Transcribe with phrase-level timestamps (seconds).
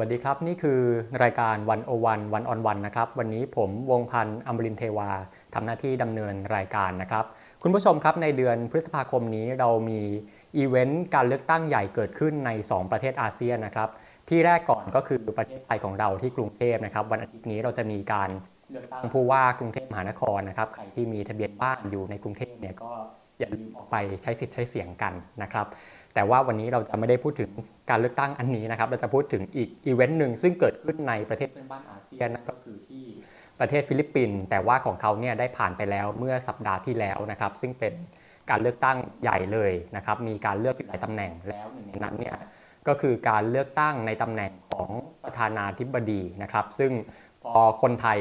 [0.00, 0.80] วัสดีครับ นี่คือ
[1.22, 5.10] รายการวันโอวันวันออนวันนะครับ วันนี้ผมวงพันธ์อมรินเทวา
[5.54, 7.24] ทำหน้าที่ดำเนินรายการนะครับ
[7.62, 10.00] คุณผู้ชมครับในเดือนพฤษภาคมนี้เรามี
[10.56, 13.88] อีเวนต์การเลือกตั้งใหญ่เกิดขึ้นใน 2 ประเทศอาเซียนนะครับ
[14.28, 18.30] ที่แรกก่อนก็คือประเทศไทยของเราที่กรุงเทพนะครับ วันอาทิตย์นี้เราจะมีการ
[18.72, 22.90] เลือกตั้งผู้ว่ากรุงเทพมหานครนะครับใครที่มีทะเบียนบ้านอยู่ในกรุงเทพเนี่ยก็
[23.38, 25.66] อย่าลืมออกไปใช้สิทธิ์ใช้เสียงกันนะครับ
[26.14, 27.50] แต่ว่าวันนี้เราจะไม่ได้พูดถึง
[27.90, 33.04] การเลือกตั้งอันนี้นะครับ เราจะพูดถึงอีกอีเวนต์หนึ่งซึ่งเกิดขึ้นในประเทศเพื่อนบ้านอาเซียนนั่นก็คือที่
[33.60, 37.94] ประเทศฟิลิปปินส์แต่ว่าของเขาเนี่ยได้ผ่านไปแล้วเมื่อสัปดาห์ที่แล้วนะครับ ซึ่งเป็น
[38.50, 42.36] การเลือกตั้งใหญ่เลยนะครับ มีการเลือกอยู่หลายตำแหน่งแล้วหนึ่งในนั้นเนี่ย
[42.88, 44.90] ก็คือการเลือกตั้งในตำแหน่งของ
[45.24, 46.92] ประธานาธิบดีนะครับ ซึ่ง
[47.42, 48.18] พอคนไทย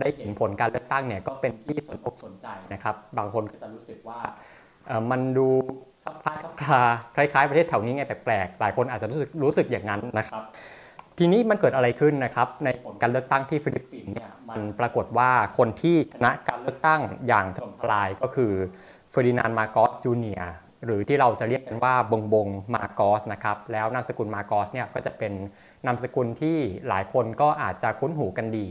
[0.00, 4.20] ได้เห็นผลการเลือกตั้งเนี่ยก็เป็นที่สนอกสนใจนะครับ บางคนก็จะรู้สึกว่า
[5.10, 5.48] มันดู
[6.24, 6.82] คล้ายคลา
[7.16, 10.42] คล้ายๆประเทศแถวนี้ไงแปลกๆหลายคนอาจจะรู้สึกรู้สึกอย่างนั้นนะครับ
[11.18, 18.52] ทีนี้มันเกิดอะไรขึ้นนะครับในผลการเลือกตั้งที่ฟิลิปปินส์เนี่ยมันปรากฏว่าคนที่ชนะการเลือกตั้งอย่างถล่มทลายก็คือ
[19.10, 20.42] เฟอร์ดินานมาโกสจูเนีย
[20.84, 25.32] หรือที่เราจะเรียกกันว่าบงบงมาโกสนะครับแล้วนามสกุลมาโกสเนี่ยก็จะเป็น
[25.86, 26.56] นามสกุลที่
[26.88, 28.66] หลายคนก็อาจจะคุ้นหูกันดี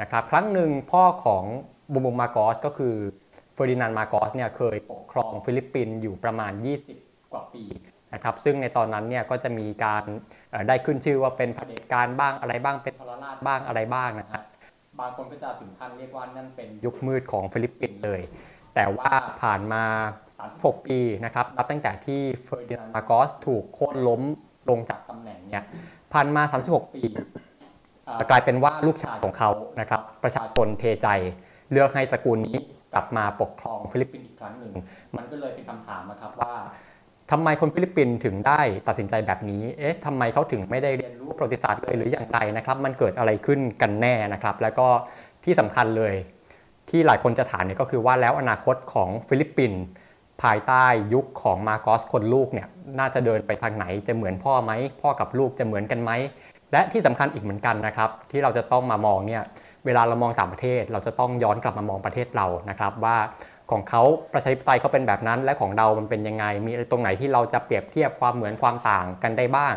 [0.00, 1.44] นะครับ ครั้งหนึ่งพ่อของ
[1.92, 2.94] บงบงมาโกสก็คือ
[3.27, 6.52] เฟอร์ดินานมาโกสเนี่ยเคยปกครองฟิลิปปินส์อยู่ประมาณ
[6.92, 7.64] 20 กว่าปี
[8.14, 10.04] นะครับซึ่งในตอนนั้นเนี่ยก็จะมีการ
[10.68, 14.42] ได้ขึ้นชื่อว่าเป็นเผด็จการบ้างอะไรบ้างเป็นทรราชบ้างอะไรบ้างนะครับ
[15.00, 18.20] บางคนก็จะถึงขั้นเรียกว่านั่นเป็นยุคมืดของฟิลิปปินส์เลย
[18.74, 19.10] แต่ว่า
[19.42, 19.84] ผ่านมา
[20.34, 24.22] 36 ปีนะครับนับตั้งแต่ที่เฟอร์ดินานมาโกสถูกโค่นล้ม
[24.70, 25.64] ลงจากตำแหน่งเนี่ย
[26.12, 27.02] ผ่านมา 36 ปี
[28.30, 31.08] กลายเป็นว่าลูกชายของเขานะครับประชาชนเทใจ
[31.72, 32.58] เลือกให้ตระกูลนี้
[32.94, 34.72] กลับมาปกครองฟิลิปปินส์อีกครั้งหนึ่ง
[35.16, 36.54] มันก็เลยเป็นคำถามนะครับว่า
[37.30, 44.86] ทำไมคนฟิลิปปินส์ถึงได้ตัดสินใจแบบนี้ เอ๊ะทำไมเขาถึงไม่ได้เรียนรู้ประวัติศาสตร์เลยหรืออย่างไรนะครับ มันเกิดอะไรขึ้นกันแน่นะครับ แล้วก็
[45.44, 46.14] ที่สำคัญเลย
[46.90, 49.80] ที่หลายคนจะถามเนี่ยก็คือว่าแล้วอนาคตของฟิลิปปินส์
[50.42, 52.68] ภายใต้ยุคของมาโกสคนลูกเนี่ย
[52.98, 56.10] น่าจะเดินไปทางไหนจะเหมือนพ่อไหมพ่อกับลูกจะเหมือนกันไหม
[56.72, 59.42] และที่สำคัญอีกเหมือนกันนะครับ ที่เราจะต้องมามองเนี่ย
[59.88, 63.16] เวลาเรามองต่างประเทศ เราจะต้องย้อนกลับมามองประเทศเรานะครับว่า
[63.70, 69.74] ของเขาประชาธิปไตยเขาเป็นแบบนั้น และของเรามันเป็นยังไง มีตรงไหนที่เราจะเปรียบเทียบความเหมือนความต่างกันได้บ้าง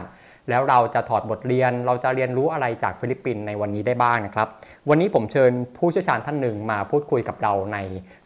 [0.49, 4.47] แล้วเราจะถอดบทเรียน เราจะเรียนรู้อะไรจากฟิลิปปินส์ในวันนี้ได้บ้างนะครับ
[4.89, 7.77] วันนี้ผมเชิญผู้เชี่ยวชาญท่านหนึ่งมาพูดคุยกับเราใน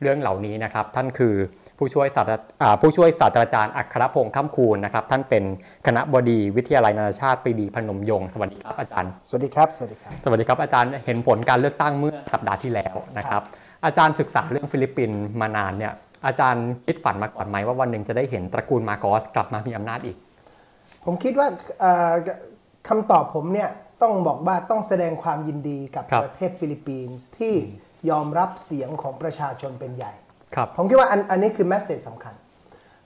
[0.01, 1.35] เรื่องเหล่านี้นะครับ ท่านคือ
[1.77, 2.37] ผู้ช่วยศาสตรา
[2.81, 5.43] ผู้ช่วยศาสตราจารย์อัครพงษ์ค่ำคูณนะครับ ท่านเป็น
[5.87, 13.41] คณบดีวิทยาลัยนานาชาติปรีดีพนมยงค์สวัสดีครับอาจารย์ สวัสดีครับ สวัสดีครับ สวัสดีครับอาจารย์เห็นผลการเลือกตั้งเมื่อสัปดาห์ที่แล้วนะครับ
[13.85, 15.93] อาจารย์ศึกษาเรื่องฟิลิปปินส์มานานเนี่ย
[16.25, 20.17] อาจารย์คิดฝันมาก่อนไหมว่าวันหนึ่งจะได้เห็นตระกูลมาโกสกลับมามีอำนาจอีก
[21.05, 21.47] ผมคิดว่า
[22.87, 23.69] คำตอบผมเนี่ย
[24.01, 27.53] ต้องบอกว่าต้องแสดงความยินดีกับประเทศฟิลิปปินส์ที่
[28.09, 30.13] ยอมรับเสียงของประชาชนเป็นใหญ่
[30.75, 32.33] ผมคิดว่าอันอันนี้คือแมสเซจสำคัญ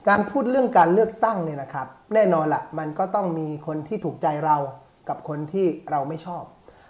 [0.08, 4.58] การพูดเรื่องการเลือกตั้งเนี่ยนะครับ แน่นอนละมันก็ต้องมีคนที่ถูกใจเรา
[5.10, 6.44] กับคนที่เราไม่ชอบ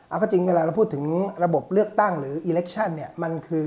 [0.07, 1.03] เอาก็จริงเวลาเราพูดถึง
[1.43, 3.65] ระบบเลือกตั้งหรือ election เนี่ยมันคือ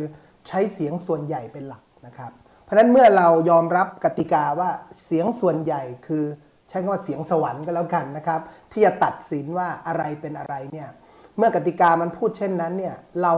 [0.48, 2.32] ใช้เสียงส่วนใหญ่เป็นหลักนะครับ
[2.62, 4.70] เพราะฉะนั้นเมื่อเรายอมรับกติกาว่า
[5.04, 6.24] เสียงส่วนใหญ่คือ
[6.68, 8.40] ใช้คำว่าเสียงสวรรค์ก็แล้วกันนะครับ
[8.72, 10.88] ที่จะตัดสินว่าอะไรเป็นอะไรเนี่ย
[11.36, 13.32] เมื่อกติกามันพูดเช่นนั้นเนี่ยเรา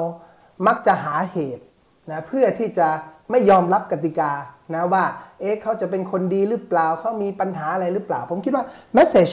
[0.66, 1.64] มักจะหาเหตุ
[2.10, 2.88] นะเพื่อที่จะ
[3.30, 4.30] ไม่ยอมรับกติกา
[4.74, 5.04] นะว่า
[5.40, 8.64] เอ๊ะเขาจะเป็นคนดีหรือเปล่าเขามีปัญหาอะไรหรือเปล่า ผมคิดว่า
[8.94, 9.26] message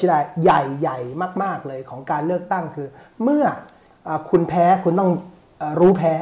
[0.44, 1.00] ใหญ่ใหญ่
[1.44, 2.88] มาก ๆ เลยของการเลือกตั้งคือ
[3.24, 3.46] เมื่อ
[4.08, 5.12] อคุณแพ้คุณต้อง
[5.80, 6.14] รู้แพ้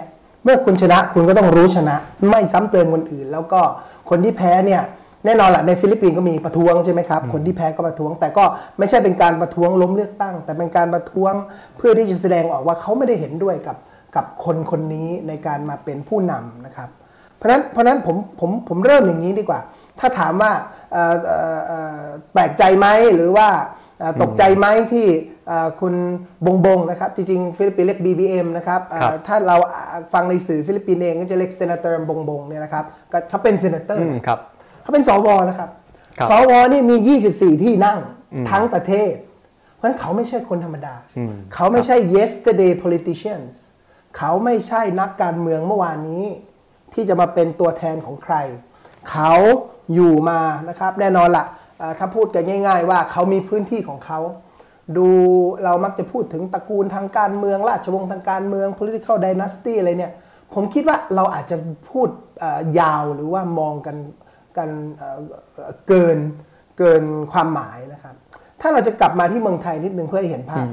[0.43, 1.95] เมื่อคุณชนะคุณก็ต้องรู้ชนะ
[2.29, 3.61] ไม่ซ้ำเติมคนอื่น แล้วก็
[4.09, 4.81] คนที่แพ้เนี่ย
[5.25, 8.43] แน่นอนแหละในฟิลิปปินส์ก็มีประท้วงใช่ไหมครับ คนที่แพ้ก็ประท้วง แต่ก็
[8.77, 11.33] ไม่ใช่เป็นการประท้วงล้มเลือกตั้ง แต่เป็นการประท้วง
[11.77, 13.77] เพื่อที่จะแสดงออกว่าเขาไม่ได้เห็นด้วยกับ
[14.15, 16.89] กับคนคนนี้ในการมาเป็นผู้นำนะครับ
[17.39, 19.59] เพราะนั้นเพราะนั้นผมผมผมเริ่มอย่างนี้ดีกว่า
[19.99, 20.51] ถ้าถามว่า
[22.33, 23.49] แปลกใจไหมหรือว่า
[24.21, 25.07] ตกใจไหมที่
[25.81, 25.93] คุณ
[26.45, 28.81] บงบงนะครับจริงๆฟิลิปปินส์เรียก BBM นะครับ
[29.27, 29.55] ถ้าเรา
[30.13, 32.85] ฟังในสื่อฟิลิปปินส์เองก็จะเรียก senator บงบงเนี่ยนะครับ
[33.29, 34.05] เขาเป็น senator
[34.81, 35.69] เขาเป็นสวนะครับ
[36.29, 37.99] สวนี่มี 24 ที่นั่ง
[38.49, 39.13] ทั้งประเทศ
[39.75, 40.95] เพราะฉะนั้นเขาไม่ใช่คนธรรมดา
[41.53, 43.53] เขาไม่ใช่ yesterday politicians
[44.17, 46.25] เขาไม่ใช่นักการเมืองเมื่อวานนี้
[46.93, 48.35] ที่จะมาเป็นตัวแทนของใคร
[49.09, 49.33] เขา
[49.93, 50.39] อยู่มา
[50.69, 51.45] นะครับแน่นอนละ่ะ
[51.99, 54.19] ถ้าพูดกันง่าย ๆ ว่าเขามีพื้นที่ของเขา
[54.97, 55.09] ดู
[55.63, 60.13] เรามักจะพูดถึงตระกูลทางการเมือง ราชวงศ์ทางการเมือง political dynasty อะไรเนี่ย
[60.53, 61.57] ผมคิดว่าเราอาจจะ
[61.89, 62.09] พูด
[62.79, 63.97] ยาวหรือว่ามองกัน
[64.57, 64.69] กัน
[65.87, 66.17] เกิน
[66.77, 68.15] เกินความหมายนะครับ
[68.61, 70.65] ถ้าเราจะกลับมาที่เมืองไทยนิดนึงเพื่อให้เห็นภาพ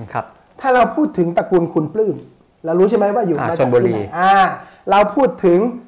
[0.60, 2.16] ถ้าเราพูดถึงตระกูลคุณปลื้ม
[2.64, 4.32] เรารู้ใช่ไหมว่าอยู่อ่ามาชจากลบุที่รีไหนอ่า
[4.90, 5.85] เราพูดถึงเอ่อ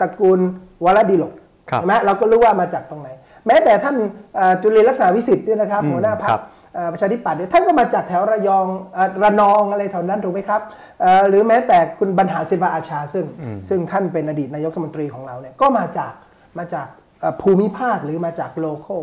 [0.00, 0.40] ตระกูล
[0.84, 1.32] วรดีหลก
[1.70, 3.08] ครับใช่ไหมเราก็รู้ว่ามาจากตรงไหน
[3.46, 3.96] แม้แต่ท่าน
[4.36, 6.42] เอ่อจุลินลักษณะวิสิทธิ์เนี่ยนะครับอืมหัวหน้าพรรครัคบ
[6.74, 10.60] เอ่อประชาธิปัตย์เนี่ยท่านก็มาจากแถวระยองเอ่อระนองอะไรแถวนั้นถูกไหมครับ
[11.00, 13.24] เอ่อหรือแม้แต่คุณบรรหารศิลปอาชาซึ่ง
[13.68, 16.12] ซึ่งท่านเป็นอดีตนายกรัฐมนตรีของเราเนี่ยก็มาจาก
[16.58, 16.86] มาจาก
[17.20, 18.96] เอ่อภูมิภาคหรือมาจาก local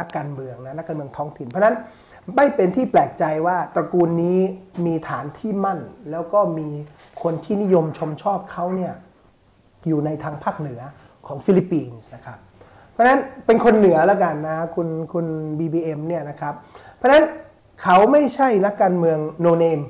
[0.00, 1.76] นักการเมืองนะนักการเมืองท้องถิ่น เพราะฉะนั้น
[2.36, 4.38] ไม่เป็นที่แปลกใจว่าตระกูลนี้
[4.86, 5.80] มีฐานที่มั่น
[6.10, 6.68] แล้วก็มี
[7.22, 8.94] คนที่นิยมชมชอบเขาเนี่ย
[9.88, 10.80] อยู่ในทางภาคเหนือ
[11.26, 12.38] ของฟิลิปปินส์นะครับ
[12.92, 15.26] เพราะฉะนั้นเป็นคนเหนือแล้วกันนะคุณคุณ
[15.58, 16.54] BBM เนี่ยนะครับ
[16.96, 17.24] เพราะฉะนั้น
[17.82, 19.80] เขาไม่ใช่นักการเมืองโนเนม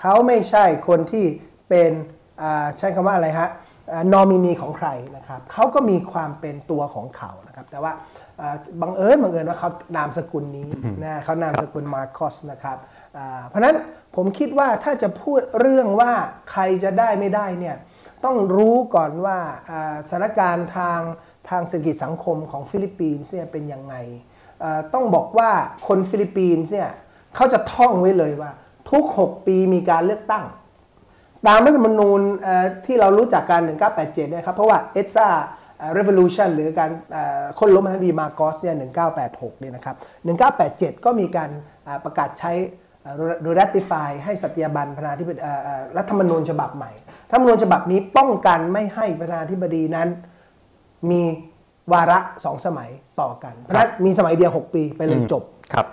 [0.00, 1.24] เขาไม่ใช่คนที่
[1.68, 1.92] เป็น
[2.42, 3.48] อ่าใช้คำว่าอะไรฮะ
[4.12, 7.92] นอมินีของใครนะครับเขาก็มีความเป็นตัวของเขานะครับ แต่ว่า
[8.40, 10.68] อ่าบังเอิญบังเอิญว่าเขานามสกุลนี้
[11.02, 12.78] นะเขานามสกุลมาร์คอสนะครับ
[13.16, 13.76] อ่าเพราะฉะนั้น
[14.16, 16.12] ผมคิดว่าถ้าจะพูดเรื่องว่า
[16.50, 17.76] ใครจะได้ไม่ได้เนี่ย
[18.24, 19.38] ต้องรู้ก่อนว่า
[20.08, 21.00] สถานการณ์ทาง
[21.48, 23.94] ทางเศรษฐกิจสังคมของฟิลิปปินส์เนี่ยเป็นยังไง
[24.94, 25.50] ต้องบอกว่า
[25.88, 26.90] คนฟิลิปปินส์เนี่ย
[27.36, 28.50] เขาจะท่องไว้เลยว่า
[28.90, 30.44] ทุก 6 ปีมีการเลือกตั้ง
[31.46, 32.20] ตามรัฐธรรมนูญ
[32.86, 35.28] ที่เรารู้จักกัน1987เนี่ยครับเพราะว่าเอซ่า
[35.98, 38.76] revolution หรือการเอ่อโค่นล้มเฟอร์ดีมาโกสเนี่ย
[39.18, 39.96] 1986เนี่ยนะครับ
[40.50, 41.50] 1987 ก็มีการ
[42.04, 42.52] ประกาศใช้
[43.42, 45.38] โดย ratify ให้สัตยาบันประธานาธิบดี
[45.96, 46.92] รัฐธรรมนูญฉบับใหม่
[47.32, 50.08] รัฐธรรมนูญฉบับนี้ป้องกันไม่ให้ประธานาธิบดีนั้น
[51.10, 51.22] มี
[51.92, 52.90] วาระสองสมัย
[53.20, 55.42] ต่อกันเพราะฉะนั้นมีสมัยเดียว 6 ปีไปเลยจบ
[55.72, 55.86] ครับ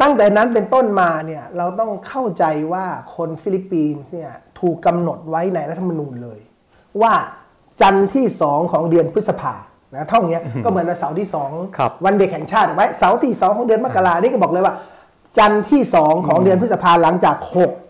[0.00, 2.86] ตั้งแต่นั้นเป็นต้นมาเนี่ยเราต้องเข้าใจว่า
[3.16, 6.40] คนฟิลิปปินส์เนี่ยถูกกำหนดไว้ในรัฐธรรมนูญเลย
[7.02, 7.14] ว่า
[7.80, 9.54] จันทร์ที่สองของเดือนพฤษภา
[9.94, 14.74] นะท่องเนี้ยก็เหมือนวันเสาร์ที่สองครับวันเด็กแห่งชาติถูกไหมเสาร์ที่สองของเดือนมกรานี่ก็บอกเลยว่า
[15.38, 17.87] จันทร์ที่สองของเดือนพฤษภาหลังจากหกครับ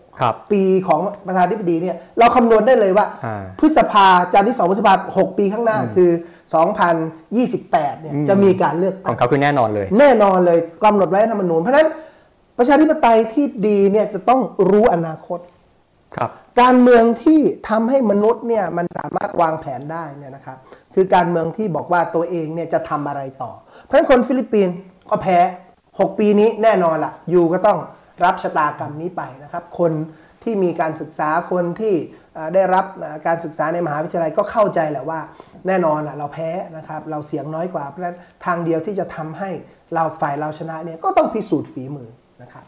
[0.51, 6.09] ปีของประธานาธิบดีเนี่ยเราคำนวณได้เลยว่าอ่าพฤษภาจันทร์ที่สองพฤษภาหกปีข้างหน้าคือ
[7.05, 11.87] 2028 เนี่ยจะมีการเลือกขตั้องงเขาคือแน่นอนเลย แน่นอนเลยกำหนดไว้ในรัฐธรรมนูญเพราะฉะนั้น
[12.57, 15.39] ประชาธิปไตยที่ดีเนี่ยจะต้องรู้อนาคต
[16.15, 16.29] ครับ
[16.61, 17.39] การเมืองที่
[17.69, 20.57] ทำให้มนุษย์เนี่ยมันสามารถวางแผนได้เนี่ยนะครับ
[20.95, 23.51] คือการเมืองที่บอกว่าตัวเองเนี่ยจะทำอะไรต่อ
[23.83, 24.75] เพราะฉะนั้นคนฟิลิปปินส์
[25.09, 25.37] ก็แพ้
[25.79, 27.79] 6 ปีนี้แน่นอนละอยู่ก็ต้อง
[28.25, 29.91] รับชะตากรรมนี้ไปนะครับ คน
[30.43, 31.95] ที่มีการศึกษาคนที่
[32.33, 35.19] เอ่อได้รับเอ่อการศึกษาในมหาวิทยาลัยก็เข้าใจแหละว่า
[35.67, 39.49] แน่นอนละเราแพ้นะครับเราเสียงน้อยกว่าเพราะฉะนั้นทางเดียวที่จะทำให้
[39.93, 42.09] เราฝ่ายเราชนะเนี่ยก็ต้องพิสูจน์ฝีมือ
[42.41, 42.65] นะครับ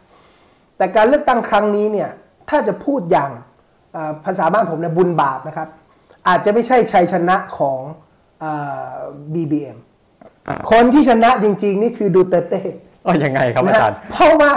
[0.77, 2.09] แต่การเลือกตั้งครั้งนี้เนี่ย
[2.49, 3.31] ถ้าจะพูดอย่าง
[3.93, 5.67] เอ่อภาษาบ้านผมเนี่ยบุญบาปนะครับ
[6.27, 7.79] อาจจะไม่ใช่ชัยชนะของ
[8.39, 8.51] เอ่
[8.93, 8.97] อ
[9.33, 9.77] BBM
[10.47, 12.61] อ่าคนที่ชนะจริง ๆ นี่คือดูเตเต้
[13.03, 14.53] เอ๋อยังไงครับอานะจาฮะรย์เพราะว่า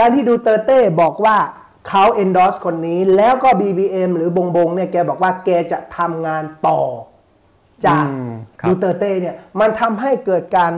[0.00, 1.36] การที่ดูเตเต้บอกว่า
[1.88, 6.80] เขา endorse คนนี้ แล้วก็ BBM หรือบงบงเนี่ยแกบอกว่าแกจะทำงานต่อ
[7.86, 8.30] จากอืม
[8.60, 10.72] ครับดูเตเต้เนี่ยมันทำให้เกิดการ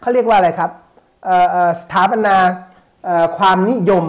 [0.00, 0.70] เขาเรียกว่าอะไรครับ
[1.24, 2.36] เอ่อเอ่อสถาปนา
[3.04, 4.04] เอ่อความนิยม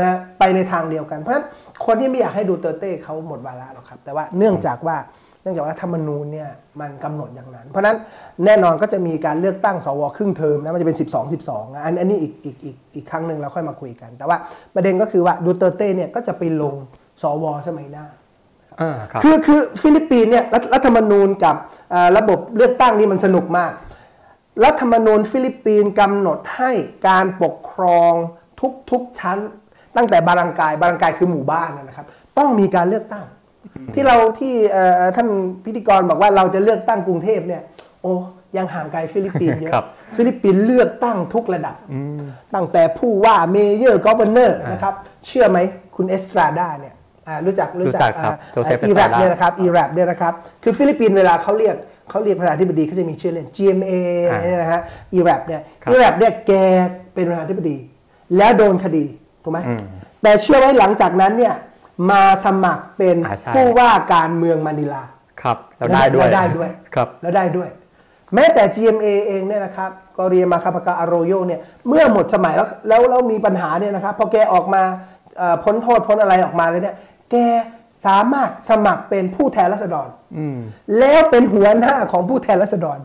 [0.00, 1.46] นะไปในทางเดียวกัน เพราะฉะนั้น
[1.84, 4.96] คนที่ไม่อยากให้ดูเตเต้เขาหมดวาระหรอกครับ แต่ว่าเนื่องจากว่า
[5.42, 7.96] เนื่องจากว่ารัฐธรรมนูญเนี่ยมันกำหนดอย่างนั้น เพราะฉะนั้น
[8.44, 14.36] แน่นอนก็จะมีการเลือกตั้งสวครึ่งเทอมนะมันจะเป็น 12 12นะอันอันนี้อีกอีกอีกอีกครั้งหนึ่งเราค่อยมาคุยกัน แต่ว่า
[14.74, 16.74] ประเด็นก็คือว่าดูเตอร์เต้เนี่ยก็จะไปลง
[17.22, 18.06] สวสมัยหน้า
[18.80, 21.56] อ่าครับคือคือฟิลิปปินส์เนี่ยรัฐรัฐธรรมนูญกับ
[21.90, 23.72] เอ่อระบบเลือกตั้งนี่มันสนุกมาก
[24.64, 26.70] รัฐธรรมนูญฟิลิปปินส์กำหนดให้
[27.08, 28.12] การปกครอง
[28.60, 29.38] ทุกทุกชั้น
[29.96, 32.06] ตั้งแต่บารังกายบารังกายคือหมู่บ้านนะครับ
[32.38, 33.24] ต้องมีการเลือกตั้ง
[33.94, 35.28] ที่เราที่เอ่อเอ่อท่าน
[35.64, 37.62] พิธีกรบอกว่าเราจะเลือกตั้งกรุงเทพเนี่ย
[38.02, 38.12] โอ้
[38.56, 39.86] ยังห่างไกลฟิลิปปินส์เยอะครับ
[40.16, 41.76] ฟิลิปปินส์เลือกตั้งทุกระดับ
[42.54, 44.94] ตั้งแต่ผู้ว่าเมเยอร์กอ v เนอร์นะครับ
[45.26, 45.58] เชื่อไหม
[45.96, 46.94] คุณเอสตราดาเนี่ย
[47.26, 51.76] อ่ารู้จักรู้จักครับอ่าโจเซฟอิรัก Estrada เนี่ยนะครับเอรัปเนี่ยนะครับ คือฟิลิปปินส์เวลาเขาเรียก
[52.10, 53.92] เขาเรียกประธานาธิบดีเขาจะมีชื่อเล่น GMA
[54.30, 54.80] อ่าเนี่ยนะฮะ
[55.14, 56.52] เอรัปเนี่ยครับเอรัปเนี่ยแก
[57.14, 57.76] เป็นประธานาธิบดี
[58.36, 59.04] แล้วโดนคดี
[59.42, 59.82] ถูกไหมอืม
[60.22, 61.54] แต่เชื่อไว้หลังจากนั้นเนี่ย
[62.08, 65.02] มาสมัครเป็นอ่าใช่ผู้ว่าการเมืองมะนิลา
[65.42, 67.68] ครับแล้วได้ด้วยแล้วได้ด้วยครับแล้วได้ด้วย
[68.34, 74.82] แม้แต่ GMA เองเนี่ยนะครับก็เรียนมาคาปากาอโรโยเนี่ยเมื่อหมดสมัยแล้วแล้วแล้วมีปัญหาเนี่ยนะครับพอแกออกมา
[75.38, 76.96] เอ่อพ้นโทษพ้นอะไรออกมาเลยเนี่ย
[77.30, 77.36] แก
[78.06, 80.58] สามารถสมัครเป็นผู้แทนราษฎรอืม
[80.98, 82.98] แล้วเป็นหัวหน้าของผู้แทนราษฎร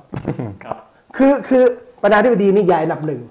[0.63, 0.77] ครับ
[1.17, 1.63] คือคือ
[2.01, 3.21] ประธานาธิบดีนี่ใหญ่อันดับหนึ่ง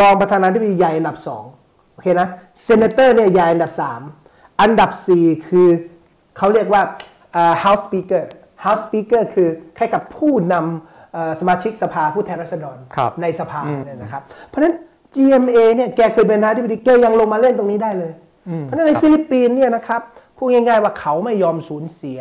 [0.00, 1.44] รองประธานาธิบดีใหญ่อันดับสอง
[1.92, 2.28] โอเคนะ
[2.64, 4.00] senator เนี่ยใหญ่อันดับสาม
[4.60, 5.68] อันดับสี่คือ
[6.36, 6.82] เขาเรียกว่า
[7.32, 8.22] เอ่อ House Speaker
[8.64, 9.48] House Speaker คือ
[9.78, 14.74] คล้ายกับผู้นำเอ่อสมาชิกสภาผู้แทนราษฎรครับในสภาเนี่ยนะครับ เพราะฉะนั้น
[15.14, 18.12] GMA เนี่ยแกเคยเป็นประธานาธิบดีแกยังลงมาเล่นตรงนี้ได้เลย
[18.62, 20.00] เพราะฉะนั้นในฟิลิปปินส์เนี่ยนะครับ
[20.36, 22.20] พูดง่ายๆว่าเขาไม่ยอมสูญเสีย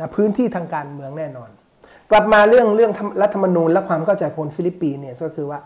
[0.00, 1.50] นะพื้นที่ทางการเมืองแน่นอน
[2.10, 5.58] กลับมาเรื่องเรื่องรัฐธรรมนูญและความเข้าใจคนฟิลิปปินส์เนี่ยก็คือว่า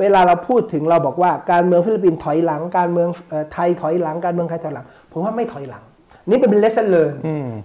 [0.00, 3.08] เวลาเราพูดถึงเราบอกว่าการเมืองฟิลิปปินส์ถอยหลัง การเมือง
[3.52, 5.84] ไทยถอยหลัง การเมืองไทยถอยหลัง ผมว่าไม่ถอยหลัง
[6.28, 7.10] นี่เป็น lesson เลย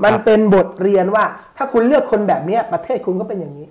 [0.05, 1.23] มันเป็นบทเรียนว่า
[1.57, 3.67] ถ้าคุณเลือกคนแบบนี้ประเทศคุณก็เป็นอย่างนี้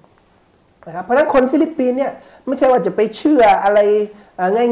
[0.86, 2.12] นะครับเพราะฉะนั้นคนฟิลิปปินส์เนี่ย
[2.46, 3.78] ไม่ใช่ว่าจะไปเชื่ออะไร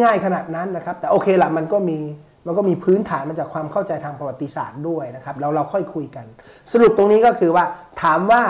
[0.02, 1.99] ง่าย ๆ ขนาดนั้นนะครับ แต่โอเคละมันก็มี
[2.47, 6.26] มันก็มีพื้นฐานมาจากความเข้าใจทางประวัติศาสตร์ด้วยนะครับแล้วเราค่อยคุยกัน
[6.73, 7.64] สรุปตรงนี้ก็คือว่า
[8.02, 8.42] ถามว่า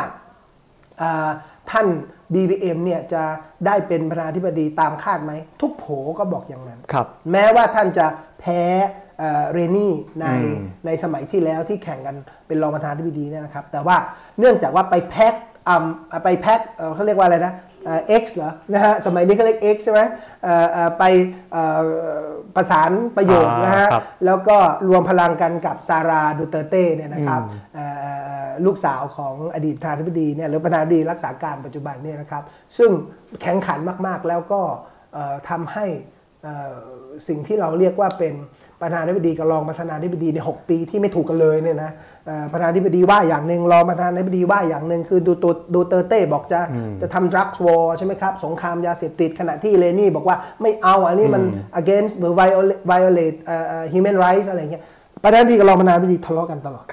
[1.70, 1.86] ท่าน
[2.34, 3.22] BBM เนี่ยจะ
[3.66, 5.84] ได้เป็นประธานาธิบดีตามคาดไหม ทุกโผ
[6.18, 6.80] ก็บอกอย่างนั้น
[7.32, 8.06] แม้ว่าท่านจะ
[8.40, 8.60] แพ้
[9.52, 10.26] เรนี่ใน
[10.86, 12.16] ในสมัยที่แล้วที่แข่งกัน
[12.46, 13.96] เป็นรองประธานาธิบดีเนี่ยนะครับ แต่ว่า
[14.38, 15.34] เนื่องจากว่าไปแพ็ก
[16.24, 16.60] ไปแพ็ก
[16.94, 17.52] เขาเรียกว่าอะไรนะ
[18.22, 20.00] X เหรอนะฮะสมัยนี้เขาเรียก X ใช่ไหม
[20.98, 21.04] ไป
[22.56, 23.88] ประสานประโยชน์นะฮะ
[24.26, 24.56] แล้วก็
[24.88, 27.40] รวมพลังกันกับซาราดูเตเต้เนี่ยนะครับ
[28.66, 32.42] ลูกสาวของอดีตประธานาธิบดีเนี่ยหรือประธานาธิบดีรักษาการปัจจุบันเนี่ยนะครับ
[32.78, 32.90] ซึ่ง
[33.40, 34.60] แข็งขันมากๆแล้วก็
[35.48, 35.86] ทำให้
[37.28, 38.34] สิ่งที่เราเรียกว่าเป็น
[38.82, 41.90] ประธานาธิบดีกับรองประธานาธิบดีในหปีที่ไม่ถูกกันเลยเนี่ยนะ
[42.52, 46.60] ประธานาธิบดีว่าอย่างหนึ่งรองประธานาธิบดีว่าอย่างหนึ่งคือดูตัวดูเตอร์เต้บอกจะ
[47.00, 51.42] จะทำ drugs war ใช่ไหมครับ สงครามยาเสพติดขณะที่เลนี่บอกว่าไม่เอาอันนี้มัน
[51.80, 52.32] against หรือ
[52.90, 53.38] violate
[53.92, 54.82] human rights อะไรเงี้ย
[55.22, 56.84] ประธานาธิบดีกับรองประธานาธิบดีทะเลาะกันตลอด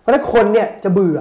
[0.00, 1.18] เพราะฉะนั้นคนเนี่ยจะเบื่อ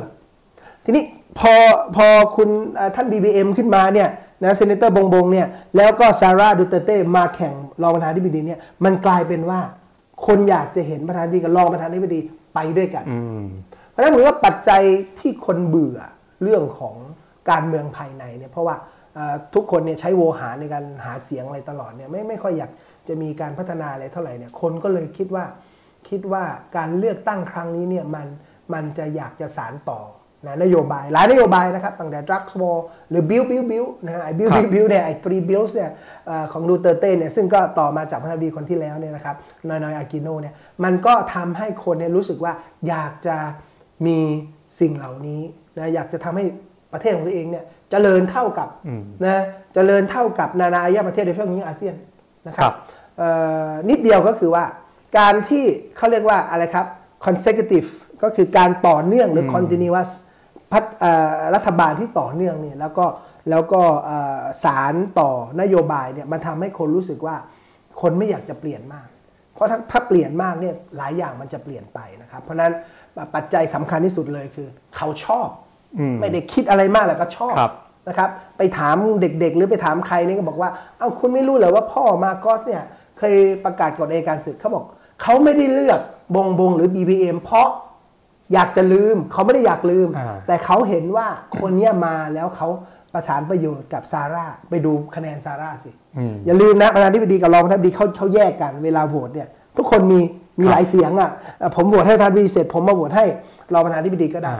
[0.85, 1.03] ทีนี้
[1.39, 1.53] พอ
[1.95, 2.49] พอคุณ
[2.95, 4.09] ท่าน BBM ขึ้นมาเนี่ย
[4.43, 5.47] นะ senator บงบงเนี่ย
[5.77, 9.59] แล้วก็ซาร่าดูเตอร์เตมาแข่งรองประธานาธิบดีเนี่ยมันกลายเป็นว่า
[10.25, 12.19] คนอยากจะเห็นประธานาธิบดีกับรองประธานาธิบดี
[12.55, 13.05] ไปด้วยกัน
[13.89, 14.81] เพราะฉะนั้นเหมือนว่าปัจจัย
[15.19, 15.99] ที่คนเบื่อ
[16.43, 16.95] เรื่องของ
[17.49, 18.75] การเมืองภายในเนี่ยเพราะว่า
[19.53, 22.71] ทุกคนเนี่ยใช้โวหารในการหาเสียงอะไรตลอดเนี่ยไม่ไม่ค่อยอยาก
[23.07, 25.45] จะมีการพัฒนาอะไรเท่าไหร่เนี่ยคนก็เลยคิดว่า
[26.09, 26.43] คิดว่า
[26.77, 28.27] การเลือกตั้งครั้งนี้เนี่ยมัน
[28.73, 30.01] มันจะอยากจะสารต่อ
[30.45, 32.77] นะนโยบายหลายนโยบายนะครับตั้งแต่ drugs war
[33.09, 35.91] หรือ build build build นะฮะไอ้ build build build เนี่ยไอ้ three builds เนี่ย
[36.51, 39.35] ของดูเตอร์เต้เนี่ยซึ่งก็ต่อมาจากพระนาดีคนที่แล้วเนี่ยนะครับ
[39.69, 40.53] นอยนอยอากิโนเนี่ย
[40.83, 42.53] มันก็ทำให้คนเนี่ยรู้สึกว่า
[42.87, 43.37] อยากจะ
[44.05, 44.19] มี
[44.79, 45.41] สิ่งเหล่านี้
[45.77, 46.43] นะอยากจะทำให้
[46.93, 48.69] ประเทศของตัวเองเนี่ยจเจริญเท่ากับ
[49.25, 49.43] นะจ
[49.75, 51.95] เจริญเท่ากับนานาอารยประเทศในเพื่องนี้อาเซียน
[52.47, 52.73] นะครับ
[53.89, 54.63] นิดเดียวก็คือว่า
[55.17, 55.65] การที่
[55.97, 56.85] เขาเรียกว่าอะไรครับ
[57.25, 57.89] consecutive
[58.23, 60.09] ก็คือการต่อเนื่องหรือ continuous
[61.55, 63.05] รัฐบาลที่ต่อเนื่องเนี่ยแล้วก็
[63.49, 63.81] แล้วก็
[64.63, 65.29] สารต่อ
[65.61, 67.35] นโยบายเนี่ยมันทำให้คนรู้สึกว่า
[68.01, 69.07] คนไม่อยากจะเปลี่ยนมาก
[69.53, 72.71] เพราะถ้าถ้าเปลี่ยนมากเนี่ยหลายอย่างมันจะเปลี่ยนไปนะครับ เพราะนั้น
[73.35, 74.67] ปัจจัยสำคัญที่สุดเลยคือ
[74.97, 75.47] เขาชอบ
[76.19, 77.55] ไม่ได้คิดอะไรมากแล้วก็ชอบ
[78.07, 82.83] นะครับไปถามเด็กๆ หรือไปถามใครนี่ก็บอกว่า เอ้าคุณไม่รู้เหรอว่าพ่อมาโกสเนี่ย
[83.19, 84.83] เคยประกาศกฎเอการศึกเขาบอก
[85.21, 85.99] เขาไม่ได้เลือก
[86.35, 87.67] บงบงหรือ BBM เพราะ
[88.53, 90.07] อยากจะลืมเขาไม่ได้อยากลืม
[90.47, 91.27] แต่เขาเห็นว่า
[91.59, 92.67] คนนี้มาแล้วเขา
[93.13, 95.91] ประสานประโยชน์กับซาร่าไปดูคะแนนซาร่าสิ
[96.45, 99.47] อย่าลืมนะประธานาธิบดีกับรองประธานาธิบดีเขาเขาแยกกันเวลาโหวตเนี่ย
[99.77, 100.19] ทุกคนมี
[100.59, 101.31] มีหลายเสียงอะ
[101.75, 103.25] ผมโหวตให้ประธานาธิบดีเสร็จผมมาโหวตให้
[103.73, 104.53] รองประธานาธิบดีก็ได้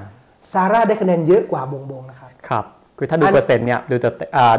[0.54, 2.66] ซาร่าได้คะแนนเยอะกว่าบงบงนะครับครับ
[2.98, 4.06] คือถ้าดูเปอร์เซ็นต์เนี่ยดูเต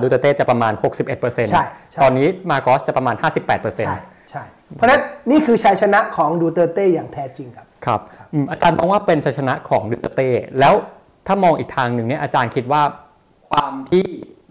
[0.00, 0.72] ดูเตเต้จะประมาณ
[1.12, 1.64] 61%ใช่
[2.02, 3.98] ตอนนี้มาโกสจะประมาณ 58%ใช่
[4.30, 4.42] ใช่
[4.76, 8.00] เพราะนั้นนี่คือชัยชนะของดูเตเต้อย่างแท้จริงครับครับ
[8.50, 10.28] อาจารย์มองว่าเป็นชัยชนะของดูเตเต้
[10.58, 10.74] แล้ว
[11.26, 12.82] ถ้ามองอีกทางหนึ่งเนี่ยอาจารย์คิดว่า
[13.48, 14.04] ความที่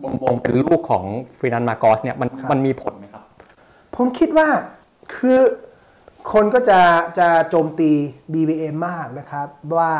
[0.03, 1.05] วงวงเป็นลูกของ
[1.37, 3.23] ฟินันมาโกสเนี่ยมันมันมีผลไหมครับ
[3.95, 4.47] ผมคิดว่า
[5.15, 5.39] คือ
[6.33, 6.79] คนก็จะ
[7.19, 7.91] จะโจมตี
[8.33, 9.91] BBM มากนะครับ ว่า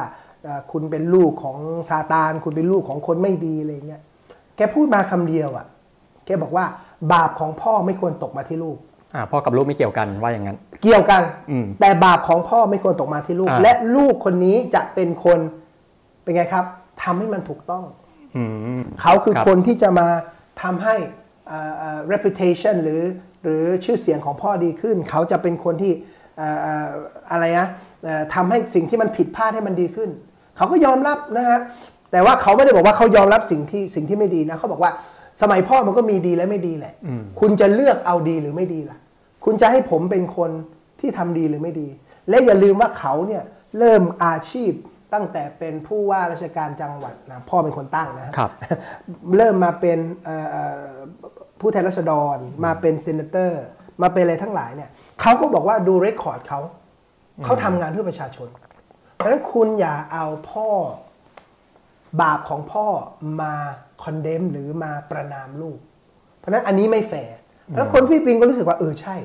[0.71, 1.57] คุณเป็นลูกของ
[1.89, 4.01] ซาตาน คุณเป็นลูกของคนไม่ดีอะไรเงี้ย
[4.57, 5.65] แกพูดมาคำเดียวอะ่ะ
[6.25, 6.65] แกบอกว่า
[7.13, 8.77] บาปของพ่อไม่ควรตกมาที่ลูก
[9.31, 11.21] พ่อกับลูกไม่เกี่ยวกันว่าอย่างนั้น เกี่ยวกัน
[11.79, 15.39] แต่บาปของพ่อไม่ควรตกมาที่ลูก และลูกคนนี้จะเป็นคน
[16.23, 16.65] เป็นไงครับ
[17.03, 17.85] ทำให้มันถูกต้อง
[19.01, 20.07] เขาคือคนที่จะมา
[20.61, 20.95] ทำให้
[22.11, 23.03] reputation หรือ
[23.43, 25.91] หรือชื่อเสียงของพ่อดีขึ้น เขาจะเป็นคนที่
[27.31, 27.67] อะไรนะ
[28.35, 30.09] ทำให้สิ่งที่มันผิดพลาดให้มันดีขึ้น
[30.57, 31.59] เขาก็ยอมรับนะฮะ
[32.11, 34.91] แต่ว่าเขาไม่ได้บอกว่าเขายอมรับสิ่งที่สิ่งที่ไม่ดีนะเขาบอกว่า
[35.41, 36.93] สมัยพ่อมันก็มีดีและไม่ดีแหละ
[37.39, 38.97] คุณจะเลือกเอาดีหรือไม่ดีล่ะ
[39.45, 40.51] คุณจะให้ผมเป็นคน
[40.99, 41.87] ที่ทำดีหรือไม่ดี
[42.29, 43.43] และอย่าลืมว่าเขาเนี่ย
[43.79, 44.71] เริ่มอาชีพ
[45.13, 48.51] ตั้งแต่เป็นผู้ว่าราชการจังหวัดนะพ่อเป็นคนตั้งนะครับ
[49.37, 49.99] เริ่มมาเป็น
[51.59, 53.63] ผู้แทนราษฎร มาเป็นเซนเตอร์
[54.01, 54.89] มาเป็นอะไรทั้งหลายเนี่ย
[55.21, 56.59] เขาก็บอกว่าดูเรคคอร์ดเขา
[57.45, 58.49] เขาทำงานเพื่อประชาชน
[59.15, 60.67] เพราะฉะนั้นคุณอย่าเอาพ่อ
[62.21, 62.87] บาปของพ่อ
[63.41, 63.53] มา
[64.03, 65.79] condemn หรือมาประณามลูก
[66.37, 67.35] เพราะนั้นอันนี้ไม่แฟร์
[67.75, 69.15] แล้วคนฟิลิปปินส์ก็รู้สึกว่าเออใช่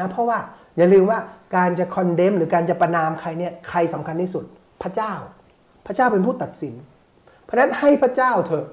[0.00, 0.38] นะเพราะว่า
[0.76, 1.18] อย่าลืมว่า
[1.56, 4.44] การจะ condemn หรือการจะประณามใครเนี่ยใครสำคัญที่สุด
[4.82, 5.12] พระเจ้า
[5.86, 6.74] พระเจ้าเป็นผู้ตัดสิน
[7.44, 8.66] เพราะฉะนั้นให้พระเจ้าเถอะ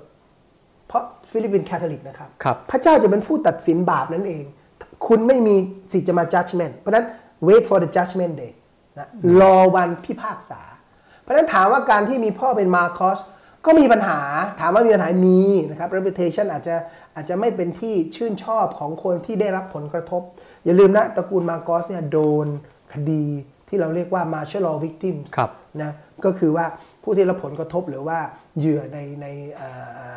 [0.88, 4.44] เพราะฟิลิปปินส์แคทอลิกนะครับครับพระเจ้าจะเป็นผู้ตัดสินบาปนั่นเอง
[5.08, 5.56] คุณไม่มี
[5.92, 7.06] สิทธิ์จะมา judgment เพราะฉะนั้น
[7.48, 8.54] wait for the judgment day
[8.98, 9.08] นะ
[9.42, 10.62] รอวันพิพากษา
[11.22, 13.20] เพราะฉะนั้นถามว่าการที่มีพ่อเป็นมาคอส
[13.66, 14.20] ก็มีปัญหา
[14.60, 16.76] ถามว่ามีปัญหามีนะครับ reputation อาจจะ
[17.18, 20.22] อาจจะไม่เป็นที่ชื่นชอบของคนที่ได้รับผลกระทบ
[20.66, 22.48] อย่าลืมนะตระกูลมาคอสเนี่ยโดน
[22.94, 23.26] คดี
[23.70, 25.92] ที่เราเรียกว่า martial law victims ครับนะ
[26.26, 26.66] ก็คือว่า
[27.04, 28.20] ผู้ที่รับผลกระทบหรือว่า
[28.58, 29.70] เหยื่อในในเอ่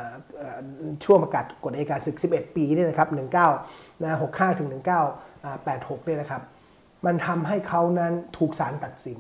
[0.07, 0.59] อเอ่อ
[1.05, 3.09] ช่วงประกาศกฎอัยการศึก 11 ปีเนี่ยนะครับ
[3.57, 4.69] 19นะ65 ถึง
[5.41, 6.43] 1986 เนี่ยนะครับ
[7.07, 9.19] มันทำให้เขานั้นถูกศาลตัดสิน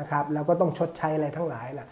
[0.00, 1.86] นะครับ แล้วก็ต้องชดใช้อะไรทั้งหลายล่ะ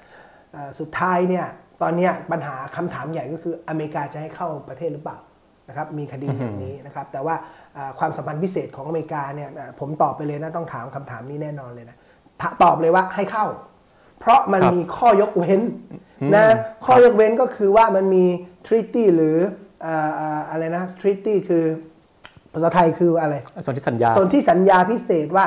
[0.53, 1.47] เอ่อสุดท้ายเนี่ย
[1.83, 5.19] ตอนเนี้ยปัญหาคำถามใหญ่ก็คืออเมริกาจะให้เข้าประเทศหรือเปล่า
[5.69, 7.35] นะครับมีคดีอย่างนี้นะครับแต่ว่า
[7.75, 11.97] เอ่อความสัมพันธ์พิเศษของอเมริกาเนี่ยเอ่อผมตอบไปเลยนะต้องถามคำถามนี้แน่นอนเลยนะ
[12.41, 13.47] ถ้าตอบเลยว่าให้เข้า
[14.21, 15.61] เพราะมันครับมีข้อยกเว้น
[16.35, 16.47] นะ
[16.85, 18.25] ข้อยกเว้นก็คือว่ามันมี
[18.67, 19.37] treaty หรือ
[19.83, 21.65] เอ่อเอ่ออะไรนะ treaty คือ
[22.53, 25.47] ภาษาไทยคืออะไรส่วนที่สัญญาส่วนที่สัญญาพิเศษว่า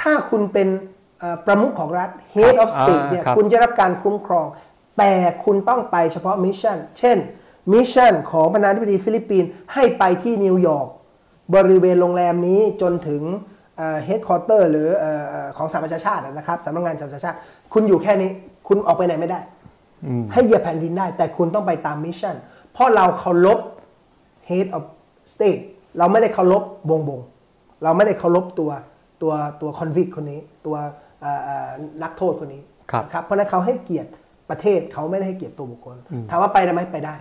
[0.00, 0.68] ถ้าคุณเป็น
[1.20, 4.46] เอ่อประมุขของรัฐ head of อ่า state เนี่ยครับคุณจะรับการคุ้มครอง
[4.98, 5.12] แต่
[5.44, 7.18] คุณต้องไปเฉพาะ mission เช่น
[7.72, 10.88] mission ของประธานาธิบดีฟิลิปปินส์ให้ไปที่นิวยอร์ก
[11.54, 13.22] บริเวณโรงแรมนี้จนถึง
[14.04, 17.36] headquarter หรือเอ่อเอ่อของสหประชาชาตินะครับสำนักงานสหประชาชาติ
[17.72, 18.30] คุณอยู่แค่นี้
[18.68, 19.40] คุณออกไปไหนไม่ได้
[20.32, 22.36] ให้เหยียบแผ่นดินได้ แต่คุณต้องไปตาม mission
[22.72, 23.58] เพราะเราเคารพ
[24.48, 24.84] head of
[25.34, 25.62] state
[25.98, 27.20] เราไม่ได้เคารพบงบง
[27.82, 28.70] เราไม่ได้เคารพตัว
[29.22, 30.76] ตัวตัว convict คนนี้ ตัว
[31.20, 31.68] เอ่อเอ่อ
[32.02, 34.10] นักโทษคนนี้ครับนะครับเพราะฉะนั้นเขาให้เกียรติ
[34.50, 35.96] ประเทศเขาไม่ได้ให้เกียรติตัวบุคคล
[36.30, 37.16] ถามว่าไปได้ไหมไปได้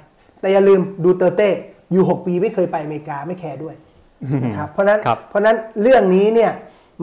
[0.45, 1.49] แต่อย่าลืมดูเตอร์เต
[1.91, 3.75] อยู่ 6 ปีไม่เคยไปอเมริกาไม่ care ด้วย
[4.45, 6.51] นะครับเพราะฉะนั้นครับเพราะฉะนั้นเรื่องนี้เนี่ย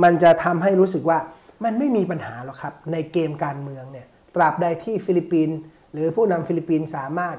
[0.03, 1.19] มันจะทำให้รู้สึกว่า
[1.65, 5.59] มันไม่มีปัญหาหรอกครับ ในเกมการเมืองเนี่ยตราบใดที่ฟิลิปปินส์
[5.93, 7.37] หรือผู้นำฟิลิปปินส์สามารถ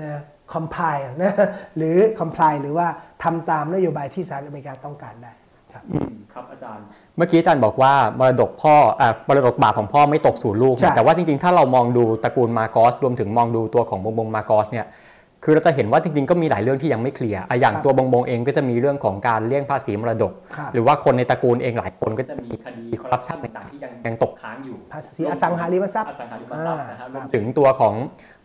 [0.00, 0.20] นะ
[0.52, 1.34] comply นะ
[1.76, 2.86] หรือ comply หรือว่า
[3.24, 5.32] ทำตามนโยบายที่สหรัฐอเมริกาต้องการได้
[5.72, 5.84] ครับ
[6.32, 6.84] ครับอาจารย์
[7.16, 14.86] เมื่อกี้อาจารย์บอกว่ามรดกพ่ออ่ามรดกบาปของพ่อไม่ตกสู่ลูกใช่แต่ว่าจริงๆ ถ้าเรามองดูตระกูลมาโกสรวมถึงมองดูตัวของบงบงมาโกสเนี่ย
[15.44, 27.94] คือเราจะเห็นว่าจริงๆก็มีหลายเรื่องที่ยังไม่เคลียร์อะอย่างครับตัวบงบงเองก็จะมีเรื่องของการเลี่ยงภาษีมรดกครับหรือว่าคนในตระกูลเองหลายคนก็จะมีคดีคอร์รัปชันต่างๆที่ยังยังตกค้างอยู่ภาษีอสังหาริมทรัพย์อสังหาริมทรัพย์นะครับอ่ารวมถึงตัวของ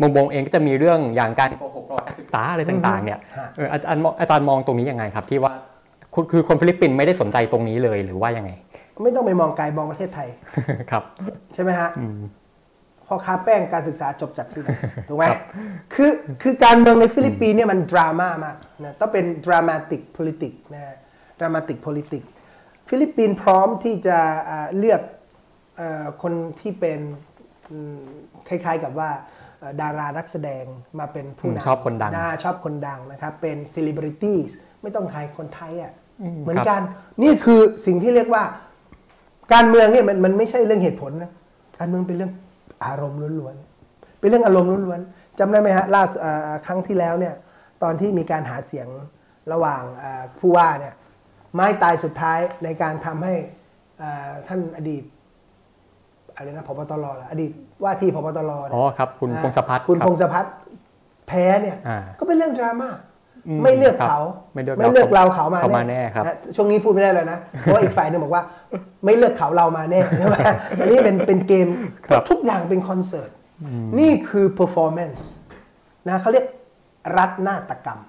[0.01, 5.53] บงบงเองก็จะมีเรื่องอย่างการโกหกประวัติการศึกษาอะไรต่างๆเนี่ยฮะเอออาจารย์มองอาจารย์มองตรงนี้ยังไงครับที่ว่า
[6.15, 8.51] คุณคือคนฟิลิปปินส์ไม่ได้สนใจตรงนี้เลยหรือว่ายังไง
[9.03, 10.27] ไม่ต้องไปมองไกลมองประเทศไทย
[10.91, 11.03] ครับ
[11.53, 11.89] ใช่ไหมฮะ
[13.09, 14.69] พ่อค้าแป้งการศึกษาจบจากที่ไหน
[15.07, 15.25] ถูกไหม
[15.93, 20.95] คือคือการเมืองในฟิลิปปินส์เนี่ยมันดราม่ามากนะต้องเป็น dramatic politics นะ
[21.39, 22.27] dramatic politics
[22.89, 24.17] ฟิลิปปินส์พร้อมที่จะ
[24.49, 25.01] อ่าเลือก
[25.77, 26.99] เออคนที่เป็น
[27.69, 27.99] อืม
[28.47, 29.09] คล้ายๆกับว่า
[29.59, 30.63] เอ่อดารานักแสดง
[30.99, 34.49] มาเป็นผู้อืมนำชอบคนดังชอบคนดังนะครับ เป็น celebrities
[34.81, 36.81] ไม่ต้องใครคนไทยอะอืมเหมือนครับกัน
[37.23, 38.43] นี่คือสิ่งที่เรียกว่า
[39.53, 41.31] การเมืองเนี่ยมันมันไม่ใช่เรื่องเหตุผลนะ
[41.79, 42.31] การเมืองเป็นเรื่อง
[42.85, 47.35] อารมณ์ล้วนๆ เป็นเรื่องอารมณ์ล้วนๆจำได้ไหมฮะล่าสุดเอ่อครั้งที่แล้วเนี่ย
[47.83, 48.87] ตอนที่มีการหาเสียง
[49.51, 50.93] ระหว่างเอ่อผู้ว่าเนี่ย
[51.53, 53.33] ไม้ตายสุดท้ายในการทำให้
[53.99, 55.03] เอ่อท่านอดีต
[56.35, 57.51] อะไรนะพบตรเหรออดีต
[57.83, 60.53] ว่าที่พบตรเนี่ยอ๋อครับคุณอ่าพงศพัฒน์คุณรับพงศพัฒน์
[61.27, 62.89] แพ้เนี่ยอ่าก็เป็นเรื่องดราม่า
[63.47, 68.43] อืมไม่เลือกเขาครับไม่เลือกไม่เลือกเราเขามาเขามาแน่ครับนะช่วงนี้พูดไม่ได้แล้วนะเพราะว่าอีกฝ่ายหนึงบอกว่า
[69.05, 70.37] ไม่เลือกเขาเรามาแน่ใช่ไหม
[70.79, 71.67] อันนี้เป็นเป็นเกม
[72.07, 73.31] ครับทุกอย่างเป็นคอนเสิร์ต
[73.99, 75.21] นี่คือ performance
[76.07, 76.45] นะเขาเรียก
[77.17, 77.99] รัฐนาฏกรรม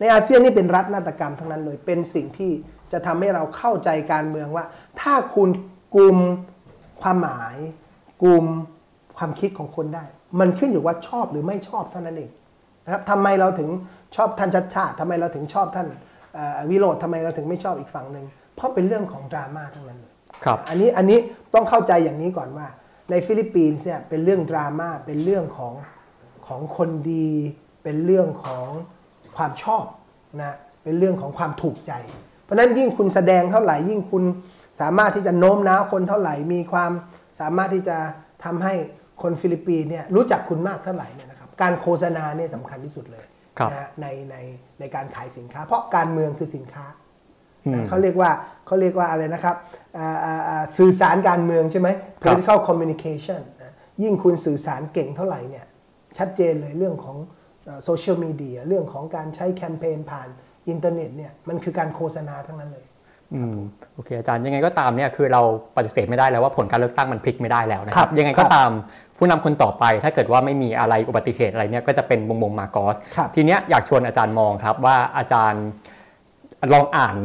[0.00, 2.52] ในอาเซียนนี่เป็นรัฐนาฏกรรมทั้งนั้นเลย เป็นสิ่งที่
[2.92, 4.64] จะทำให้เราเข้าใจการเมืองว่า
[5.00, 5.48] ถ้าคุณ
[5.94, 6.18] กลุ่ม
[7.02, 7.56] ความหมาย
[8.22, 8.44] กลุ่ม
[9.16, 10.04] ความคิดของคนได้
[10.40, 12.30] มันขึ้นอยู่ว่าชอบหรือไม่ชอบเท่านั้นเอง
[12.84, 13.68] นะครับทำไมเราถึง
[14.16, 15.86] ชอบท่านชัดชาติทำไมเราถึงชอบท่าน
[16.34, 18.26] เอ่อวิโรธทำไมเราถึงไม่ชอบอีกฝั่งหนึ่ง
[18.56, 20.14] เพราะเป็นเรื่องของดราม่าทั้งนั้นเลย
[20.44, 21.18] ครับอันนี้อันนี้
[21.54, 22.66] ต้องเข้าใจอย่างนี้ก่อนว่า
[23.10, 25.74] ในฟิลิปปินส์เนี่ยเป็นเรื่องดราม่าเป็นเรื่องของ
[26.46, 27.30] ของคนดี
[27.84, 28.68] เป็นเรื่องของ
[29.36, 29.84] ความชอบ
[30.42, 31.92] นะเป็นเรื่องของความถูกใจ
[32.44, 34.24] เพราะฉะนั้นยิ่งคุณแสดงเท่าไหร่ยิ่งคุณ
[34.80, 36.92] สามารถที่จะโน้มน้าวคนเท่าไหร่มีความ
[37.40, 37.96] สามารถที่จะ
[38.44, 38.74] ทำให้
[39.22, 43.26] คนฟิลิปปินส์เนี่ยรู้จักคุณมากเท่าไหร่เนี่ยนะครับการโฆษณาเนี่ยสำคัญที่สุดเลย
[43.58, 44.36] ครับนะฮะในใน
[44.80, 47.05] ในการขายสินค้า เพราะการเมืองคือสินค้าอืม
[47.88, 48.30] เขาเรียกว่า
[48.66, 49.56] เขาเรียกว่าอะไรนะครับ
[49.98, 51.88] อ่าอ่าอ่าสื่อสารการเมืองใช่ไหม
[52.22, 55.66] ครับ political communication นะยิ่งคุณสื่อสารเก่งเท่าไหร่เนี่ย
[56.18, 57.16] ชัดเจนเลยเรื่องของ
[57.84, 60.28] โซเชียลมีเดียเรื่องของการใช้แคมเปญผ่าน
[60.68, 62.86] อินเทอร์เน็ตเนี่ยมันคือการโฆษณาทั้งนั้นเลย
[63.34, 63.56] อืม
[63.94, 65.42] โอเคอาจารย์ยังไงก็ตามเนี่ยคือเรา
[65.76, 68.70] ปฏิเสธไม่ได้แล้วว่าผลการเลือกตั้งมันพลิกไม่ได้แล้วนะคครัรับบยังไงก็ครับตาม
[69.18, 75.64] ผู้นำคนต่อไป ถ้าเกิดว่าไม่มีอะไรอุบัติเหตุอะไรเนี่ยก็จะเป็นบงบงมาโกสครับทีเนี้ยอยากชวนอาจารย์มองครับว่าอาจารย์
[76.72, 77.16] ลองอ่าน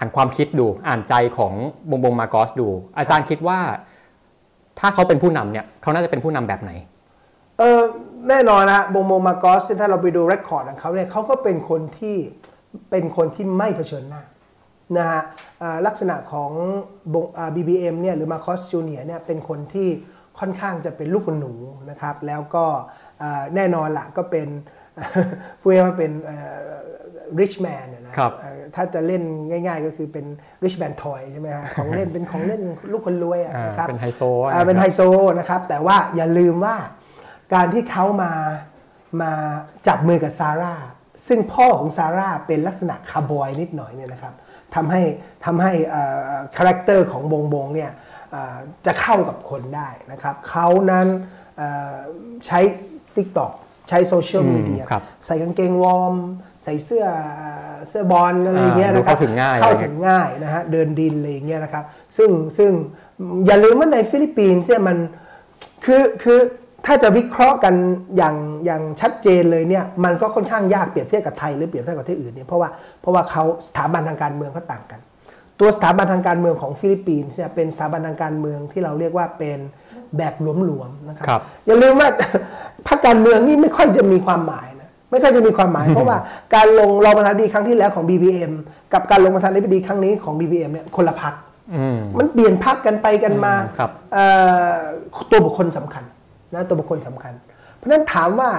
[0.00, 1.52] อ่านความคิดดู อ่านใจของ
[1.90, 3.58] บงบงมาโกสดู อาจารย์คิดว่า
[4.78, 6.70] ถ้าเขาเป็นผู้นำเนี่ยเขาน่าจะเป็นผู้นำแบบไหน
[7.58, 7.80] เออ
[8.28, 12.16] แน่นอนนะบงโมมาโกสถ้าเราไปดูเรคคอร์ดของเขาเนี่ยเขาก็เป็นคนที่
[12.90, 14.22] เป็นคนที่ไม่เผชิญหน้า
[14.96, 15.22] นะฮะ
[15.86, 16.50] ลักษณะของ
[17.12, 19.88] บงอ่า BBM เนี่ยหรือมาคอสจูเนียเนี่ยเป็นคนที่
[20.38, 21.52] ค่อนข้างจะเป็นลูกคนหนู
[21.90, 22.64] นะครับ แล้วก็
[23.54, 24.48] แน่นอนละก็เป็น
[25.60, 26.12] พูดง่ายว่าเป็น
[27.40, 30.26] rich man นะนะครับเอ่อถ้าจะเล่นง่าย ๆ ก็คือเป็น
[30.64, 32.62] rich man toy ใช่ไหมฮะของเล่นเป็นของเล่น
[32.92, 35.00] ลูกคนรวยอะอ่านะครับเป็นไฮโซอ่าเป็นไฮโซ
[35.38, 36.76] นะครับแต่ว่าอย่าลืมว่า
[37.54, 38.32] การที่เขามา
[39.22, 39.32] มา
[39.86, 40.74] จับมือกับซาร่า
[41.28, 44.34] ซึ่งพ่อของซาร่าเป็นลักษณะคาร์บอยนิดหน่อยเนี่ยนะครับ
[44.74, 45.02] ทำให้
[45.44, 45.72] ทำให้
[46.56, 47.90] character ของบงบงเนี่ย
[48.30, 51.06] เอ่อจะเข้ากับคนได้นะครับเขานั้น
[51.56, 51.96] เอ่อ
[52.46, 52.60] ใช้
[53.16, 53.52] TikTok
[53.88, 56.14] ใช้โซเชียลมีเดียอืมครับใส่กางเกงวอร์ม
[56.62, 57.06] ใส่เสื้อ
[57.38, 61.84] เอ่อเสื้อบอลอะไรอย่างเงี้ยอ่าดูนะครับเข้าถึงง่ายเข้าถึงง่ายนะฮะเดินดินอะไรอย่างเงี้ยนะครับ
[62.16, 62.70] ซึ่งซึ่ง
[63.46, 64.96] อย่าลืมว่าในฟิลิปปินส์เนี่ยมัน
[65.84, 66.38] คือคือ
[66.86, 67.74] ถ้าจะวิเคราะห์กัน
[68.16, 72.68] อย่างอย่างชัดเจนเลยเนี่ยมันก็ค่อนข้างยากเปรียบเทียบกับไทยหรือเปรียบเทียบกับที่อื่นเนี่ยเพราะว่า
[73.00, 75.00] เพราะว่าเขาสถาบันทางการเมืองเขาต่างกัน
[75.60, 79.58] ตัวสถาบันทางการเมืองของฟิลิปปินส์เนี่ยเป็นสถาบันทางการเมืองที่เราเรียกว่าเป็น
[80.16, 82.08] แบบหลวมๆนะครับครับอย่าลืมว่า
[82.88, 84.79] พรรคการเมืองนี่ไม่ค่อยจะมีความหมายนะ
[85.10, 86.18] ไม่ค่อยจะมีความหมาย เพราะว่า
[86.54, 88.52] การลงรองประธานาธิบดีครั้งที่แล้วของ BBM
[88.92, 91.34] กับการลงประธานาธิบดีครั้งนี้ของ BBM เนี่ยคนละพรรค
[91.74, 94.24] อืมมันเปลี่ยนพรรคกันไปกันมาอืมครับเอ่
[94.74, 94.76] อ
[95.30, 96.04] ตัวบุคคลสำคัญ
[96.54, 97.32] นะตัวบุคคลสำคัญ
[97.76, 98.50] เพราะฉะนั้นถามว่า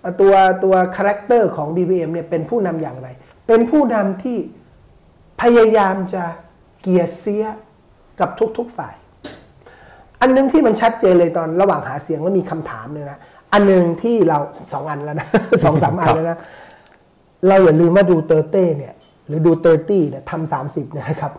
[0.00, 0.32] เอ่อตัว
[0.64, 3.08] ตัวคาแรคเตอร์ของ BBM เนี่ยเป็นผู้นำอย่างไร
[3.46, 4.38] เป็นผู้นำที่
[5.42, 6.24] พยายามจะ
[6.80, 7.44] ไกล่เกลี่ย
[8.20, 8.94] กับทุกๆฝ่าย
[10.20, 13.18] อันหนึ่งที่มันชัดเจนเลยตอนระหว่างหาเสียงแล้วมีคำถามเนี่ยนะ
[13.52, 14.38] อันหนึ่งที่เรา
[14.72, 15.28] สองอันแล้วนะ
[15.64, 16.38] สองสามอันแล้วนะ
[17.48, 18.94] เราอย่าลืมว่าดูเตอร์เต้เนี่ย
[19.26, 21.32] หรือดูเตอร์ตี้เนี่ยทำสามสิบเนี่ยนะครับ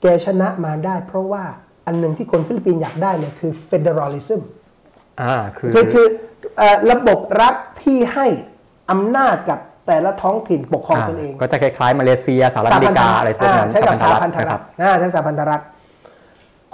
[0.00, 1.44] แกชนะมาได้เพราะว่า
[1.86, 4.40] อันหนึ่งที่คนฟิลิปปินส์อยากได้เนี่ยคือ federalism
[5.20, 6.06] อ่าคือคือคือ
[6.56, 8.26] เอ่อระบบรัฐที่ให้
[8.90, 15.60] อำนาจกับแต่ละท้องถิ่นปกครองตนเอง ก็จะคล้ายๆ มาเลเซียสหรัฐอเมริกาอะไรพวกนั้นใช้กับสาพันธนะครัรัฐบนะใช้สาพันธรัฐ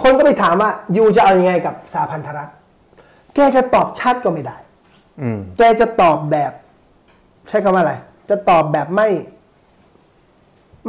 [0.03, 2.49] คนก็ไปถามว่ายูจะเอาอยัางไงกับสาพันธรัฐ
[3.35, 4.66] แกจะตอบชัดก็ไม่ได้อืม
[5.59, 6.53] แกจะตอบแบบ
[7.49, 7.95] ใช้คำว่าอะไร
[8.31, 9.09] จะตอบแบบไม่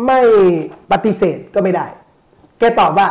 [0.06, 0.20] ไม่
[0.92, 1.86] ปฏิเสธก็ไม่ได้
[2.60, 3.08] แกตอบว่า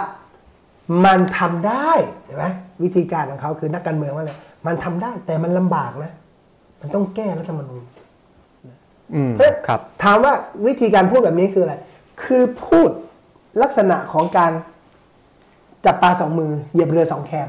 [1.05, 1.91] มันทำได้
[2.25, 2.47] เห็นไหม
[2.83, 4.33] วิธีการของเขาคือนักการเมืองว่าอะไร
[4.67, 6.13] มันทำได้ แต่มันลำบากนะ
[6.81, 7.83] มันต้องแก้รัฐธรรมนูญ
[9.15, 10.33] อืมเพราะฉะนั้นครับถามว่า
[10.67, 11.75] วิธีการพูดแบบนี้คืออะไร
[12.25, 12.91] คือพูด
[13.63, 14.53] ลักษณะของการ
[15.85, 17.49] จับปลาสองมือเหยียบเรือสองแคม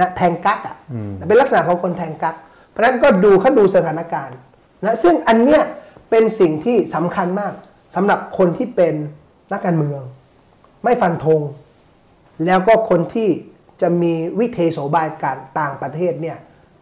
[0.00, 0.76] นะแทงกักอะ
[1.28, 2.36] เป็นลักษณะของคนแทงกัก
[2.76, 4.36] เพราะฉะนั้นก็ดูเขาดูสถานการณ์
[4.84, 5.62] นะซึ่งอันเนี้ย
[6.10, 7.52] เป็นสิ่งที่สำคัญมาก
[7.94, 8.94] สำหรับคนที่เป็น
[9.52, 10.00] นักการเมือง
[10.84, 11.40] ไม่ฟันธง
[12.46, 13.28] แล้วก็คนที่
[13.80, 16.36] จะมีวิเทโสบายการต่างประเทศเนี่ย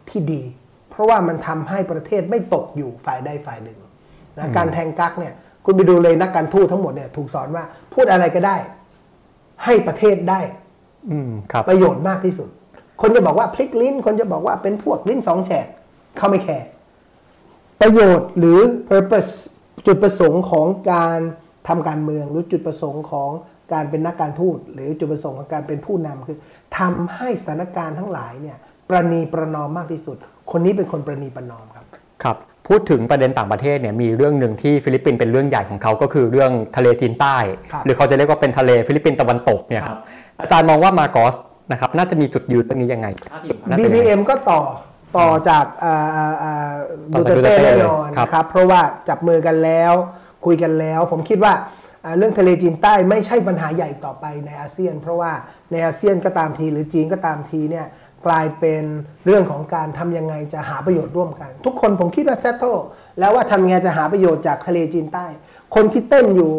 [0.08, 0.42] ที่ดี
[0.90, 3.78] เพราะว่ามันทำให้ประเทศไม่ตกอยู่ฝ่ายใดฝ่ายหนึ่ง
[4.38, 8.56] นะการแทงกักเนี่ยคุณไปดูเลยนักการทูตทั้งหมดเนี่ยถูกสอนว่าพูดอะไรก็ได้
[9.64, 10.40] ให้ประเทศได้
[11.10, 12.48] อืมครับประโยชน์มากที่สุด
[13.02, 15.66] คนจะบอกว่าพลิกลิ้น คนจะบอกว่าเป็นพวกลิ้นสองแฉก
[16.16, 16.66] เขาไม่แคร์
[17.80, 19.30] ประโยชน์หรือ purpose
[19.86, 21.18] จุดประสงค์ของการ
[21.68, 23.30] ทำการเมือง หรือจุดประสงค์ของ
[23.72, 26.38] การเป็นนักการทูตหรือจุดประสงค์ของการเป็นผู้นำคือ
[26.78, 30.16] ทำให้สถานการณ์ทั้งหลายเนี่ยประนีประนอมมากที่สุด
[30.52, 31.84] คนนี้เป็นคนประนีประนอมครับ
[32.22, 32.36] ครับ
[32.68, 37.36] พูดถึงประเด็นต่างประเทศเนี่ยมีเรื่องหนึ่งที่ฟิลิปปินส์เป็นเรื่องใหญ่ของเขาก็คือเรื่องทะเลจีนใต้
[37.72, 39.98] ครับหรือเขาจะเรียกว่าเป็นทะเลฟิลิปปินส์ตะวันตกเนี่ยครับ
[40.40, 41.34] อาจารย์มองว่ามาร์กอส
[41.72, 44.60] นะครับน่าจะมีจุดยืนเรื่องนี้ยังไงท่าทีของเขาน่าจะยังไง BBM ก็ต่อ
[45.18, 46.72] ต่อจากอ่าอ่าอ่า
[47.14, 49.92] ต่อดูจากเตอร์เต้ Duterte แน่นอนครับนะครับเพราะว่าจับมือกันแล้ว
[50.46, 51.52] คุยกันแล้ว ผมคิดว่า
[52.04, 55.32] อ่าเรื่องทะเลจีนใต้ไม่ใช่ปัญหาใหญ่ต่อไปในอาเซียน เพราะว่า
[55.72, 57.86] ในอาเซียนก็ตามทีหรือจีนก็ตามทีเนี่ย
[58.26, 58.84] กลายเป็น
[59.26, 62.64] เรื่องของการทำยังไงจะหาประโยชน์ร่วมกัน ทุกคนผมคิดว่าเซตโต
[63.18, 65.26] แล้วว่าทำยังไงจะหาประโยชน์จากทะเลจีนใต้
[65.74, 66.52] คนที่เต้นอยู่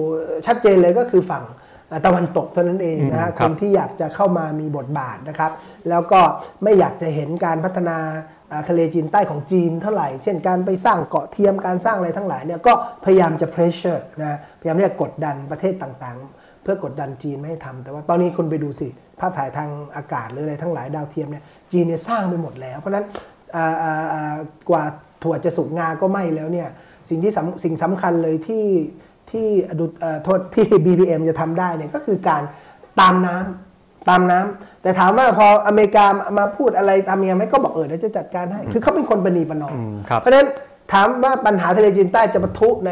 [0.46, 1.44] ชัดเจนเลยก็คือฝั่ง
[1.92, 5.52] อ่าตะวันตกเท่านั้นเองนะฮะอืมคครับนที่อยากจะเข้ามามีบทบาทนะครับ
[5.90, 6.22] แล้วก็
[6.64, 7.98] ไม่อยากจะเห็นการพัฒนา
[8.45, 12.74] อ่าทะเลจีนใต้ของจีนเท่าไหร่ เช่นการไปสร้างเกาะเทียมการสร้างอะไรทั้งหลายเนี่ยก็
[13.06, 18.88] พยายามจะ pressure นะพยายามที่จะกดดันประเทศต่างๆ เพื่อกดดันจีนไม่ให้ทำแต่ว่าตอนนี้คุณไปดูสิ
[19.20, 23.06] ภาพถ่ายทางอากาศหรืออะไรทั้งหลายดาวเทียมเนี่ยจีนเนี่ยสร้างไปหมดแล้ว เพราะนั้น
[24.70, 24.84] กว่า
[25.24, 26.70] ถั่วจะสุกงาก็ไหม่แล้วเนี่ย
[27.10, 28.66] สิ่งที่สำสิ่งสำคัญเลยที่
[29.32, 29.48] ที่
[29.80, 29.86] ดุ
[30.24, 32.44] โทษที่ BBM จะทำได้เนี่ยก็คือการ
[33.00, 36.06] ตามน้ำตามน้ำ แต่ถามว่าพออเมริกา
[36.38, 39.76] มาพูดอะไรทำยังไงไหมก็บอกเออเดี๋ยวจะจัดการให้ คือเขาเป็นคนปณีประนอม
[40.20, 40.48] เพราะฉะนั้น
[40.94, 42.92] ถามว่าปัญหาทะเลจีนใต้จะปะทุใน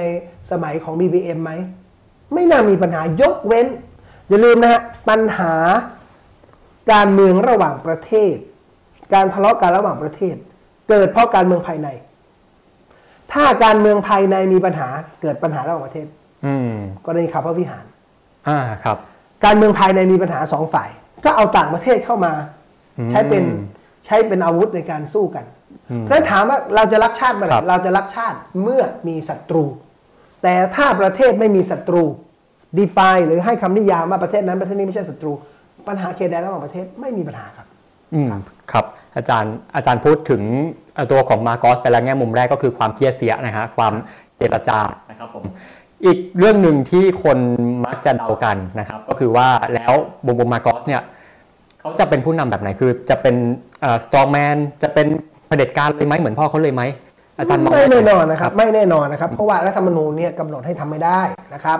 [0.51, 1.51] สมัยของ BBM ไหม
[2.33, 3.67] ไม่น่ามีปัญหายกเว้น
[4.29, 5.53] อย่าลืมนะฮะ ปัญหา
[6.93, 8.35] การเมืองระหว่างประเทศ
[9.13, 10.35] การทะเลาะกันระหว่างประเทศ
[10.89, 11.87] เกิดเพราะการเมืองภายใน
[13.33, 14.87] ถ้าการเมืองภายในมีปัญหา
[15.21, 16.07] เกิดปัญหาระหว่างประเทศ
[16.45, 16.73] อืม
[17.05, 17.85] กรณีขับพระวิหาร
[18.47, 18.97] อ่าครับ
[19.45, 20.89] การเมืองภายในมีปัญหาสองฝ่าย
[21.23, 22.33] ก็เอาต่างประเทศเข้ามา
[23.11, 23.43] ใช้เป็น
[24.05, 25.45] ใช้เป็นอาวุธในการสู้กัน
[26.01, 29.63] เพราะถามว่าเราจะรักชาติเมื่อไหร่เราจะรักชาติเมื่อมีศัตรู
[30.43, 32.03] แต่ถ้าประเทศไม่มีศัตรู
[32.79, 35.31] define หรือให้คำนิยามว่าประเทศนั้นประเทศนี้ไม่ใช่ศัตรู
[35.87, 37.67] ปัญหาเคแดนระหว่างประเทศไม่มีปัญหาครับ
[38.13, 38.27] อืม
[38.71, 40.41] ครับอาจารย์อาจารย์พูดถึง
[41.11, 43.93] ตัวของมาโกสไปแล้วแง่มุมแรกก็คือความเพียเสียนะฮะความ
[44.37, 45.43] เจรจานะครับผม
[46.05, 47.37] อีกเรื่องหนึ่งที่คน
[47.85, 49.93] มักจะเดากันนะครับ ก็คือว่าแล้ว
[50.25, 51.01] บงบมาโกสเนี่ย
[51.83, 53.35] เขาจะเป็นผู้นำแบบไหนคือ จะเป็น
[54.05, 55.07] สตรองแมนจะเป็น
[55.47, 56.83] เผด็จการเลยไหมเหมือนพ่อเขาเลยไหม
[57.37, 61.21] อาจารย์มองไม่แน่นอนนะครับไม่แน่นอนนะครับเพราะว่ารัฐธรรมนูญเนี่ยกำหนดให้ทำไม่ได้
[61.53, 61.79] นะครับ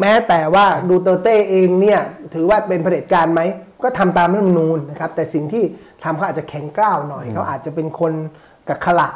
[0.00, 2.00] แม้แต่ว่าดูเตอร์เต้เองเนี่ย
[2.34, 3.40] ถือว่าเป็นเผด็จการไหม
[3.82, 5.64] ก็ทำตามรัฐธรรมนูญนะครับแต่สิ่งที่
[6.04, 8.12] ทำเขาอาจจะแข็งกร้าวหน่อยเขาอาจจะเป็นคน
[8.68, 9.12] กับขลัก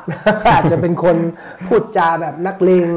[0.55, 1.17] อาจจะเป็นคน
[1.67, 2.89] พูดจาแบบนักเลง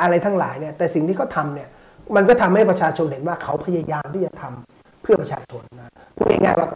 [0.00, 1.68] อะไรทั้งหลายเนี่ยแต่สิ่งที่เขาทำเนี่ย
[2.16, 4.73] มันก็ทำให้ประชาชนเห็นว่าเขาพยายามที่จะทำ
[5.04, 6.68] เพื่อประชาชนนะพูดง่ายๆว่า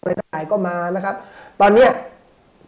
[0.00, 1.14] อะไรทั้งหลายก็มานะครับ
[1.60, 1.86] ตอนนี้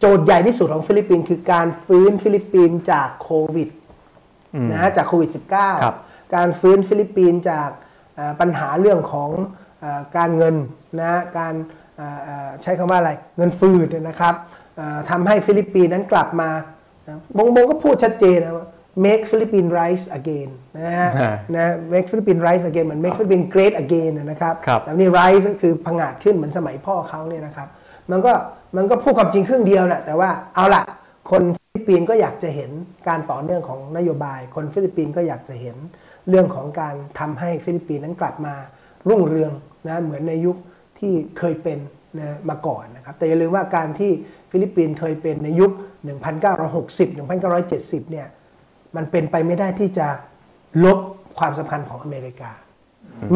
[0.01, 3.69] โจทย์ใหญ่ที่สุดของฟิลิปปินส์คือการฟื้นฟิลิปปินส์จากโควิด
[4.73, 5.31] นะจากโควิด
[5.81, 7.71] -19 การฟื้นฟิลิปปินส์จาก
[8.41, 9.31] ปัญหาเรื่องของ
[10.17, 10.57] การเงิน
[11.01, 11.55] นะการ
[12.63, 14.35] ใช้คำว่าอะไรเงินฝืดนะครับ
[15.11, 16.51] ทำให้ฟิลิปปินส์นั้นกลับมา
[17.37, 18.67] บงบงก็พูดชัดเจนนะว่า
[19.05, 21.11] make Philippines rise again นะฮะ
[21.55, 27.69] นะ make Philippines rise again เหมือน make Philippines great again นะครับแล้วนี่ rise ก็คือพังอาจขึ้นเหมือนสมัยพ่อเขาเนี่ยนะครับ
[28.11, 28.33] มันก็
[28.77, 30.83] มันก็พูดความจริงครึ่งเดียวแหละแต่ว่าเอาละ
[31.31, 32.71] คนฟิลิปปินส์ก็อยากจะเห็น
[33.09, 35.77] การต่อเนื่องของนโยบาย คนฟิลิปปินส์ก็อยากจะเห็น
[36.29, 38.55] เรื่องของการทำให้ฟิลิปปินส์นั้นกลับมา
[39.09, 39.53] รุ่งเรือง
[39.89, 40.57] นะเหมือนในยุค
[40.99, 41.79] ที่เคยเป็น
[42.19, 44.11] นะมาก่อนนะครับแต่อย่าลืมว่าการที่
[44.51, 45.71] ฟิลิปปินส์เคยเป็นในยุค
[46.47, 48.27] 1960 1970 เนี่ย
[48.97, 50.09] มันเป็นไปไม่ได้ที่จะ
[50.85, 50.99] ลบ
[51.39, 52.53] ความสำคัญของอเมริกา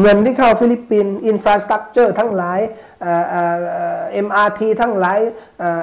[0.01, 2.59] เงินที่เข้าฟิลิปปินส์ infrastructure ทั้งหลาย
[3.01, 5.19] MRT ทั้งหลาย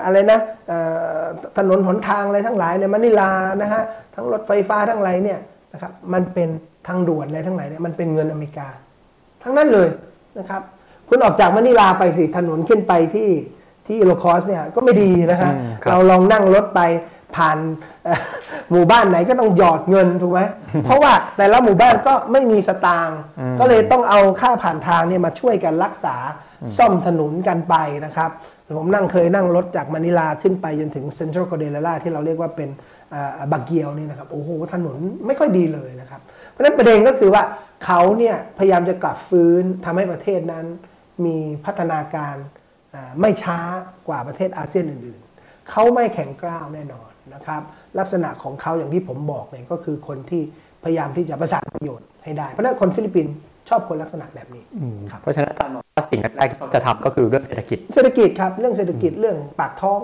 [0.04, 0.40] อะไรนะ
[1.58, 3.30] ถนนหนทางอะไรทั้งหลายในมะนิลา
[3.62, 3.82] นะฮะ
[4.14, 5.38] ทั้งรถไฟฟ้าทั้งหลายเนี่ย
[5.72, 6.48] นะครับมันเป็น
[6.86, 8.68] ทางด่วนอะไรทั้งหลายเนี่ยมันเป็นเงินอเมริกา
[9.42, 9.88] ทั้งนั้นเลย
[10.38, 10.62] นะครับ
[11.08, 13.28] คุณออกจากมะนิลาไปสิถนนขึ้นไปที่
[13.86, 15.52] อิโลคอสเนี่ยก็ไม่ดีนะฮะ
[15.90, 16.80] เราลองนั่งรถไป
[17.36, 17.58] ผ่าน
[18.72, 20.40] หมู่บ้านไหนก็ต้องหยอดเงินถูกไหม
[20.84, 23.20] เพราะว่าแต่ละหมู่บ้านก็ไม่มีสตางค์
[23.60, 26.16] ก็เลยต้องเอาค่าผ่านทางเนี่ยมาช่วยกันรักษา
[26.78, 28.30] ซ่อมถนนกันไปนะครับ
[28.78, 32.68] ผมนั่งเคยนั่งรถจากมะนิลาขึ้นไปจนถึงเซ็นทรัลคอร์ดิลเลราที่เราเรียกว่าเป็น
[33.52, 37.42] บาเกียวนี่นะครับโอ้โหถนนไม่ค่อยดีเลยนะครับ เพราะฉะนั้นประเด็นก็คือว่า
[37.84, 40.66] เขาเนี่ยพยายามจะกลับฟื้นทำให้ประเทศนั้น
[41.24, 42.36] มีพัฒนาการ
[43.20, 43.58] ไม่ช้า
[44.08, 47.62] กว่าประเทศอาเซียนอื่นๆเขาไม่แข็งกร้าวแน่นอน นะครับ
[47.98, 50.42] ลักษณะของเขาอย่างที่ผมบอกเนี่ยก็คือคนที่
[50.84, 53.34] พยายามที่จะประสานประโยชน์ให้ได้ เพราะนั้นคนฟิลิปปินส์
[53.68, 54.62] ชอบคนลักษณะแบบนี้
[55.22, 60.00] เพราะฉะนั้นอาจารย์บอกว่าสิ่งแรกที่เขาจะทำก็คือเรื่องเศรษฐกิจ เศรษฐกิจครับเรื่องเศรษฐกิจเรื่องปากท้อง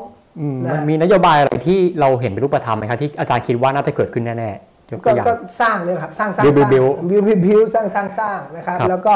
[0.72, 9.14] มันมีนโยบายอะไรที่เราเห็นเป็นรูปธรรมไหมครับที่อาจารย์คิดว่าน่าจะเกิดขึ้นแน่ๆก็สร้างเนี่ยครับสร้างสร้างบิวบิวบิวบิวสร้างสร้างสร้างนะครับ แล้วก็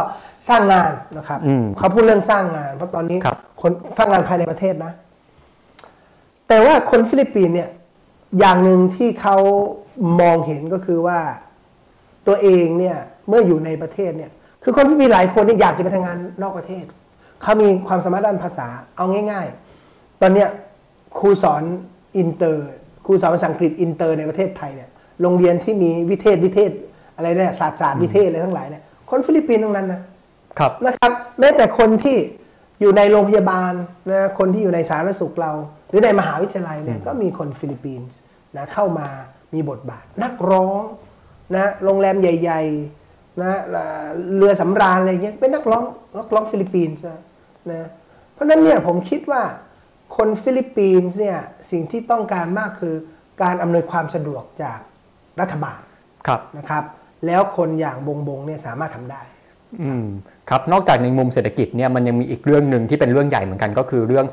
[0.48, 1.40] สร้างงานนะครับ
[1.78, 3.18] เขาพูดเรื่องสร้างงานเพราะตอนนี้
[3.62, 4.92] คนสร้างงานภายในประเทศนะ
[6.48, 7.68] แต่ว่าคนฟิลิปปินส์เนี่ย
[8.38, 9.36] อย่างหนึ่งที่เขา
[10.20, 11.18] มองเห็นก็คือว่า
[12.26, 12.96] ตัวเองเนี่ย
[13.28, 14.30] เมื่ออยู่ในประเทศเนี่ย
[14.62, 16.84] คือคนฟิลิปปินส์หลายคนนี่อยากจะไปทำงานนอกประเทศ
[17.42, 19.46] เขามีความสามารถด้านภาษาเอาง่าย
[19.84, 20.48] ๆ ตอนเนี้ย
[21.18, 21.62] ครูสอน
[22.18, 22.66] อินเตอร์
[23.04, 24.90] ครูสอนภาษาอังกฤษอินเตอร์ในประเทศไทยเนี่ย
[25.22, 26.70] โรงเรียนที่มีวิเทศวิเทศ
[27.16, 30.00] อะไรเนี่ยศาสตร์ศาสตร์วิเทศอะไรทั้งหลายเนี่ยคนฟิลิปปินส์ทั้งนั้นนะ
[30.58, 32.16] ครับนะครับแม้แต่คนที่
[32.80, 33.72] อยู่ในโรงพยาบาล
[34.10, 35.52] นะคนที่อยู่ในสาธารณสุขเรา
[35.88, 38.18] หรือในมหาวิทยาลัยเนี่ยก็มีคนฟิลิปปินส์
[38.56, 39.08] นะเข้ามา
[39.54, 40.82] มีบทบาท นักร้อง
[41.54, 42.62] นะโรงแรมใหญ่
[43.02, 43.60] ๆนะ
[44.36, 45.84] เรือสำราญอะไรเงี้ยเป็นนักร้อง
[46.18, 47.02] นักร้องฟิลิปปินส์
[47.72, 47.88] นะ
[48.32, 49.42] เพราะนั้นเนี่ยผมคิดว่า
[50.16, 51.38] คนฟิลิปปินส์เนี่ย
[51.70, 52.94] สิ่งที่ต้องการมากคือ
[53.42, 54.78] การอำนวยความสะดวกจาก
[55.40, 55.80] รัฐบาล
[56.58, 56.84] นะครับ
[57.26, 59.22] แล้วคนอย่างบงบงเนี่ยสามารถทำได้
[59.82, 60.06] อืม
[60.50, 64.26] ครับนอกจากในมุมเศรษฐกิจเนี่ยมันยังมีอีกเรื่องหนึ่งที่เป็นเรื่องใหญ่เหมือนกันก็คือเรื่อง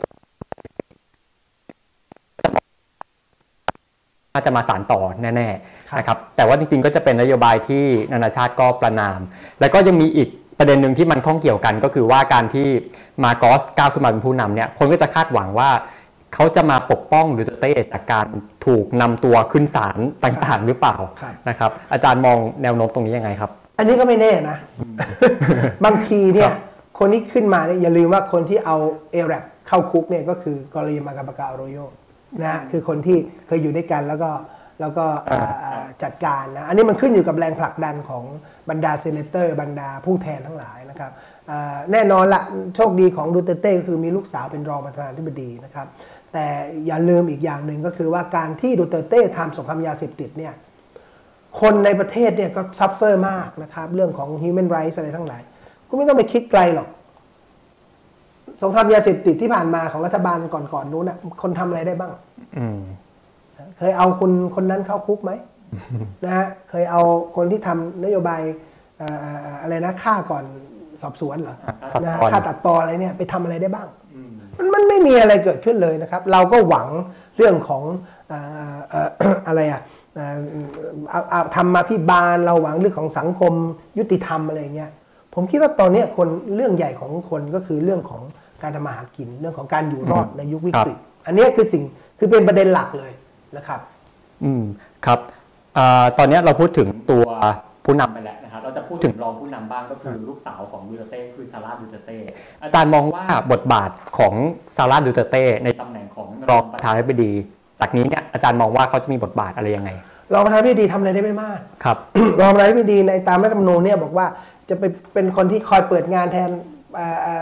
[4.36, 9.20] น่าจะมาสานต่อแน่ๆนะครับแต่ว่าจริงๆก็จะเป็นนโยบายที่นานาชาติก็ประนาม
[9.60, 12.68] แล้วก็ยังมีอีกประเด็นหนึ่งที่มันข้องเกี่ยวกันก็คือว่าการที่
[13.24, 15.70] มาโกสก้าวขึ้นมาเป็นผู้นำเนี่ยคนก็จะคาดหวังว่า
[16.34, 18.26] เขาจะมาปกป้องดูเตเต้จากการ
[18.66, 20.96] ถูกนำตัวขึ้นศาลต่างๆ หรือเปล่า
[21.50, 24.58] นะครับ อาจารย์มองแนวโน้มตรงนี้ยังไงครับ อันนี้ก็ไม่แน่นะ
[25.86, 26.52] บางทีเนี่ย
[27.00, 28.78] คนที่ขึ้นมาเนี่ยอย่าลืมว่าคนที่เอา
[29.12, 31.78] เอรับเข้าคุกเนี่ยก็คือกอริมากาบากาโรโย
[32.44, 33.18] นะคือคนที่
[33.48, 34.32] เคยอยู่ด้วยกันแล้วก็
[34.82, 35.06] แล้วก็
[36.04, 38.24] จัดการนะอันนี้มันขึ้นอยู่กับแรงผลักดันของ
[38.70, 41.12] บรรดา senator บรรดาผู้แทนทั้งหลายนะครับ
[41.92, 42.42] แน่นอนละ
[42.76, 45.88] โชคดีของดูเตเต้ก็คือมีลูกสาวเป็นรองประธานาธิบดีนะครับ
[46.34, 46.46] แต่
[46.86, 50.54] อย่าลืมอีกอย่างหนึ่งก็คือว่าการที่ดูเตเต้ทำสงครามยาเสพติดเนี่ย
[51.62, 55.42] คนในประเทศเนี่ยก็ suffer มากนะครับเรื่องของ human rights อะไรทั้งหลาย
[55.88, 56.88] คุณไม่ต้องไปคิดไกลหรอก
[58.64, 62.12] สงครามยาเสพติดที่ผ่านมาของรัฐบาลก่อนๆนู้นนะคนทำอะไรได้บ้าง
[63.78, 65.32] เคยเอาคนคนนั้นเข้าคุกไหม
[66.26, 67.02] นะฮะเคยเอา
[67.36, 68.42] คนที่ทำนโยบาย
[69.62, 70.44] อะไรนะฆ่าก่อน
[71.02, 71.56] สอบสวนเหรอ
[72.04, 73.88] นะฆ่าตัดตออะไรเนี่ยไปทำอะไรได้บ้าง
[74.58, 76.88] มันมันไม่มีอะไรเกิดขึ้นเลยนะครับ เราก็หวัง
[77.38, 77.84] เรื่องของ
[79.48, 79.82] อะไรอะ
[81.56, 83.54] ทำมาพิบาลเราหวังเรื่องของสังคม
[83.98, 84.92] ยุติธรรมอะไรเงี้ย
[85.34, 88.22] ผมคิดว่าตอนนี้คนเรื่องใหญ่ของคนก็คือเรื่องของ
[88.62, 91.84] การทำมาหากินเรื่องของการอยู่รอดในยุควิกฤต อันนี้คือสิ่ง
[92.20, 93.12] คือเป็นประเด็นหลักเลย
[93.58, 93.80] นะครับ
[94.44, 94.64] อืม
[95.06, 95.20] ครับ
[95.78, 95.80] อ
[96.18, 97.26] ตอนนี้เราพูดถึงตัว
[97.86, 102.18] ผู้นำไปแล้วนะครับเราจะพูดถึงรองผู้นำบ้างก็คือลูกสาวของดูเตเต้คือซาร่าดูเตเต้
[102.64, 104.34] อาจารย์มองว่าบทบาทของ
[104.76, 107.32] ซาร่าดูเตเต้ในตำแหน่งของรองประธานาธิบดี
[107.80, 109.90] จากนี้เนี่ยอาจารย์มองว่าเขาจะมีบทบาทอะไรยังไง
[110.34, 111.98] รองประธานาธิบดีทำอะไรได้ไม่มากครับ
[112.42, 114.26] รองประธานาธิบดีในตามรัฐธรรมนูญเนี่ยบอกว่า
[114.70, 116.50] จะไปเป็นคนที่คอยเปิดงานแทน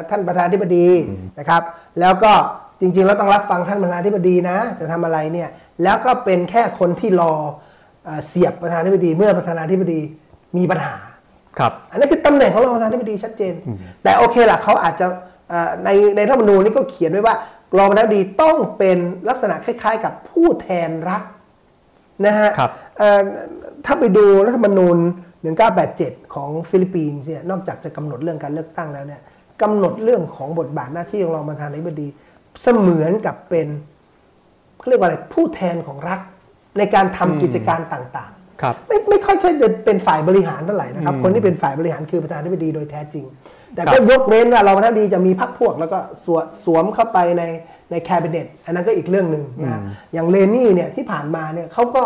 [0.10, 0.88] ท่านประธานาธิบดี
[1.40, 1.62] นะครับ
[2.00, 2.32] แล้วก็
[2.84, 5.50] จริงๆแล้วต้องรับฟังท่านประธานาธิบดีนะ จะทำอะไรเนี่ย
[5.84, 7.34] แล้วก็เป็นแค่คนที่รอ
[8.28, 10.00] เสียบประธานาธิบดี เมื่อประธานาธิบดี
[10.58, 10.96] มีปัญหา
[11.60, 13.54] ครับอันนี้คือตำแหน่งของรองประธานาธิบดีชัดเจน
[14.04, 15.06] แต่โอเคล่ะเขาอาจจะ
[15.86, 17.36] ในในรัฐธรรมนูญนี่ก็เขียนไว้ว่า
[17.78, 18.98] รองประธานาธิบดีต้องเป็น
[19.30, 21.24] ลักษณะคล้าย ๆ กับผู้แทนรัฐ
[22.26, 22.50] นะฮะ
[23.86, 24.98] ถ้าไปดูรัฐธรรมนูญ
[25.66, 29.22] 1987 ของฟิลิปปินส์เนี่ยนอกจากจะกำหนดเรื่องการเลือกตั้งแล้วเนี่ย
[29.62, 32.08] กำหนดเรื่องของบทบาทหน้าที่ของรองประธานาธิบดี
[32.62, 33.68] เสมือนกับเป็น
[34.78, 36.20] เขาเรียกว่าอะไรผู้แทนของรัฐ
[36.78, 39.52] ในการทำกิจการต่างๆ ไม่ไม่ค่อยใช่
[39.86, 43.26] เป็นฝ่ายบริหารเท่าไหร่นะครับ คนที่เป็นฝ่ายบริหารคือประธานาธิบดีโดยแท้จริง
[43.76, 46.00] แต่ก็ยกเว้นว่ารองประธานาธิบดีจะมีพรรคพวก แล้วก็
[46.64, 47.44] สวมเข้าไปใน
[47.92, 49.82] ใน cabinet อันนั้นก็อีกเรื่องหนึ่งนะ
[50.14, 52.04] อย่างเลนี่เนี่ยที่ผ่านมาเนี่ยเขาก็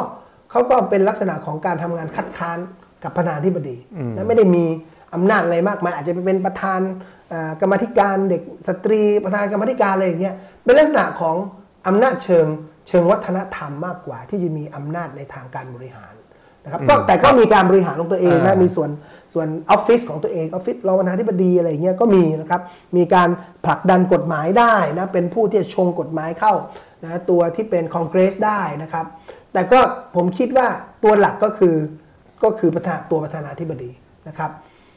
[0.51, 2.57] เขาก็เป็นลักษณะของการทำงานคัดค้าน
[3.03, 3.77] กับประธานาธิบดี
[4.15, 4.65] นะไม่ได้มี
[5.13, 6.79] อำนาจอะไรมากมายอาจจะเป็นประธาน
[7.61, 11.35] กรรมาธิการเด็กสตรีประธานกรรมาธิการอะไรอย่างเงี้ยเป็นลักษณะของ
[11.87, 12.47] อำนาจเชิง
[12.87, 16.13] เชิงวัฒนธรรมมากกว่า ที่จะมีอำนาจในทางการบริหาร
[16.63, 18.89] นะครับก็แต่ก็มีการบริหารของตัวเองนะมีส่วน
[19.33, 22.61] ส่วนออฟฟิศของตัวเองออฟฟิศรองประธานาธิบดีอะไรเงี้ยก็มีนะครับ
[22.97, 23.29] มีการ
[23.65, 26.53] ผลักดันกฎหมายได้นะเป็นผู้ที่จะชงกฎหมายเข้า
[27.03, 29.05] นะตัวที่เป็นคอนเกรสได้นะครับ
[29.53, 29.79] แต่ก็
[30.15, 30.67] ผมคิดว่า
[31.03, 31.75] ตัวหลักก็คือ
[32.43, 33.91] ก็คือประธานตัวประธานาธิบดี
[34.27, 34.51] นะครับ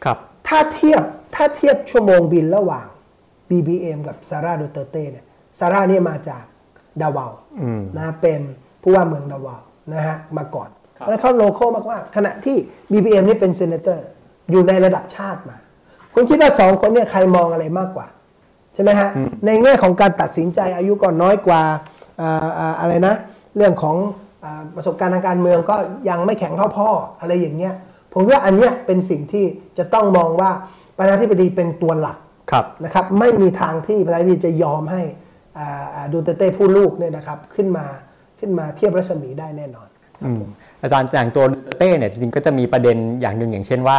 [0.04, 0.18] ครับ
[0.50, 1.02] ถ้าเทียบ
[1.34, 2.86] ถ้าเทียบชั่วโมงบินระหว่าง
[3.48, 5.24] BBM กับซาร่าดูเตเต้เนี่ย
[5.58, 6.44] ซาร่าเนี่ยมาจาก
[7.02, 7.32] ดาวาว
[7.98, 8.40] นะเป็น
[8.82, 10.68] ผู้ว่าเมืองดาวาวนะฮะมาก่อน
[11.08, 12.56] แล้วเขา local มากๆขณะที่
[12.92, 14.06] BBM นี่เป็น senator
[14.50, 15.56] อยู่ในระดับชาติมา
[16.14, 18.06] คุณคิดว่าสองคนเนี่ยใครมองอะไรมากกว่า
[18.74, 19.10] ใช่ไหมฮะ
[19.46, 21.62] ในแง่ของการตัดสินใจอายุก็น้อยกว่า
[22.80, 23.14] อะไรนะ
[23.56, 23.96] เรื่องของ
[24.76, 25.76] ประสบการณ์ทางการเมืองก็
[26.08, 26.88] ยังไม่แข็งเท่าพ่อ
[27.20, 27.74] อะไรอย่างเงี้ย
[28.12, 29.44] ผมว่าอันเนี้ยเป็นสิ่งที่
[29.78, 30.50] จะต้องมองว่า
[30.96, 32.18] ประธานาธิบดีเป็นตัวหลัก
[32.84, 35.02] นะครับ ไม่มีทางที่ประธานาธิบดีจะยอมให้
[36.12, 37.86] ดูเตเต้ผู้ลูกเนี่ยนะครับขึ้นมา
[38.38, 39.88] ขึ้นมาเทียบรัศมีได้แน่นอน
[40.82, 43.98] อาจารย์อย่างตัวดูเตเต้เนี่ยจริงๆก็จะมีประเด็นอย่างหนึ่งอย่างเช่นว่า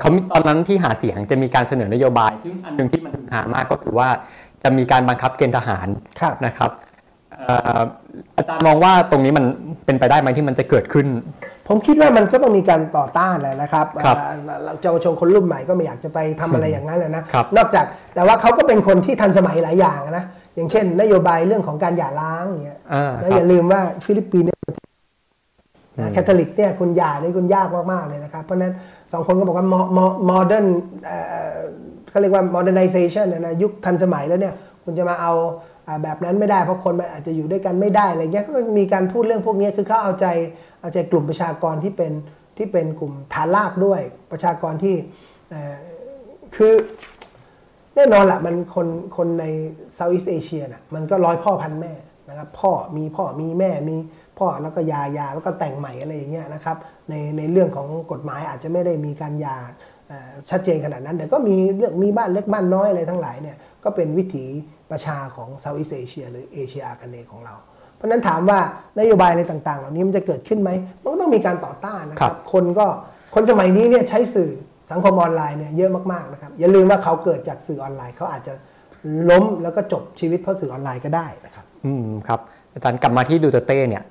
[0.00, 4.08] เขาตอนนั้นที่หาเสียงจะมีการเสนอนโยบายซึ่งอันหนึ่งที่มันหามากก็คือว่า
[4.62, 5.86] จะมีการบังคับเกณฑ์ทหาร
[6.46, 6.70] นะครับ
[8.36, 9.44] อาจารย์มองว่าตรงนี้มัน
[9.86, 11.06] เป็นไปได้ไหมที่มันจะเกิดขึ้น
[11.68, 13.86] ผมคิดว่ามันก็ต้องมีการต่อต้านแหละนะครับ
[14.80, 17.22] เจ้าชนคนรุ่นใหม่ก็ไม่อยากจะไปทำอะไรอย่างนั้นเลยนะ
[17.56, 17.84] นอกจาก
[18.14, 20.24] แต่ว่าเขาก็เป็นคนที่ทันสมัยหลายอย่างนะ
[20.56, 22.80] อย่างเช่น นโยบายเรื่องของการหย่าร้างเงี้ย
[23.20, 24.60] แล้วอย่าลืมว่าฟิลิปปินส์เนี่ย
[26.12, 28.72] คาทอลิกเนี่ยคุณหย่านี่คุณยากมากๆเลยนะครับ เพราะนั้น
[29.12, 29.66] สองคนก็บอกว่า
[30.26, 30.66] modern
[32.10, 35.32] เขาเรียกว่า modernization นะยุคทันสมัยแล้วเนี่ยคุณจะมาเอา
[36.02, 40.26] แบบนั้นไม่ได้เพราะคนมันอาจจะอยู่ด้วยกันไม่ได้อะไรเงี้ยก็มีการพูดเรื่องพวกนี้คือเขาเอาใจ
[40.80, 42.12] เอาใจกลุ่มประชากรที่เป็น
[42.58, 44.00] ที่เป็นกลุ่มฐานรากด้วย
[44.32, 44.96] ประชากรที่
[46.56, 46.74] คือ
[47.94, 49.44] แน่นอนแหละมันคนคนใน
[49.94, 51.92] Southeast Asia น่ะมันก็ร้อยพ่อพันแม่
[52.28, 53.96] นะครับพ่อมีพ่อมีแม่มี
[54.38, 56.76] พ่อแล้วก็หย่าหย่าแล้วก็แต่งใหม่อะไรอย่างเงี้ยนะครับ
[57.10, 59.56] ในในเรื่องของกฎหมายอาจจะไม่ได้มีการหย่า
[60.50, 64.44] ชัดเจนขนาดนั้น แต่ก็มีเรื่องมีบ้านเล็กบ้านน้อยอะไรทั้งหลายเนี่ย ก็เป็นวิถี
[64.90, 67.54] ประชาของ Southeast Asia หรือเอเชียอาคเนย์ของเรา
[67.96, 68.58] เพราะนั้นถามว่า
[68.98, 70.70] นโยบายอะไรต่าง ๆ เหล่านี้มันจะเกิดขึ้นไหม
[71.02, 72.86] มันก็ต้องมีการต่อต้านนะครับคนก็
[73.34, 74.50] คนสมัยนี้เนี่ยใช้สื่อ
[74.90, 78.54] สังคมออนไลน์เนี่ยเยอะมากๆนะครับอย่าลืมว่าเขาเกิดจากสื่อออนไลน์เขาอาจจะ
[79.30, 82.40] ล้มแล้วก็จบชีวิตเพราะสื่อออนไลน์ก็ได้นะครับอืมครับ
[82.74, 84.02] อาจารย์กลับมาที่ดูเตเต้เนี่ย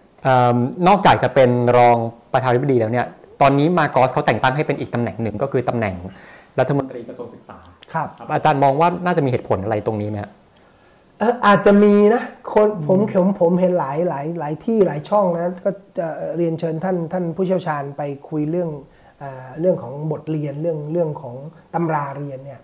[0.87, 1.97] นอกจากจะเป็นรอง
[2.33, 3.05] ประธานาธิบดีแล้วเนี่ย
[3.41, 5.95] ตอนนี้มาโกสเขาแต่งตั้งให้เป็นอีกตำแหน่งหนึ่งก็คือตำแหน่ง
[6.59, 7.57] รัฐมนตรีกระทรวงศึกษา
[7.93, 10.17] ครับอาจารย์มองว่าน่าจะมีเหตุผลอะไรตรงนี้ไหม
[11.19, 12.23] เอออาจจะมีนะ
[12.53, 18.69] คนผมผมผมเห็นหลายหลายหลายที่หลายช่องนะก็จะเรียนเชิญท่านท่านผู้เชี่ยวชาญไปคุยเรื่อง
[19.61, 21.35] เรื่องของบทเรียนเรื่องเรื่องของ
[21.73, 22.61] ตำราเรียนเนี่ย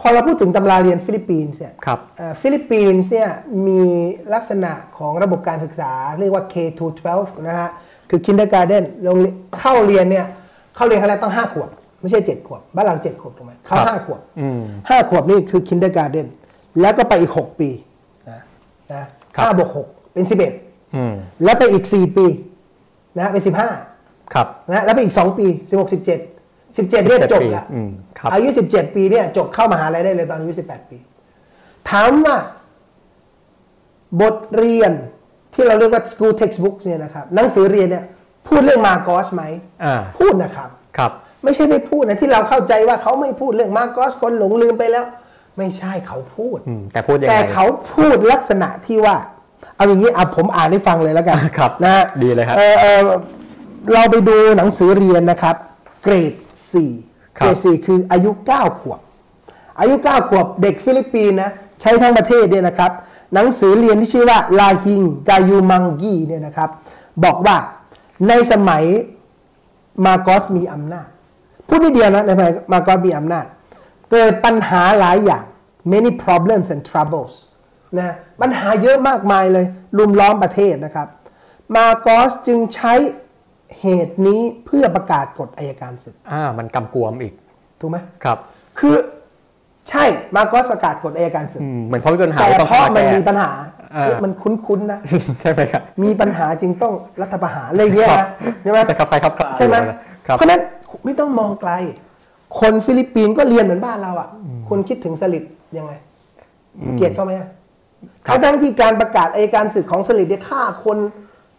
[0.00, 1.74] พอเราพูดถึงตำราเรียนฟิลิปปินส์เนี่ย
[2.40, 3.30] ฟิลิปปินส์เนี่ย
[3.66, 3.82] มี
[4.34, 7.08] ลักษณะของระบบการศึกษาเรียกว่า K-12
[7.48, 7.70] นะฮะ
[8.10, 9.16] คือ Kindergarten ลง
[9.58, 10.26] เข้าเรียนเนี่ย
[10.74, 11.70] เข้าเรียนครั้งแรกต้อง 5 ขวบ
[12.00, 14.20] ไม่ใช่7ขวบ บ้านเรา7ขวบถูกไหมเข้า5ขวบ
[14.70, 16.26] 5ขวบนี่คือ Kindergarten
[16.80, 17.70] แล้วก็ไปอีก6ปี
[18.30, 18.40] นะ
[18.92, 19.04] นะ
[19.44, 20.24] ห้าบวกหกเป็น
[20.84, 22.26] 11แล้วไปอีก4ปี
[23.18, 23.42] นะเป็น
[23.86, 27.66] 15ครับนะแล้วไปอีก2ปี16 17 17เนี่ยจบแล้ว
[28.32, 30.98] อายุ17ปีเนี่ยจบเข้ามหาลัยได้เลยตอนอายุ18ปี
[31.90, 32.36] ถามว่า
[34.20, 34.92] บทเรียน
[35.54, 38.04] ที่เราเรียกว่า school textbooks เนี่ยนะครับหนังสือเรียนเนี่ย
[38.46, 39.42] พูดเรื่องมาโกสไหม
[40.18, 40.68] พูดนะครับ
[40.98, 41.12] ครับ
[41.44, 45.06] ไม่ใช่ไม่พูดนะที่เราเข้าใจว่าเขาไม่พูดเรื่องมาโกสคนหลงลืมไปแล้ว
[45.58, 46.58] ไม่ใช่เขาพูด
[46.92, 49.16] แต่พูดยังไงแต่เขาพูดลักษณะที่ว่า
[49.76, 52.56] เอาอย่างนี้เอาผมอ่านให้ฟังเลยแล้วกันครับนะดีเลยครับ
[53.92, 55.56] เราไปดูหนังสือเรียนนะครับ
[56.02, 56.32] เกรด
[56.84, 59.00] 4เกรด4คืออายุ 9 ขวบ
[59.80, 62.90] อายุ 9 ขวบเด็กฟิลิปปินส์นะใช้ทั้งประเทศเนี่ยนะครับ
[63.34, 66.70] หนังสือเรียนที่ชื่อว่าลาฮิงกายูมังกีเนี่ยนะครับ
[67.24, 67.56] บอกว่า
[68.28, 68.84] ในสมัย
[70.04, 71.08] มาโกสมีอำนาจ
[71.68, 73.44] พูดนิดเดียวนะในสมัยมาโกสมีอำนาจ
[74.10, 75.44] เกิดปัญหาหลายอย่าง
[75.92, 77.34] many problems and troubles
[77.98, 79.66] นะปัญหาเยอะมากมายเลย
[79.98, 81.08] ลุมล้อมประเทศนะครับ
[81.76, 82.94] มาโกสจึงใช้
[83.80, 87.34] เหตุนี้เพื่อประกาศกฎอายการศึกอ่ามันกำกวมอีก
[87.80, 88.38] ถูกไหมครับ
[88.78, 88.94] คือ
[89.90, 90.04] ใช่
[90.36, 93.50] มาโกสประกาศกฎอายการศึกเหมือนเพราะมีปัญหาแต่เพราะมันมีปัญหา
[94.24, 95.00] มันคุ้นๆนะ
[95.40, 96.92] ใช่ไหมครับ มีปัญหาจึงต้อง
[97.22, 98.26] รัฐประหารอะไรเงี้ยนะ
[98.62, 99.76] ใช่ไหมจะขับไปขับใช่ไหม
[100.38, 100.60] เพราะนั้น
[101.04, 101.72] ไม่ต้องมองไกล
[102.60, 104.28] คนฟิลิปปินส์ก็เรียนเหมือนบ้านเราอะ
[104.68, 105.44] คุณคิดถึงสลิด
[105.76, 105.92] ยังไง
[106.96, 107.32] เกลียดเขาไหม
[108.24, 110.98] เขาทั้งที่การประกาศอายการศึกของสลิดเนี่ยฆ่าคน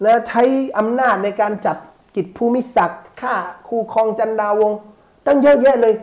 [0.03, 0.43] แล้วใช้
[0.77, 1.77] อำนาจในการจับ
[2.15, 3.33] กิจภูมิศักดิ์ฆ่า
[3.67, 4.71] ครูคองจันดาวง
[5.25, 5.93] ตั้งเยอะแยะเลย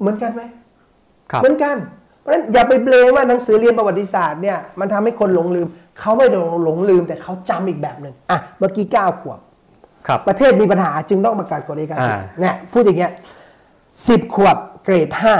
[0.00, 0.42] เหมือนกันไหม
[1.40, 1.76] เหมือนกัน
[2.20, 5.66] เพราะฉะนั้นอย่าไปเบลมว่าหนังสือเรียนประวัติศาสตร์เนี่ยมันทำให้คนหลงลืม
[6.00, 6.26] เขาไม่
[6.64, 9.40] หลงลืมแต่เขาจำอีกแบบหนึ่งอะเมื่อกี้เก้าขวบ
[10.28, 11.98] ประเทศมีปัญหาจึงต้องประกาศกฎอัยการ
[12.40, 13.12] เนี่ยพูดอย่างเงี้ย
[14.08, 15.34] สิบขวบเกรดห้า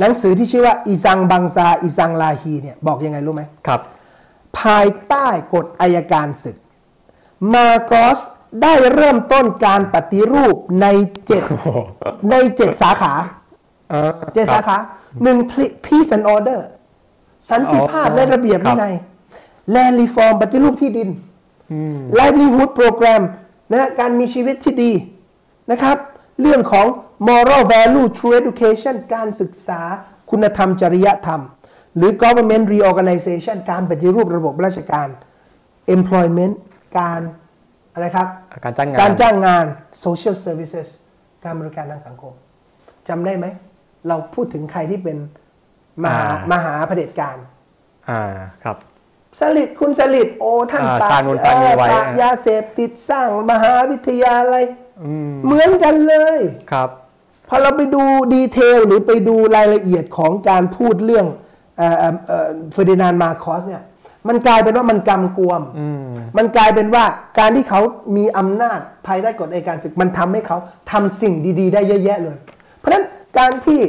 [0.00, 3.80] หนังสือที่ชื่อว่าอีซังบังซาอีซังลาฮีเนี่ยบอกยังไงรู้ไหมครับ
[4.58, 6.56] ภายใต้กฎอายการศึก
[7.54, 8.18] มาโกส
[8.62, 10.86] ได้เริ่มต้นการปฏิรูปใน
[11.26, 11.42] เจ็ด
[12.30, 13.14] ในเจ็ดสาขา
[14.34, 14.76] เจ็ดสาขา
[15.22, 15.38] หนึ่ง
[15.84, 16.60] peace and order
[17.50, 18.94] สันติภาพและระเบียบวินัย
[19.74, 21.08] land reform ปฏิรูปที่ดิน
[22.18, 23.22] livelihood program
[23.72, 24.92] นะการมีชีวิตที่ดี
[25.70, 25.96] นะครับ
[26.40, 26.86] เรื่องของ
[27.28, 29.80] moral value true education การศึกษา
[30.30, 31.42] คุณธรรมจริยธรรม
[31.96, 35.08] หรือ government reorganization การปฏิรูประบบราชการ
[35.96, 36.54] employment
[36.98, 37.20] การ
[37.94, 38.28] อะไรครับ
[38.64, 39.64] การจ้างงานการจ้างงาน
[40.04, 40.88] social services
[41.44, 42.32] การบริการทางสังคม
[43.08, 43.46] จำได้ไหม
[44.08, 45.16] เราพูดถึงใครที่เป็น
[46.04, 47.36] มหามหาเผด็จการ
[48.10, 48.22] อ่า
[48.64, 48.76] ครับ
[49.40, 51.22] สฤษดิ์คุณสฤษดิ์โอ้ท่านปราบ
[51.90, 54.64] ปราบยาเสพติดสร้างมหาวิทยาลัย
[55.44, 56.38] เหมือนกันเลย
[56.72, 56.88] ครับ
[57.48, 58.02] พอเราไปดู
[58.34, 61.26] detail หรือไปดูรายละเอียดของการพูดเรื่อง
[62.72, 63.84] เฟอร์ดินานด์ มาร์กอสเนี่ย
[64.28, 65.62] มันกลายเป็นว่ามันกำกวม
[66.38, 67.04] มันกลายเป็นว่า
[67.38, 67.80] การที่เขา
[68.16, 70.58] มีอำนาจภายใต้กฎอัยการศึกมันทำให้เขา
[70.92, 72.36] ทำสิ่งดี ๆ ได้เยอะแยะเลย
[72.78, 73.04] เพราะฉะนั้น
[73.38, 73.80] การที่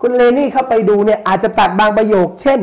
[0.00, 2.60] คุณเลนี่เข้าไปดูเนี่ยอาจจะตัดบางประโยค เช่น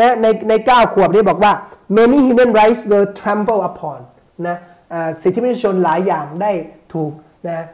[0.00, 1.52] นะในในเก้าขวบนี่บอกว่า
[1.98, 3.98] many human rights were trampled upon
[4.48, 4.56] นะ
[5.22, 6.52] สิทธิมนุษยชนหลายอย่างได้
[6.92, 7.12] ถูก
[7.48, 7.64] นะ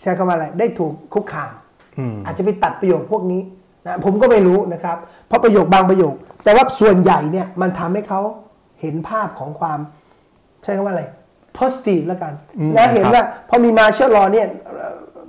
[0.00, 1.52] ใช้คำว่าอะไรได้ถูกคุกคาม
[2.26, 3.42] อาจจะไปตัดประโยคพวกนี้
[3.86, 4.96] นะผมก็ไม่รู้นะครับ
[5.28, 8.20] เพราะประโยคบางประโยค แต่ว่าส่วนใหญ่เนี่ยมันทำให้เขา
[8.80, 9.78] เห็นภาพของความ
[10.62, 11.04] ใช้คำว่าอะไร
[11.58, 12.32] positive แล้วกัน
[12.76, 14.46] นะเห็นว่าพอมีมาเชลลอเนี่ย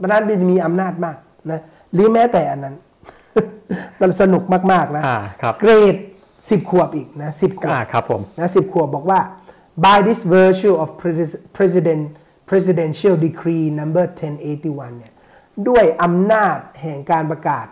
[0.01, 0.17] บรรดา
[0.51, 1.17] มีอำนาจมาก
[1.51, 1.59] นะ
[1.93, 2.75] หรือแม้แต่อันนั้น
[4.01, 5.03] มันสนุกมากๆนะ
[5.59, 5.95] เกรด
[6.49, 9.19] สิบขวบอีกนะสิบขวบอ่าครับผมนะสิบขวบบอกว่า
[9.85, 12.03] by this virtue of pres- president
[12.49, 14.05] presidential decree number
[14.49, 15.13] 1081เนี่ย
[15.67, 17.65] ด้วยอำนาจแห่งการประกาศ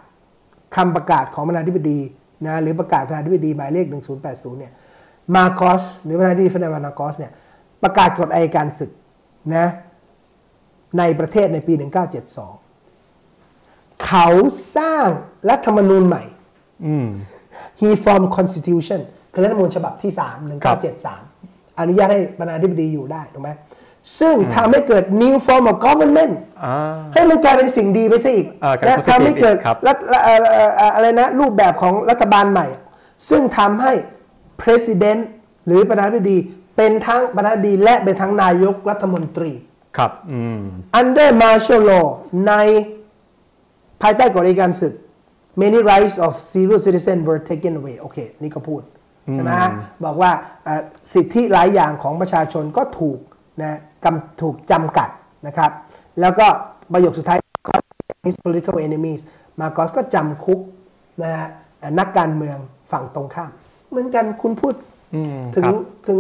[0.76, 1.99] คำประกาศของประธานาธิบดี
[2.47, 3.86] นะหรือประกาศประธานาธิบดีหมายเลข
[4.24, 4.74] 1080เนี่ย
[5.36, 7.32] มาโกสหรือประธานาธิบดีเฟรนมานาโกสเนี่ย
[7.84, 8.91] ประกาศกฎอัยการศึก
[9.55, 9.68] นะ
[10.97, 12.62] ในประเทศในปี 1972
[14.06, 14.28] เขา
[14.78, 15.08] สร้าง
[15.49, 16.24] รัฐธรรมนูญใหม่
[16.86, 17.08] อืม
[17.82, 18.99] he formed constitution
[19.34, 20.78] คือรัฐธรรมนูญฉบับที่3ครับ
[21.30, 23.49] 1973 อนุญาตให้ประธานาธิบดีอยู่ได้ถูกไหม
[24.20, 26.34] ซึ่งทำให้เกิด new form of government
[26.64, 26.76] อ่า
[27.14, 30.34] ให้มันกลายเป็นสิ่งดีไปซะอีกเออกลายเป็นและ positive ทำให้เกิดครับรัฐเอ่อเอ่
[30.68, 32.68] อเอ่ออะไรนะรูปแบบของรัฐบาลใหม่
[33.30, 33.93] ซึ่งทำให้
[34.62, 35.22] president
[35.66, 36.38] หรือประธานาธิบดี
[36.78, 39.51] เป็นทั้งประธานาธิบดีและเป็นทั้งนายกรัฐมนตรี
[39.97, 40.62] ครับอืม
[40.99, 42.08] under martial law
[42.47, 42.54] ใน
[44.04, 44.93] ภายใต้กฎอัยการศึก
[45.62, 48.82] many rights of civil citizen were taken away โอเค นี่ก็พูด
[49.34, 49.70] ใช่ไหมฮะ
[50.06, 50.32] บอกว่า
[50.64, 50.82] เอ่อ
[51.14, 53.20] สิทธิหลายอย่างของประชาชนก็ถูก
[53.62, 55.10] นะกำถูกจำกัด
[55.47, 55.72] นะครับ
[56.22, 56.47] แล้วก็
[56.93, 57.39] ประโยคสุดท้าย
[58.28, 59.22] his political enemies
[59.60, 60.60] มาร์กอสก็จำคุก
[61.24, 61.47] นะฮะ
[61.80, 62.58] เอ่อนักการเมือง
[62.91, 63.51] ฝั่งตรงข้าม
[63.89, 64.74] เหมือนกันคุณพูด
[65.16, 65.76] อืมถึงครับ
[66.08, 66.20] ถึง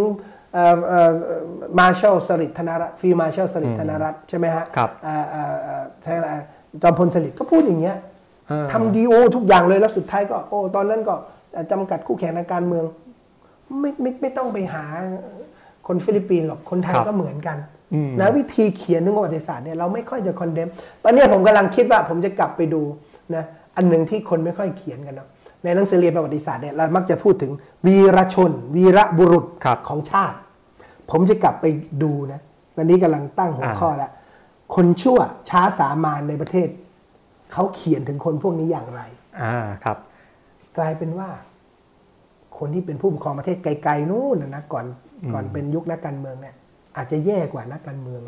[1.79, 6.29] มาร์ช l ลสริทธนรัตน์ฟิลมาร์ช l ลสริทธนรัตน์ใช่ไหมฮะครับเอ่อเอ่อเอ่อใช่อะไร
[6.81, 7.97] จอมพลสฤษดิ์ก็พูดอย่างเงี้ย
[8.47, 11.13] เออทำดีโอทุกอย่างเลยแล้วสุดท้ายก็ โอ้ตอนนั้นก็
[11.71, 12.85] จำกัดคู่แข่งทางการเมือง
[13.79, 14.83] ไม่ไม่ไม่ต้องไปหา
[15.87, 17.57] คนฟิลิปปินส์หรอกคนไทยครับก็เหมือนกัน
[17.93, 20.67] อืมนะวิธีเขียนเรื่องประวัติศาสตร์เนี่ยเราไม่ค่อยจะ condemn
[21.03, 22.81] ตอนเนี้ยผมกำลังคิดว่าผมจะกลับไปดู
[23.35, 23.43] นะ
[23.75, 25.27] อันหนึ่งที่คนไม่ค่อยเขียนกันเนาะ
[25.63, 27.51] ในหนังสือเรียนประวัติศาสตร์เนี่ยเรามักจะพูดถึง
[27.85, 30.37] วีรชน วีรบุรุษครับของชาติ
[31.11, 31.65] ผมจะกลับไป
[32.03, 32.39] ดูนะ
[32.75, 34.11] ตอนนี้กำลังตั้งหัวข้อแล้ว
[34.75, 35.19] คนชั่ว
[35.49, 36.67] ช้าสามานย์ในประเทศ
[37.53, 39.01] เขาเขียนถึงคนพวกนี้อย่างไร
[39.41, 39.97] อ่าครับ
[40.77, 41.29] กลายเป็นว่า
[42.59, 44.85] คนที่เป็นผู้ปกครองประเทศไกลๆนู่นนะนะก่อน
[45.33, 46.55] ก่อนเป็นยุคนักการเมืองเนี่ย
[46.97, 48.21] อาจจะแย่กว่านักการเมือง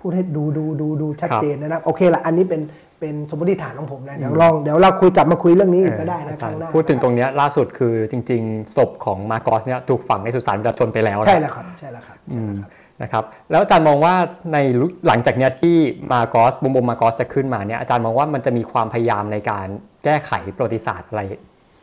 [0.00, 2.60] พูดให้ดูดูดูดูชัดครับเจนนะครับ โอเคละอันนี้เป็น
[3.00, 14.14] เป็นสมมติฐานของผมนะเดี๋ยวลองเดี๋ยวเราคุยกลับมาคุยเรื่องนี้อีกก็ได้นะเออครั้งหน้าพูดถึงตรงเนี้ยล่าสุดคือจริง ๆ ศพของมาโกสเนี่ยถูกฝังในสุสานประชาชนไปแล้วนะใช่แล้วครับใช่แล้วครับใช่แล้วครับ นะครับแล้วอาจารย์มองว่า
[14.52, 15.76] ในลุหลังจากเนี้ยที่
[16.12, 19.66] มาโกสบุมบมมาโกสจะขึ้นมาเนี่ยอาจารย์มองว่ามันจะมีความพยายามในการ
[20.04, 21.22] แก้ไขประวัติศาสตร์อะไร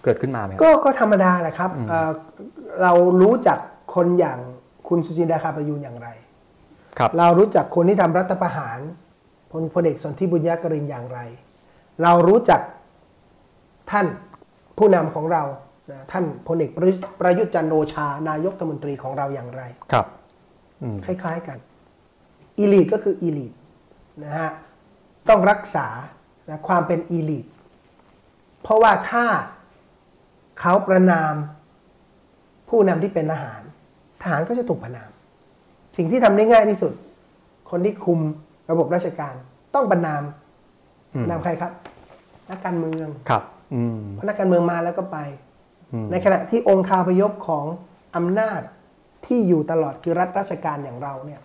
[0.03, 2.11] เกิดขึ้นมาไหมครับก็ก็ธรรมดาแหละครับเอ่อ
[2.81, 3.59] เรารู้จัก
[3.95, 4.39] คนอย่าง
[4.87, 6.09] คุณสุจินดาคาประยูนอย่างไร
[6.97, 8.79] ครับเรารู้จักคนที่ทำรัฐประหาร
[9.51, 11.19] พลพลเอกสนธิบุญญากรินอย่างไร
[12.03, 12.61] เรารู้จัก
[13.91, 14.05] ท่าน
[14.77, 15.43] ผู้นำของเรา
[15.91, 19.61] นะท่านพลเอกประยุทธ์ประยุทธ์จันทร์โอชานายกรัฐมนตรีของเราอย่างไร
[19.91, 20.05] ครับ
[21.05, 21.57] คล้ายๆกัน
[22.57, 23.53] อีลีทก็คืออีลีท
[24.23, 24.49] นะฮะ
[25.29, 25.87] ต้องรักษา
[26.49, 27.45] นะความเป็นอีลีท
[28.61, 29.25] เพราะว่าถ้า
[30.59, 31.33] เขาประนาม
[32.69, 33.61] ผู้นำที่เป็นทหาร
[34.21, 35.09] ทหารก็จะถูกประนาม
[35.97, 36.93] สิ่งที่ทำได้ง่ายที่สุด
[37.69, 38.19] คนที่คุม
[38.71, 39.33] ระบบราชการ
[39.75, 40.23] ต้องประนาม
[41.13, 41.71] อืมประนามใครครับ
[42.49, 45.17] นักการเมืองครับอืมเพราะนักการเมืองมาแล้วก็ไป
[45.93, 47.65] อืมในขณะที่องค์คาพยพของ
[48.15, 48.61] อำนาจ
[49.25, 51.41] ที่อยู่ตลอดคือรัฐราชการอย่างเราเนี่ย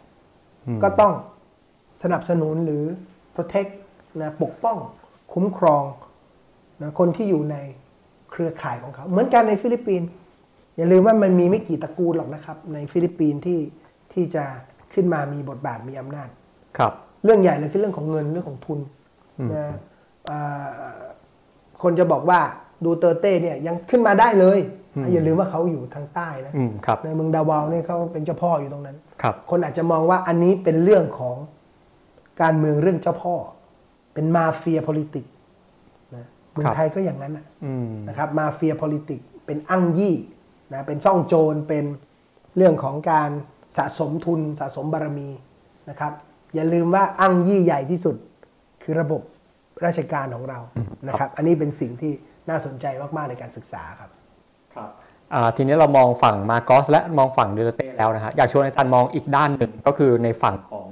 [0.66, 1.12] อืมก็ต้อง
[2.02, 2.84] สนับสนุนหรือ
[3.34, 3.72] protect
[4.22, 4.78] นะปกป้อง
[5.32, 5.84] คุ้มครอง
[6.82, 7.56] นะคนที่อยู่ใน
[8.30, 10.08] เครือข่ายของเขา เหมือนกันในฟิลิปปินส์
[10.76, 13.60] อย่าลืมว่ามันมีไม่กี่ตระกูลหรอกนะครับ ในฟิลิปปินส์ที่
[14.12, 14.44] ที่จะ
[14.94, 16.28] ขึ้นมามีบทบาทมีอำนาจ
[16.78, 16.92] ครับ
[17.24, 18.80] เรื่องใหญ่เลยคือเรื่องของเงินเรื่องของทุน
[19.54, 19.74] นะ
[20.26, 20.38] เอ่
[20.86, 20.98] อ
[21.82, 22.40] คนจะบอกว่า
[22.84, 24.58] ดูเตอร์เต้เนี่ยยังขึ้นมาได้เลย
[25.12, 31.36] อย่าลืมว่าเขาอยู่ทางใต้นะอืมครับในเมืองดาวาวเนี่ยเขาเป็นเจ้าพ่ออยู่ตรงนั้นครับ คนอาจจะมองว่าอันนี้เป็นเรื่องของ
[32.42, 33.34] การเมืองเรื่องเจ้าพ่อ
[34.14, 35.30] เป็นมาเฟีย politics
[36.14, 40.14] นะเมืองไทยก็อย่างนั้นนะอืมนะครับ มาเฟีย politics เป็นอั้งยี่
[40.72, 41.84] นะเป็นซ่องโจรเป็น
[42.56, 43.30] เรื่องของการ
[43.76, 45.30] สะสมทุนสะสมบารมี
[45.90, 46.12] นะครับ
[46.54, 48.16] อย่าลืมว่าอั้งยี่ใหญ่ที่สุด
[48.82, 49.22] คือระบบ
[49.84, 50.58] ราชการของเรา
[51.08, 52.12] นะครับ อันนี้เป็นสิ่งที่
[52.48, 52.86] น่าสนใจ
[53.16, 54.19] มาก ๆ ในการศึกษาครับครับอ่า
[55.56, 60.88] ทีนี้เรามองฝั่งมาโกสและมองฝั่งดูเตอร์เต้แล้วนะฮะอยากชวนอาจารย์มองอีกด้านหนึ่งก็คือในฝั่งของ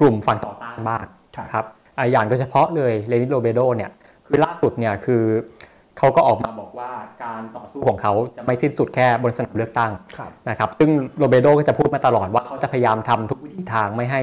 [0.00, 1.04] กลุ่มฝั่งต่อต้านบ้าง
[1.36, 1.64] ครับครับ
[1.98, 3.90] อ่าอย่างโดยเฉพาะเลยเลนิโรเบโดเนี่ย
[4.26, 5.22] คือล่าสุดเนี่ยคือ
[5.98, 6.90] เขาก็ออกมาบอกว่า
[7.24, 14.20] การต่อสู้ของเขาจะไม่สิ้นสุดแค่บนสนามเลือกตั้งครับนะครับซึ่งโรเบโดก็จะพูดมาตลอดว่าเขาจะพยายามทำทุกวิถีทางไม่ให้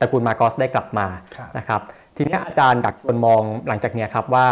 [0.00, 1.80] ตระกูลมาโกสได้กลับมาครับนะครับ
[2.16, 4.46] ทีนี้อาจารย์อยากชวนมองหลังจากเนี้ยครับว่า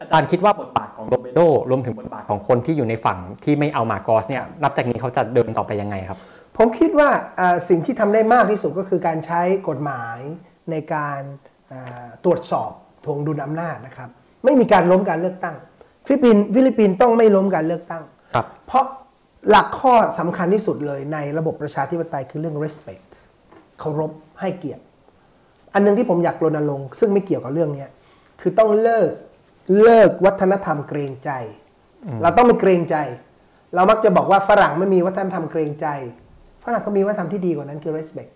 [0.00, 1.40] อาจารย์คิดว่าบทบาทของโรเบโด
[1.70, 6.18] รวมถึงบทบาทของคนที่อยู่ในฝั่งที่ไม่เอามาโกสเนี่ยนับจากนี้เขาจะเดินต่อไปยังไงครับ
[6.56, 7.08] ผมคิดว่า
[7.40, 10.18] อ่าสิ่งที่ทำได้มากที่สุดก็คือการใช้กฎหมาย
[10.70, 11.20] ในการ
[11.72, 12.70] อ่าตรวจสอบ
[13.04, 14.08] ทวงดุลอำนาจนะครับ
[14.44, 15.56] ไม่มีการล้มการเลือกตั้ง
[16.06, 18.02] ฟิลิปปินส์ฟิลิปปินส์ต้องไม่ล้มการเลือกตั้ง
[18.34, 18.84] ครับเพราะ
[19.50, 23.08] หลักข้อสำคัญที่สุดเลยในระบบประชาธิปไตยคือเรื่อง respect
[23.80, 24.82] เคารพให้เกียรติ
[25.74, 27.90] อันหนึ่งที่ผมอยากรณรงค์ซึ่งไม่เกี่ยวกับเรื่องเนี้ย
[28.40, 29.10] คือต้องเลิก
[29.82, 31.30] เลิกวัฒนธรรมเกรงใจ
[32.22, 32.96] เราต้องไม่เกรงใจ
[33.74, 35.86] เรามักจะบอกว่าฝรั่งไม่มีวัฒนธรรมเกรงใจ
[36.64, 38.30] ฝรั่งก็มีวัฒนธรรมที่ดีกว่านั้นคือ respect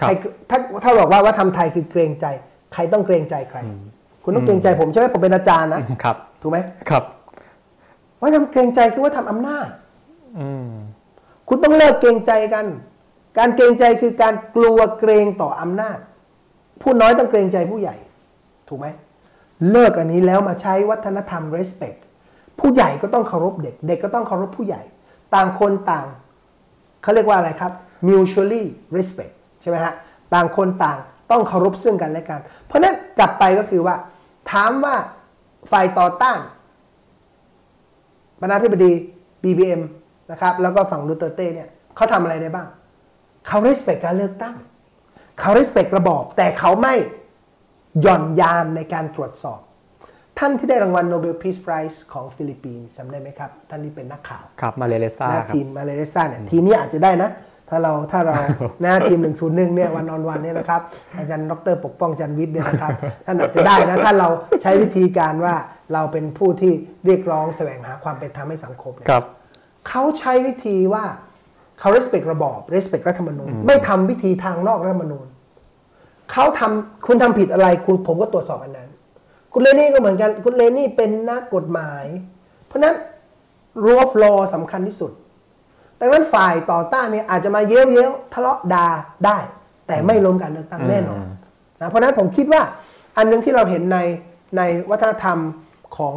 [0.00, 0.12] ครับใคร
[0.50, 2.26] ถ้าถ้าบอกว่าวัฒนธรรมไทยคือเกรงใจ
[2.74, 3.58] ใครต้องเกรงใจใคร
[4.24, 6.58] คุณต้องเกรงใจผมใช่ไหมผมเป็นอาจารย์นะครับถูกไหม
[6.90, 7.04] ครับ
[8.22, 9.68] วัฒนธรรมเกรงใจคือว่าทำอำนาจ
[10.38, 10.70] อืม
[11.48, 12.66] คุณต้องเลิกเกรงใจกัน
[13.38, 15.98] การเกรงใจคือการกลัวเกรงต่ออำนาจ
[16.82, 17.96] ผู้น้อยต้องเกรงใจผู้ใหญ่
[18.68, 18.86] ถูกไหม
[19.70, 21.98] เลิกอันนี้แล้วมาใช้วัฒนธรรม respect
[22.58, 24.82] ผู้ใหญ่ก็ต้องเคารพเด็ก เด็กก็ต้องเคารพผู้ใหญ่
[25.34, 26.06] ต่างคนต่าง
[27.02, 27.72] เขาเรียกว่าอะไรครับ
[28.08, 28.64] mutually
[28.96, 29.94] respect ใช่ไหมฮะ
[30.34, 30.98] ต่างคนต่าง
[31.30, 33.96] ต้องเคารพซึ่งกันและกัน เพราะนั้นกลับไปก็คือว่า
[34.52, 34.96] ถามว่า
[35.72, 36.38] ฝ่ายต่อต้าน
[38.40, 38.92] ประธานาธิบดี
[39.42, 39.82] BBM
[40.30, 42.68] นะครับ แล้วก็ฝั่งดูเตอร์เต้เนี่ยเขาทำอะไรได้บ้าง
[43.46, 44.56] เขา respect การเลือกตั้ง
[45.40, 46.94] เขา respect ระบอบ แต่เขาไม่
[48.00, 49.60] หย่อนยานในการตรวจสอบ
[50.38, 57.30] ท่านที่ได้รางวัลโนเบล Peace Prize ของฟิลิปปินส์จำได้ไหมครับ ท่านที่เป็นนักข่าวครับมาเลเลซ่านะครับทีมมาเลเซียเนี่ยทีมนี้อาจจะได้นะ
[57.70, 58.36] ถ้าเราถ้าเรา
[58.84, 60.80] นะทีม 101เนี่ยวันออนวันเนี่ยนะครับ
[61.18, 62.90] อาจารย์ดรปกป้องจันทร์วิทย์เนี่ยนะครับ
[63.26, 64.28] ท่านอาจจะได้นะถ้าเรา
[64.62, 65.54] ใช้วิธีการว่า
[65.92, 66.72] เราเป็นผู้ที่
[67.04, 69.24] เรียกร้องแสวงหาความเป็นธรรมให้สังคมเนี่ยครับ
[69.88, 71.04] เขาใช้วิธีว่า
[71.80, 75.26] เขา respect ระบอบ respect รัฐธรรมนูญไม่ทำวิธีทางนอกรัฐธรรมนูญ
[76.32, 78.88] เขาทำคุณทำผิดอะไร คุณผมก็ตรวจสอบอันนั้น
[79.52, 82.04] คุณเลนี่ก็เหมือนกัน คุณเลนี่เป็นนักกฎหมาย
[82.66, 82.94] เพราะฉะนั้น
[83.82, 85.12] rule of law สำคัญที่สุด
[86.00, 88.88] ดังนั้นฝ่ายต่อต้านเนี่ยอาจจะมาเย้ยวเย้ยวทะเลาะด่า
[89.26, 89.38] ได้
[89.86, 91.20] แต่ไม่ล้มการเลือกตั้งแน่นอน
[91.80, 92.62] นะเพราะฉะนั้นผมคิดว่า
[93.16, 93.98] อันหนึงที่เราเห็นใน
[94.56, 95.38] ในวัฒนธรรม
[95.96, 96.14] ของ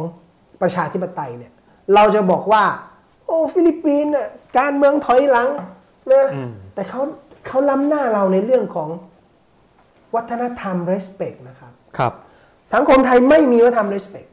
[0.60, 1.52] ประชาธิปไตยเนี่ย
[1.94, 2.64] เราจะบอกว่า
[3.26, 5.48] โอ้ฟิลิปปินส์เนี่ยการเมืองถอยหลัง
[6.10, 6.28] นะ
[6.74, 7.00] แต่เขา
[7.46, 8.88] เขาล้ำหน้าเราในเรื่องของ
[10.14, 12.12] วัฒนธรรม respect นะครับครับ
[12.72, 14.28] สังคมไทยไม่มีวัฒนธรรม respect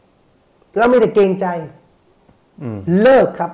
[0.77, 1.47] เรามีแต่เกรงใจ
[2.61, 3.51] อืมเลิกครับ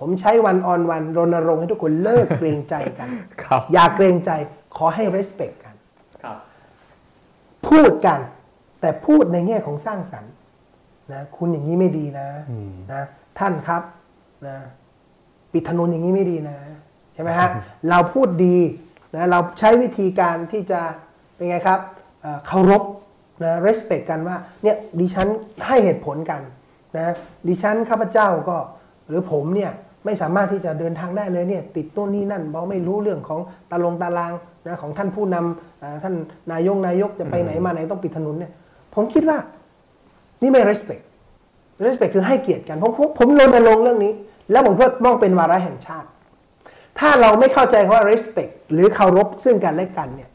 [0.00, 3.08] ผมใช้วันออนวันรณรงค์ให้ทุกคนเลิกเกรงใจกัน
[3.42, 4.30] ครับอย่าเกรงใจ
[4.76, 5.74] ขอให้ respect กัน
[6.22, 6.36] ครับ
[7.68, 8.18] พูดกัน
[8.80, 10.32] แต่พูดในแง่ของสร้างสรรค์
[11.12, 12.28] นะคุณอย่างนี้ไม่ดีนะ
[12.92, 13.02] นะ
[13.38, 13.82] ท่านครับ
[14.46, 14.56] นะ
[15.52, 16.58] ปิดถนนอย่างนี้ไม่ดีนะ
[17.14, 17.48] ใช่ไหมฮะ
[17.90, 18.56] เราพูดดี
[19.14, 20.80] นะเราใช้วิธีการที่จะ
[21.38, 21.80] เป็นไงครับ
[22.22, 22.82] เอ่อเคารพ
[23.44, 25.28] นะ respect กันว่าเนี่ยดิฉัน
[25.66, 26.40] ให้เหตุผลกัน
[26.96, 27.14] นะ
[27.48, 28.56] ดิฉันข้าพเจ้าก็
[29.08, 29.72] หรือผมเนี่ย
[30.04, 34.32] ไม่สามารถที่จะเดินทางได้เลยเนี่ยติดโน่นนี่นั่นเพราะไม่รู้เรื่องของตาลงตาราง
[34.66, 36.14] นะของท่านผู้นำอ่าท่าน
[36.52, 38.52] นายกนายกจะไปไหนมาไหนต้องปิดถนนเนี่ย
[38.94, 39.38] ผมคิดว่า
[40.42, 41.02] นี่ไม่ respect
[41.84, 44.12] respect คือให้เกียรติกันผมผมผมรณรงค์เรื่องนี้
[44.50, 46.08] แล้วผมเพื่อมองเป็นวาระแห่งชาติ
[46.98, 50.30] ถ้าเราไม่เข้าใจคำว่า respect หรือเคารพซึ่งกันและกันเนี่ย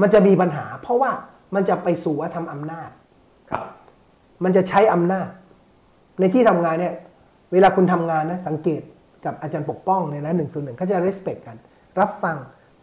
[0.00, 1.10] มันจะมีปัญหา เพราะว่า
[1.54, 2.90] มันจะไปสู่ว่าทำอำนาจ
[3.50, 3.64] ครับ
[4.44, 5.28] มันจะใช้อำนาจ
[6.20, 6.94] ในที่ทำงานเนี่ย
[7.52, 8.80] เวลาคุณทำงานนะสังเกต
[9.24, 11.56] กับอาจารย์ปกป้องเนี่ยนะหนึ่งส่วนหนึ่งเขาจะ respect กัน
[12.00, 12.36] รับฟัง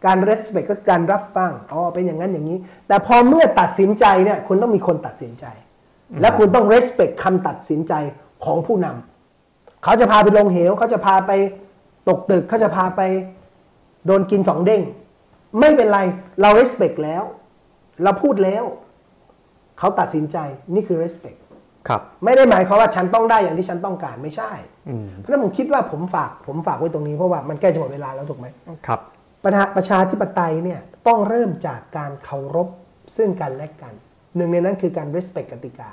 [0.06, 2.58] การ respect ก็คือการรับฟังอ๋อเป็นอย่างนั้นอย่างนี้
[2.88, 5.46] แต่พอเมื่อตัดสินใจเนี่ยคุณต้องมีคนตัดสินใจ
[6.22, 7.94] และคุณต้อง respect คำตัดสินใจ
[8.46, 11.32] ของผู้นำเขาจะพาไปลงเหวเขาจะพาไป
[12.10, 13.02] ตกตึกเขาจะพาไป
[14.06, 14.82] โดนกินสองเด้ง
[15.60, 16.00] ไม่เป็นไร
[16.42, 17.24] เรา respect แล้ว
[18.04, 18.64] เราพูดแล้ว
[19.80, 20.38] เขาตัดสินใจ
[20.74, 21.40] นี่คือ respect
[21.88, 24.52] ครับ ไม่ได้หมายความว่าฉันต้องได้อย่างที่ฉันต้องการไม่ใช่
[24.90, 28.48] อืมเพราะฉะนั้นผมคิดว่าผมฝากผมฝากไว้ตรงนี้เพราะว่ามันใกล้จะหมดเวลาแล้วถูกไหม
[28.88, 29.00] ครับ
[29.44, 32.68] ประชาประชาธิปไตยเนี่ยต้องเริ่มจากการเคารพ
[33.18, 33.94] ซึ่งกันและกัน
[34.36, 35.90] หนึ่งในนั้นคือการ respect กติกา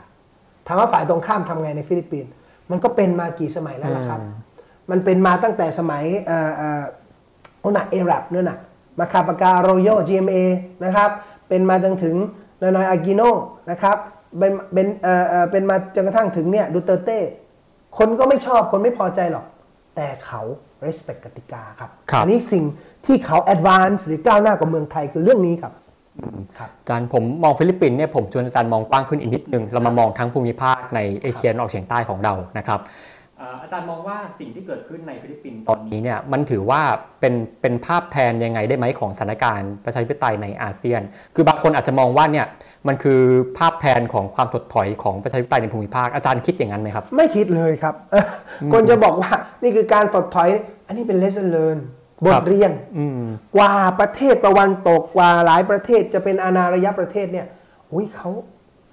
[0.66, 2.32] ถามว่าฝ่ายตรงข้ามทำไงในฟิลิปปินส์
[2.70, 4.20] มันก็เป็นมากี่สมัยแล้วล่ะครับ
[4.90, 6.82] มันเป็นมาตั้งแต่สมัยเอ่อเอ่อ
[7.60, 8.58] โอ้น่ะเอรับเนี่ยน่ะ
[9.00, 10.38] มาคาปากัลอาโรโย GMA
[10.84, 11.10] นะครับ
[11.48, 12.16] เป็นมาจนถึง
[12.60, 13.22] นอยนอยอากิโน
[13.70, 13.96] นะครับ
[14.38, 17.18] เป็นเป็นเอ่อเอ่อเป็นมาจนกระทั่งถึงเนี่ยดูเตอร์เต้
[17.98, 19.46] คนก็ไม่ชอบคนไม่พอใจหรอก
[19.96, 20.40] แต่เขา
[20.86, 22.64] respect กติกาครับครับอันนี้สิ่ง
[23.06, 25.72] ที่เขา advance หรือก้าวหน้ากว่าเมืองไทยคือเรื่องนี้ครับ
[26.58, 32.80] ครับอาจารย์ผมมองฟิลิปปินส์เนี่ยผมชวนอาจารย์มองกว้างขึ้นอีกนิดนึง เรามามองทั้งภูมิภาคในเอเชียตะวันออกเฉียงใต้ของเรานะครับ
[33.40, 36.82] อ่าอาจารย์มองว่าสิ่งที่เกิดขึ้นในฟิลิปปินส์ตอนนี้เนี่ยมันถือว่า
[37.20, 41.02] เป็นเป็นภาพแทนยังไงได้ไหมของสถานการณ์ประชาธิปไตยในอาเซียน
[41.34, 42.46] คือบางคนอาจจะมองว่าเนี่ย
[42.88, 43.20] มันคือ
[43.58, 48.24] ภาพแทนของความถดถอยของประชาธิปไตยในภูมิภาคอาจารย์คิดอย่างนั้นไหมครับ ไม่คิดเลยครับเออ
[48.72, 49.30] คนจะบอกว่า
[49.62, 50.48] นี่คือการสดถอย
[50.86, 51.78] อันนี้เป็น lesson learn
[52.24, 53.22] บครัทบเรียนอืม
[53.56, 57.46] กว่าประเทศตะวันตกกว่าหลายประเทศจะเป็นอาณาระยะประเทศเนี่ย
[57.92, 58.30] อุ้ยเขา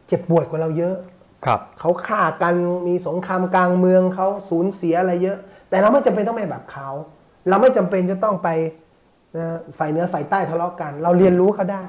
[0.08, 0.96] เจ็บปวดกว่าเราเยอะ
[1.46, 2.56] ครับเขาฆ่ากัน
[2.88, 5.38] มีสงครามกลางเมืองเขาสูญเสียอะไรเยอะ
[5.70, 6.90] แต่เราไม่จำเป็นต้องไปแบบเขา
[7.50, 8.50] เราไม่จำเป็นจะต้องไป
[9.38, 9.46] นะ
[9.78, 11.84] ฝ่ายเหนือฝ่ายใต้ทะเลาะกัน เราเรียนรู้เขาได้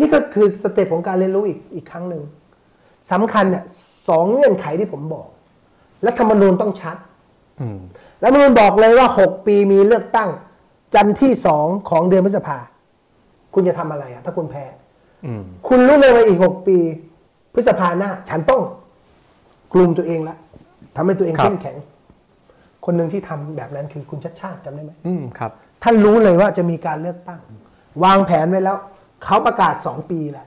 [0.00, 2.22] นี่ก็คือสเต็ปของการเรียนรู้อีกอีกครั้งหนึ่ง
[3.12, 3.64] สำคัญเนี่ย
[4.08, 5.28] สองเงื่อนไขที่ผมบอก
[6.02, 6.96] และธรรมนูญต้องชัด
[7.60, 7.78] อืม
[8.20, 10.30] แล้วมันบอกเลยว่า6ปีมีเลือกตั้ง
[10.94, 12.58] จันทร์ที่สองของเดือนพฤษภา
[13.54, 14.64] คุณจะทำอะไรอะถ้าคุณแพ้
[15.26, 16.78] อืมคุณรู้เลยว่าอีก6ปี
[17.54, 18.62] พฤษภาหน้า ฉันต้อง
[19.74, 20.36] กลุ่มตัวเองละ
[20.96, 21.76] ทำให้ตัวเองครับเข้มแข็ง
[22.84, 27.40] คนหนึ่งที่ทำแบบนั้นคือคุณชัดชาติจำได้ไหมอืมครับท่านรู้เลยว่าจะมีการเลือกตั้ง
[28.04, 28.76] วางแผนไว้แล้ว
[29.24, 30.46] เขาประกาศ2ปีแหละ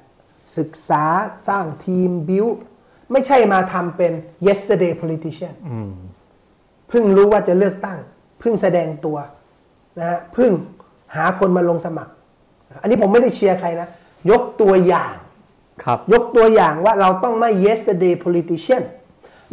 [0.58, 1.03] ศึกษา
[1.47, 2.45] สร้างทีมบิว
[3.12, 4.12] ไม่ใช่มาทำเป็น
[4.47, 5.91] yesterday politician อืม
[6.89, 7.97] เพิ่งรู้ว่าจะเลือกตั้ง
[8.39, 9.18] เพิ่งแสดงตัว
[9.99, 10.51] นะฮะเพิ่ง
[11.16, 12.12] หาคนมาลงสมัคร
[12.82, 13.88] อันนี้ผมไม่ได้เชียร์ใครนะ
[14.30, 15.14] ยกตัวอย่าง
[15.84, 18.84] ครับยกตัวอย่างว่าเราต้องไม่ yesterday politician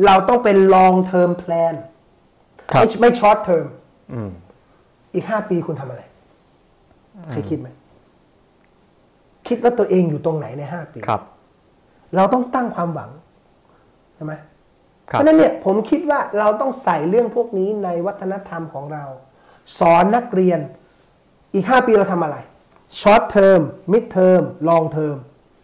[0.06, 1.74] เราต้องเป็น long term plan
[2.70, 3.66] ครับไม่ไม่ short term
[4.12, 4.30] อืม
[5.14, 6.02] อีกห้าปีคุณทำอะไร
[7.30, 7.68] เคยคิดไหม
[9.48, 11.22] คิดว่าตัวเองอยู่ตรงไหนในห้าปีครับ
[12.16, 13.10] เราต้องตั้งความหวัง
[14.14, 14.34] ใช่ไหม
[15.10, 19.04] คเพรับราะฉะนั้นเนี่ยผมคิดว่าเราต้องใส่เรื่องพวกนี้ในวัฒนธรรมของเรา
[19.78, 20.60] สอนนักเรียน
[21.54, 22.36] อีก 5 ปีเราทำอะไร
[23.00, 23.60] short term
[23.92, 25.16] mid term long term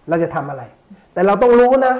[0.09, 0.63] เราจะทำอะไร
[1.13, 1.95] แต่เราต้องรู้นะ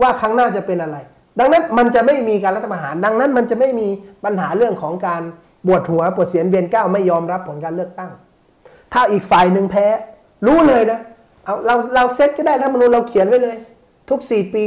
[0.00, 0.96] ว่าครั้งหน้าจะเป็นอะไร
[1.38, 3.88] ดังนั้นมันจะไม่มีการรัฐประหาร ดังนั้นมันจะไม่มี
[4.24, 5.22] ปัญหาเรื่องของการ
[5.66, 8.10] บวชหัวปวดเสียนเวียนก้าวไม่ยอมรับผลการเลือกตั้ง
[8.92, 9.86] ถ้าอีกฝ่ายหนึ่งแพ้
[10.46, 11.00] รู้เลยนะ
[11.44, 13.56] เอาเราเราเซตก็ได้รัฐธรรมนูญเราเขียนไว้เลย
[14.10, 14.64] ทุก4ปี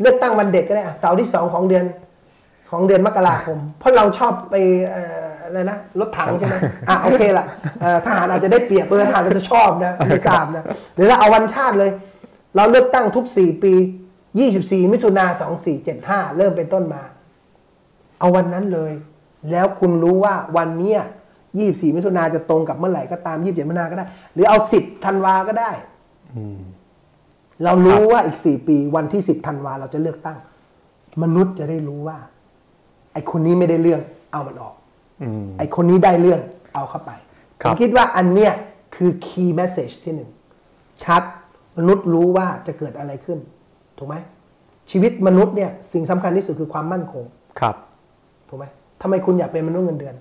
[0.00, 1.84] เลือกตั้งวันเด็กก็ได้เสาร์ที่สองของเดือน
[2.70, 4.54] ของเดือนมกราคม เพราะเราชอบไป
[4.90, 6.56] เอ่ออะไรนะรถถังใช่ไหม
[6.88, 7.46] อะโอเคละ
[7.80, 11.90] เอ่อทหารอาจจะได้เปรียบเออทหารอาจจะชอบนะไม่ทราบนะหรือเราเอาวันชาติเลย
[12.56, 13.74] เราเลือกตั้งทุก 4 ปี
[14.32, 15.24] 24 มิถุนา
[15.82, 17.02] 2475 เริ่มเป็นต้นมา
[18.18, 18.92] เอาวันนั้นเลย
[19.50, 21.00] แล้วคุณรู้ว่าวันเนี้ย
[21.48, 25.70] 24 มิถุนาจะตรงกับเมื่อไหร่ก็ตาม 27 มิถุนาก็ได้ หรือเอา 10ธันวาก็ได้
[27.64, 30.38] เรารู้ว่าอีก 4 ปีวันที่ 10ธันวาเราจะเลือกตั้ง
[31.22, 32.18] มนุษย์จะได้รู้ว่า
[33.12, 34.00] ไอ้คนนี้ไม่ได้เรื่อง
[34.32, 34.83] เอามันออกอืม
[35.58, 36.40] ไอ้คนนี้ได้เรื่อง
[36.74, 37.10] เอาเข้าไป
[37.62, 38.52] คผรับมคิดว่าอันเนี้ย
[38.94, 40.30] คือ key message ที่หนึ่ง
[41.04, 41.22] ชัด
[41.78, 43.38] มนุษย์รู้ว่าจะเกิดอะไรขึ้น
[43.98, 44.16] ถูกไหม
[44.90, 47.24] ชีวิตมนุษย์เนี่ย สิ่งสำคัญที่สุดคือความมั่นคง
[47.60, 47.76] ครับ
[48.48, 48.64] ถูกไหม
[49.02, 50.14] ทำไมคุณอยากเป็นมนุษย์เงินเดือน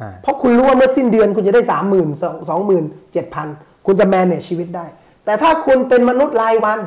[0.00, 2.08] อ่าเพราะคุณรู้ว่าเมื่อสิ้นเดือนคุณจะได้สามหมื่น
[2.50, 3.48] สองหมื่นเจ็ดพัน
[3.86, 4.86] คุณจะแมนเนี่ยชีวิตได้
[5.24, 6.80] แต่ถ้าคุณเป็นมนุษย์รายวัน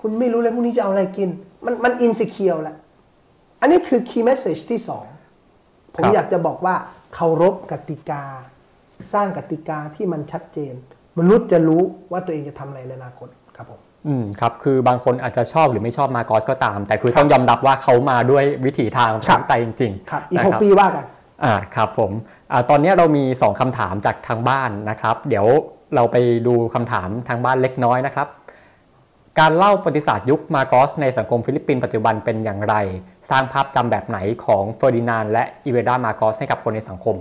[0.00, 1.28] คุณไม่รู้เลยพรุ่งนี้จะเอาอะไรกิน
[1.64, 2.76] มันมันอินสิเคียวแหละ
[3.60, 5.04] อันนี้คือ key message ที่สอง
[5.94, 6.74] ผมครับอยากจะบอกว่า
[7.14, 8.22] เคารพกติกา
[9.12, 10.74] สร้างกติกาที่มันชัดเจน
[11.18, 11.82] มนุษย์จะรู้
[12.12, 21.04] ว่าตัวเองจะทำอะไรในอนาคตครับผมอืมครับคือบางคนอาจจะชอบหรือไม่ชอบมาโกอสก็ตาม แต่คือต้องยอมรับว่าเขามาด้วยวิถีทางประชาธิปไตยจริงๆครับอีกนะหกปีว่ากัน
[21.44, 22.10] อ่าครับผม
[22.52, 25.46] อ่าตอนนี้เรามี 2คำถามจากทางบ้านนะครับ เดี๋ยว
[25.94, 26.16] เราไป
[26.46, 28.28] ดูคำถามทางบ้านเล็กน้อยนะครับ
[29.40, 32.74] การเล่าประวัติศาสตร์ยุคมาโกอสในสังคมฟิลิปปินส์ปัจจุบันเป็นอย่างไร
[33.30, 37.16] สร้างภาพจำแบบไหนของเฟอร์ดินานด์และอีเมลดามาโกอสให้กับคนในสังคม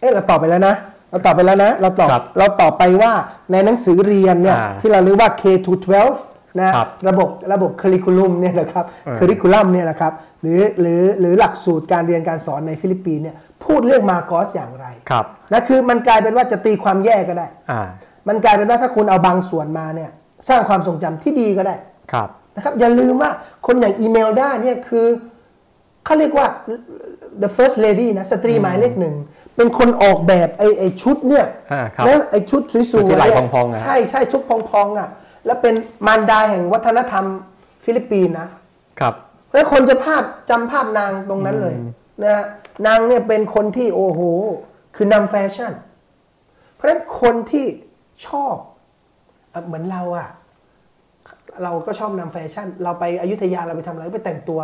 [0.00, 0.74] เอ๊ะเราตอบไปแล้วนะ
[1.10, 3.12] เราตอบไปแล้วนะ เราตอบครับเราตอบไปว่า
[3.52, 5.72] ในหนังสือเรียนเนี่ยอ่าที่เราเรียกว่า K to
[6.16, 17.80] 12นะ ครับระบบระบบค u ริคูลัมเนี่ยนะครับเออค u ริคูลัมเนี่ยนะครับหรือหรือหรือหลักสูตรการเรียนการสอนในฟิลิปปินส์เนี่ยพูดเรื่องมาโกอสอย่างไรครับนะคือมันกลายเป็นว่าจะตีความแย่ก็ได้ อ่า
[18.28, 20.10] มันกลายเป็นว่าถ้าคุณเอาบางส่วนมาเนี่ย
[20.48, 21.74] สร้างความทรงจำที่ดีก็ได้
[22.12, 23.30] ครับ นะครับอย่าลืมว่า
[23.66, 25.06] คนอย่างอีเมลได้เนี่ยคือ
[26.04, 26.46] เขาเรียกว่า
[27.42, 29.14] the first lady นะสตรีหมายเลขหนึ่ง
[29.56, 34.50] เป็นคนออกแบบไอ้ไอ้ชุดเนี่ยอ่าครับแล้วไอ้ชุดสวยๆชุดที่ลายเนี่ยพองๆอะใช่ใช่ชุดพ
[34.80, 35.08] องๆอะ
[35.46, 35.74] แล้วเป็น
[36.06, 37.24] มารดาแห่งวัฒนธรรม
[37.84, 38.48] ฟิลิปปินส์นะ
[39.00, 39.14] ครับ
[39.52, 41.74] แล้วคนจะภาพจำภาพนางตรงนั้นเลย
[42.22, 42.44] นะฮะ
[42.86, 44.20] นางเนี่ยเป็นคนที่โอ้โห
[44.96, 45.72] คือนำแฟชั่น
[46.74, 47.66] เพราะฉะนั้นคนที่
[48.26, 48.54] ชอบ
[49.50, 50.28] เอ่อเหมือนเราอะ
[51.62, 54.60] เราก็ชอบตามแฟชั่น เราไปอยุธยาเราไปทำอะไรไปแต่งตัว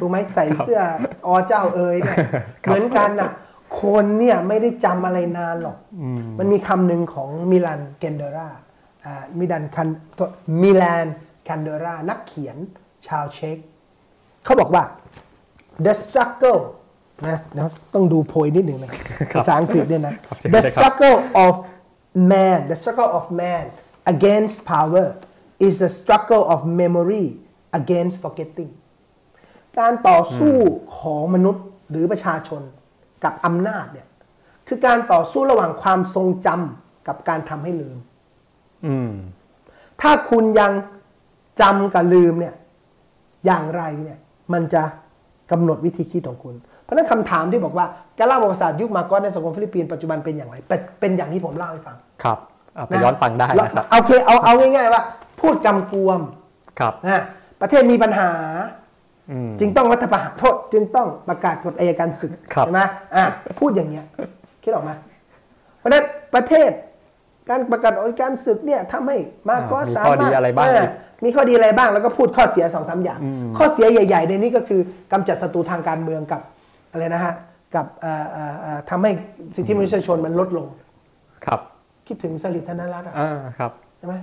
[0.00, 0.80] ถูกไหมใส่เสื้ออ
[1.26, 2.18] อเจ้าเอ๋ยเนี่ย
[2.62, 3.30] เหมือนกันอะ
[3.82, 5.78] คนเนี่ยไม่ได้จำอะไรนานหรอก
[6.38, 8.48] มันมีคำหนึ่งของมิลานคุนเดรา
[9.04, 9.88] อ่ามิลานคุน
[10.62, 12.56] มิลานคุนเดรานักเขียน
[13.08, 13.58] ชาวเช็ก
[14.44, 14.84] เขาบอกว่า
[15.84, 16.62] the struggle
[17.26, 18.90] นะนะต้องดูโพยนิดหนึ่งนะ
[19.34, 21.56] ภาษาอังกฤษเนี่ยนะครับเชิญ the เลยครับ struggle of
[22.32, 23.64] man the struggle of man
[24.12, 25.08] against power
[25.58, 27.26] is a struggle of memory
[27.78, 28.70] against forgetting
[29.78, 30.56] การต่อสู้
[30.98, 32.62] ของมนุษย์หรือประชาชน
[33.24, 34.06] กับอำนาจเนี่ย
[34.68, 37.96] คือการต่อสู้ระหว่างความทรงจำกับการทำให้ลืม
[38.86, 39.12] อืม
[40.00, 40.72] ถ้าคุณยัง
[41.60, 42.54] จำกับลืมเนี่ย
[43.46, 44.18] อย่างไรเนี่ย
[44.52, 44.82] มันจะ
[45.50, 47.86] กำหนดวิธีคิดของคุณ เพราะฉะนั้นคำถามที่บอกว่า
[48.18, 52.38] การเล่าประวัติศาสตร์ยุคมาโกสในสังคมฟิลิปปินส์ปัจจุบันเป็นอย่างไร เป็นเป็นอย่างที่ผมเล่าให้ฟัง ครับ
[52.74, 55.02] เอาไปย้อนฟังได้นะครับ โอเคเอาเอาง่ายๆว่า
[55.40, 56.20] พูดกำกวม
[56.80, 57.22] ครับนะ
[57.60, 58.30] ประเทศมีปัญหา
[59.30, 62.80] อืมจึงต้องรัฐประหารโทษ จึงต้องประกาศกฎอัยการศึกครับใช่ไหม
[63.16, 63.24] อะ
[63.60, 64.06] พูดอย่างเงี้ย
[64.62, 64.90] คิดออกไหม
[65.78, 66.70] เพราะฉะนั้นประเทศ
[67.48, 69.16] การประกาศอัยการศึกเนี่ยทำให้
[69.48, 70.90] มาโกสมีสาข้อมารถดีอะไรบ้างเอีก
[71.24, 73.20] มีข้อดีอะไรบ้างแล้วก็พูดข้อเสียสองสามอย่าง
[73.58, 74.80] ข้อเสียใหญ่ ๆ ในนี้ก็คือ
[75.12, 76.40] กำจัดศัตรูทางการเมืองกับ
[76.92, 77.34] อะไรนะฮะ
[77.74, 79.10] กับเอ่อเอ่อเอ่อทำให้
[79.54, 80.66] สิทธิมนุษยชนมันลดลง
[81.46, 81.60] ครับ
[82.06, 84.14] คิดถึงสลิดธนรัตน์อะอ่าครับใช่ไหม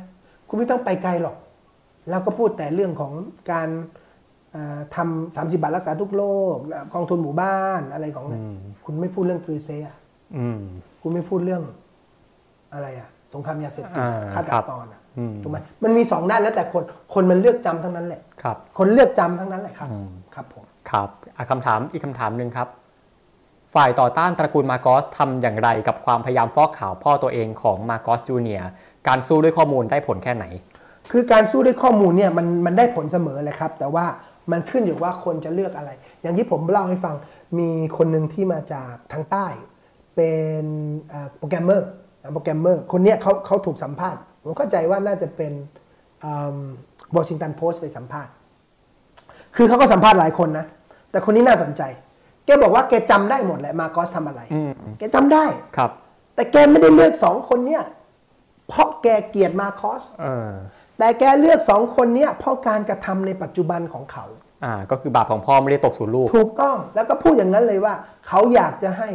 [0.54, 1.36] คุณไม่ต้องไปไกลหรอก
[2.10, 3.14] เราก็พูดแต่เรื่องของ
[3.52, 3.70] การ
[4.52, 6.24] เอ่อทำสามสิบาทรักษาทุกโร
[6.54, 6.56] ค
[6.94, 8.42] กองทุนหมู่บ้านอะไรของเนี่ย
[8.86, 9.86] คุณไม่พูดเรื่องกรีเซีย
[10.38, 10.62] อืม
[11.02, 11.64] คุณไม่พูดเรื่อง
[12.74, 16.84] อะไรอะสงครามยาเสพติดอ่าฆาตครับกรอะอืมถูกไหมมันมีสองด้านแล้วแต่คน
[17.14, 22.68] คนมันเลือกจำทั้งนั้นแหละครับ คนเลือกจำทั้งนั้นแหละครับอืมครับผมครับอะคำถามอีกคำถามหนึ่งครับ
[23.74, 28.70] ฝ่ายต่อต้านตระกูลมาโกสทำอย่างไรกับความพยายามฟอกข่าวพ่อตัวเองของมาโกสจูเนียร์
[29.08, 30.46] การสู้ด้วยข้อมูลได้ผลแค่ไหน
[31.12, 34.06] คือการสู้ด้วยข้อมูลเนี่ยมันมันได้ผลเสมอเลยครับ แต่ว่า
[34.52, 37.16] มันขึ้นอยู่ว่าคนจะเลือกอะไร อย่างที่ผมเล่าให้ฟัง
[37.60, 39.48] มีคนหนึ่งที่มาจากทางใต้
[40.16, 40.30] เป็
[40.62, 40.64] น
[41.38, 41.88] โปรแกรมเมอร์
[42.34, 45.54] โปรแกรมเมอร์คนนี้เขาเขาถูกสัมภาษณ์ ผมเข้าใจว่าน่าจะเป็น
[47.16, 48.32] วอชิงตันโพสต์ไปสัมภาษณ์
[49.56, 50.66] คือเขาก็สัมภาษณ์หลายคนนะ
[51.12, 51.82] แต่คนนี้น่าสนใจ
[52.46, 55.46] แกบอกว่าแกจำได้หมดแหละมาโกอสทำอะไรอืมแกจำได้
[55.78, 55.92] ครับ
[56.36, 57.84] แต่แกไม่ได้เลือกสองคนเนี่ย
[58.68, 60.52] เพราะแกเกลียดมาโกอสเออ
[60.98, 64.26] แต่แกเลือกสองคนเนี้ยเพราะการกระทำในปัจจุบันของเขา
[64.66, 67.94] อ่าก็คือบาปของพ่อไม่ได้ตกสู่ลูก ถูกต้องแล้วก็พูดอย่างนั้นเลยว่า
[68.28, 69.10] เขาอยากจะให้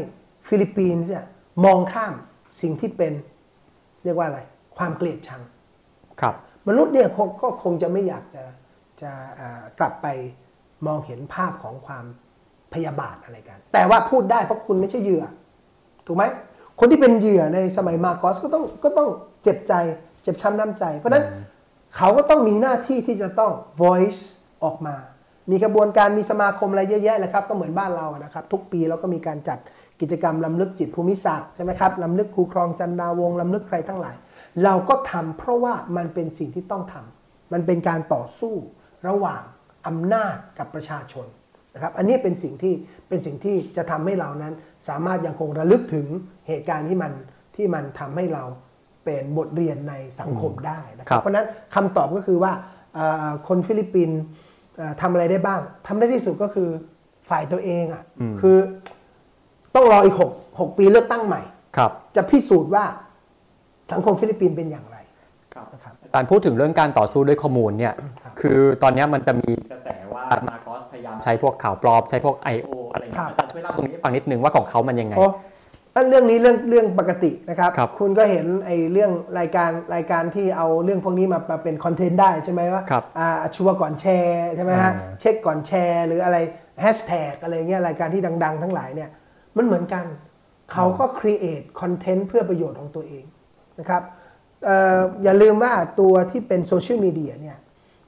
[0.49, 1.25] ฟิลิปปินส์เนี่ย
[1.65, 2.15] มองข้าม
[2.61, 3.13] สิ่งที่เป็น
[4.05, 4.41] เรียกว่าอะไร
[4.77, 5.43] ความเกลียดชัง
[6.21, 6.35] ครับ
[6.69, 8.45] มนุษย์เนี่ยคงก็คงจะไม่อยากจะ
[9.03, 10.07] จะอ่ากลับไป
[10.87, 12.05] มองเห็นภาพของความ
[12.75, 15.25] พยาบาทอะไรกัน แต่ว่าพูดได้เพราะคุณไม่ใช่เหยื่อ
[16.07, 16.25] ถูกไหม
[16.81, 19.09] คนที่เป็นเหยื่อในสมัยมาโกอสก็ต้องก็ต้อง
[19.43, 19.73] เจ็บใจ
[20.23, 21.25] เจ็บช้ำน้ำใจ เพราะฉะนั้น
[21.97, 23.53] เขาก็ต้องมีหน้าที่ที่จะต้อง
[23.83, 24.21] voice
[24.65, 24.97] ออกมา
[25.51, 29.59] มีกระบวนการมีสมาคมอะไรเยอะแยะเลยครับ ก็เหมือนบ้านเราอะนะครับ ทุกปีเราก็มีการจัด
[30.01, 34.17] กิจกรรมลำลึกจิตภูมิศักดิ์ใช่ไหมครับลำลึกครูครองจันดาวงศ์ลำลึกใครทั้งหลาย
[34.65, 38.55] เราก็ทำเพราะว่ามันเป็นสิ่งที่ต้องทำมันเป็นการต่อสู้
[39.09, 39.43] ระหว่าง
[39.87, 41.27] อำนาจกับประชาชน
[41.79, 42.75] นะครับอันนี้เป็นสิ่งที่
[43.09, 44.55] เป็นสิ่งที่จะทำให้เรานั้น
[44.89, 46.07] สามารถยังคงระลึกถึง
[46.49, 47.13] เหตุการณ์ที่มัน
[47.57, 48.45] ที่มันทำให้เรา
[49.05, 52.53] เป็นบทเรียนในสังคมได้นะคครัรับบเพราะฉะนั้นคำตอบก็คือว่า
[52.95, 54.19] เอ่อคนฟิลิปปินส์
[54.77, 56.69] เอ่อทำอะไรได้บ้างทำได้ที่สุดก็คือ
[57.31, 58.03] ฝ่ายตัวเองอะ
[58.41, 58.57] คือ
[59.75, 61.43] ต้องรออีกหกหกปีเลือกตั้งใหม่
[61.77, 62.85] ครับจะพิสูจน์ว่า
[63.93, 64.97] สังคมฟิลิปปินส์เป็นอย่างไร
[65.73, 72.71] นะครับการพูดถึงเรื่องการต่อสู้ด้วยข้อมูลเนี่ยครับคือตอนเนี้ยมันจะมีกระแสว่ามาโกส พยายามใช้พวกข่าวปลอมใช้พวก I.O.
[72.93, 75.29] อะไรอย่างเงี้ยอาจารย์ช่วยเล่าตรงนี้ให้ฟังนิดนึงว่าของเขามันยังไงโอ้
[75.95, 86.37] อันเรื่องนี้เรื่องเรื่องปกตินะครับครับคุณก็เห็นไอ้เรื่องรายการรายการที่เอาเรื่องพวกนี้มามาเป็น content ได้ใช่ไหมว่าครับอ่าชัวร์ก่อนแชร์ใช่ไหมฮะอ่าเช็คก่อนแชร์ หรืออะไร
[86.81, 89.11] แฮชแท็กอะไรเงี้ยรายการที่ดัง ๆ ทั้งหลายเนี่ย
[89.57, 90.05] มันเหมือนกัน
[90.73, 93.25] เขาก็ create content เพื่อประโยชน์ของตัวเอง
[93.79, 94.03] นะครับ
[94.65, 97.57] เอ่ออย่าลืมว่าตัวที่เป็นโซเชียลมีเดียเนี่ย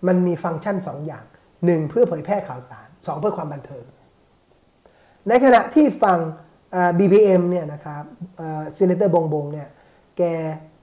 [0.07, 1.25] มันมีฟังก์ชัน 2 อย่าง
[1.65, 3.85] 1 เพื่อเผยแพร่ข่าวสาร 2 เพื่อความบันเทิง
[5.29, 6.19] ในขณะที่ฝั่ง
[6.73, 8.05] เอ่อ BBM เนี่ยนะครับ
[8.77, 9.69] ซีเนเตอร์บงบงเนี่ย
[10.19, 10.23] แก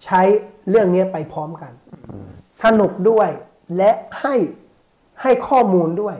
[0.05, 0.21] ใช้
[0.69, 1.71] เรื่องนี้ไปพร้อมกัน
[2.63, 3.29] สนุกด้วย
[3.77, 4.35] และให้
[5.21, 6.15] ให้ข้อมูลด้วย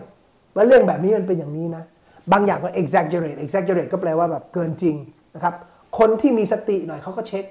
[0.56, 1.84] ว่าเรื่องแบบนี้มันเป็นอย่างนี้นะ
[2.32, 4.96] บางอย่างก็ exaggerate exaggerate ก็แปลว่าแบบเกินจริง
[5.36, 5.54] นะครับ
[6.00, 7.46] คนที่มีสติหน่อยเขาก็เช็ค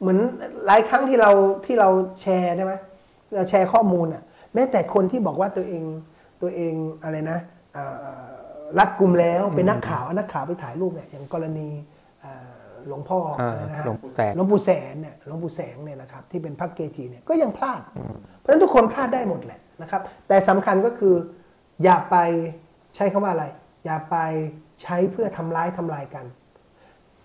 [0.00, 0.18] เหมือน
[0.66, 1.30] หลายครั้งที่เรา
[1.66, 1.88] ที่เรา
[2.20, 2.74] แชร์ได้ไหม
[3.34, 4.22] เราแชร์ข้อมูลอะ
[4.54, 5.84] แม้แต่คนที่บอกว่าตัวเอง
[6.42, 7.38] ตัวเองอะไรนะ
[7.74, 8.26] เอ่อ
[8.78, 11.68] รัดกลุ่มแล้วเป็นนักข่าวเอานักข่าวไปถ่ายรูปเนี่ยอย่างกรณี
[12.20, 17.80] เอ่อหลวงพ่ออ่าอะไรนะฮะหลวงปู่แสงหลวงปู่แสงเนี่ยหลวงปู่แสงเนี่ยนะครับที่เป็นพระเกจิเนี่ยก็ยังพลาด
[18.38, 21.14] เพราะฉะนั้นทุกคนพลาดได้หมดแหละนะครับ แต่สำคัญก็คือ
[21.82, 22.16] อย่าไป
[22.96, 23.46] ใช้คำว่าอะไร
[23.84, 24.16] อย่าไป
[24.82, 26.24] ใช้เพื่อทำร้ายทำลายกัน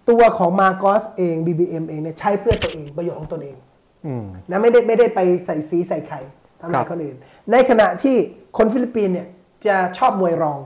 [0.09, 3.57] ตัวของมาโกสเอง BBM เองเนี่ยใช้เพื่อตัวเองประโยชน์ของตนเอง
[4.05, 6.21] อืมนะไม่ได้ไม่ได้ไปใส่สีใส่ไข่
[6.61, 7.17] ทำครัลายบคนอื่น
[7.51, 8.17] ในขณะที่
[8.57, 9.27] คนฟิลิปปินส์เนี่ย
[9.65, 10.59] จะชอบมวยรอง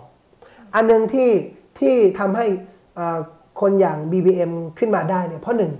[0.76, 1.32] อันหนึงที่
[1.80, 2.46] ที่ทำให้
[2.96, 3.20] เอ่อ
[3.62, 5.72] คนอย่าง BBM ขึ้นมาได้เนี่ยเพราะหนึ่ง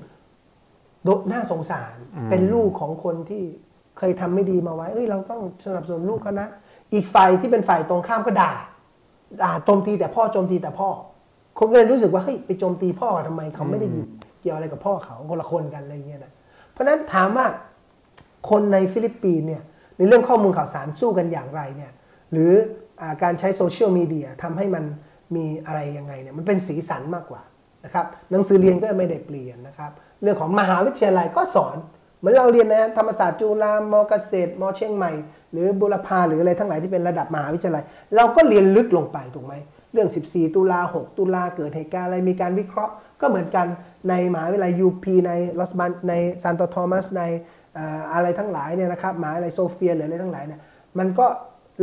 [1.04, 1.96] โดน่าสงสาร
[2.30, 3.44] เป็นลูกของคนที่
[3.98, 6.48] เคยทำไม่ดีมาไว้ เอ้ยเราต้องสนับสนุนลูกเขานะ
[6.94, 8.52] อีกฝ่ายที่เป็นฝ่ายตรงข้ามก็ด่า
[9.44, 10.90] ด่าโจมตีแต่พ่อโจมตีแต่พ่อ
[11.58, 14.06] คนก็เลยรู้สึกว่าเฮ้ยไปโจมตีพ่อทำไมเขาไม่ได้อยู่
[14.42, 16.34] เกี่ยวอะไรกับพ่อเขาคนละคนกันอะไรเงี้ยนะ
[16.72, 17.46] เพราะฉะนั้นถามว่า
[18.50, 19.64] คนในฟิลิปปินส์เนี่ย
[19.98, 21.92] ในเรื่องข้อมูลข่าวสารสู้กันอย่างไรเนี่ย
[22.32, 22.52] หรื
[23.02, 24.84] อการใช้โซเชียลมีเดียทำให้มัน
[25.36, 27.42] มีอะไรยังไงเนี่ยมันเป็นสีสันมากกว่า
[27.86, 31.78] นะครับหนังสือเรียนก็ไม่ได้เปลี่ยนนะครับเรื่องของมหาวิทยาลัยก็สอน
[32.20, 35.12] เหมือนเราเรียนนะธรรมศาสตร์จุฬามอเกษตรมอเชียงใหม่
[35.52, 37.84] หรือบุรพาหรืออะไรทั้งหลายที่เป็นระดับมหาวิทยาลัย
[38.16, 39.54] เราก็เรียนลึกลงไปถูกไหม
[39.94, 43.68] เรื่อง 14 ตุลา 6 ตุลาเกิดเหตุการณ์อะไรมีการวิเคราะห์ ก็เหมือนกัน
[44.10, 46.14] ในมหาวิทยาลัย UP ในลอสบันยอสใน
[46.44, 47.24] ซานโตทอมัสใน
[48.14, 50.60] อะไรทั้งหลายเนี่ยนะครับมหาวิทยาลัยโซเฟียหรืออะไรทั้งหลายเนี่ย
[51.00, 51.28] มันก็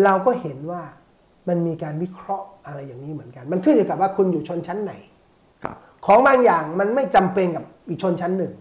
[0.04, 0.82] เราก็เห็นว่า
[1.48, 4.92] มันมีการวิเคราะห์อะไรอย่างนี้เหมือนกัน มันขึ้นอยู่กับว่าคุณอยู่ชนชั้นไหน
[6.06, 8.52] ของบางอย่างมันไม่จำเป็นกับอีกชนชั้นหนึ่ง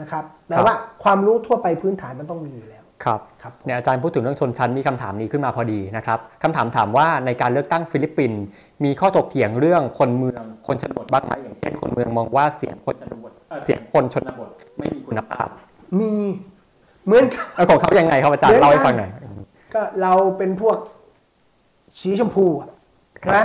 [0.00, 8.42] นะครับแต่ว่าความรู้ทั่วไปพื้นฐานมันต้องมีอยู่แล้วครับรบเนี่ยอาจารย์พูดถึงเรื่องชนชั้นมีคำถามนี้ขึ้นมาพอดีนะครับคำถามถามว่าในการเลือกตั้งฟิลิปปินส์
[8.84, 13.32] มีข้อถกเถียงเรื่องคนเมืองคนชนบทบ้างไหมอย่างเช่นคนเมืองมองว่าเสียงคนชนบท
[13.64, 15.48] เสียงคนชนบทไม่มีคุณภาพ
[16.00, 16.12] มี
[17.06, 17.24] เหมือน
[17.68, 19.10] ของเขายังไงครับอาจารย์เล่าให้ฟังหน่อย
[19.74, 20.76] ก็เราเป็นพวก
[22.00, 22.46] สีชมพู
[23.20, 23.40] ใช่ไหม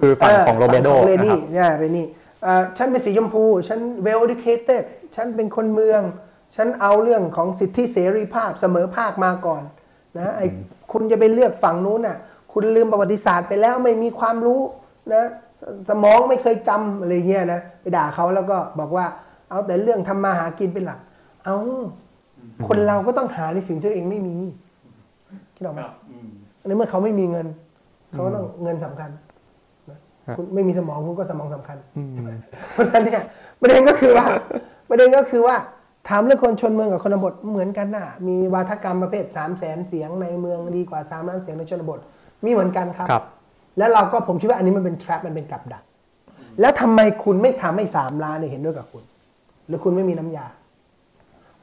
[0.00, 2.06] คือฝั่งของโรเบโดเรนี่เนี่ยเรนี่
[2.78, 4.82] ฉันเป็นสีชมพู ฉัน well educated
[5.16, 6.02] ฉันเป็นคนเมือง
[6.56, 9.62] ฉันเอาเรื่องของสิทธิเสรีภาพเสมอภาคมาก่อน
[10.18, 10.46] นะไอ้
[10.92, 12.16] คุณจะไปเลือกฝั่งนู้นน่ะ
[12.52, 14.60] คุณลืมประวัติศาสตร์ไปแล้วไม่มีความรู้
[15.12, 15.24] นะ
[15.90, 19.06] สมองไม่เคยจำอะไรเงี้ยนะไปด่าเขาแล้วก็บอกว่า
[19.50, 20.98] เอาแต่เรื่องทำมาหากินเป็นหลัก
[21.44, 21.56] เอา
[22.68, 24.36] คนเราก็ต้องหาในสิ่งที่ตัวเองไม่มี
[25.56, 25.80] คิดออกไหม
[26.66, 27.46] ในเมื่อเขาไม่มีเงิน
[28.12, 29.10] เขาต้องเงินสำคัญ
[30.36, 31.76] คุณไม่มีสมองคุณก็สมองสำคัญ
[32.72, 33.22] เพราะฉะนั้นเนี่ย
[33.60, 34.26] ประเด็นก็คือว่า
[34.88, 35.56] ประเด็นก็คือว่า
[36.08, 42.00] ถามเรื่องคนชนเมืองกับคนบทเหมือนกันน่ะ มีวาทกรรมประเภท3ามแสนเสียงในเมืองดีกว่า3ล้านเสียงในชนบท
[42.44, 43.24] มีเหมือนกันครับรบ
[43.78, 45.82] แล้วเราก็ผมคิดว่าอันนี้มันเป็น trap มันเป็นกับดัก
[46.60, 49.02] แล้วทำไมคุณไม่ทำให้สามล้านเนี่ยเห็นด้วยกับคุณ
[49.66, 50.46] หรือคุณไม่มีน้ำยา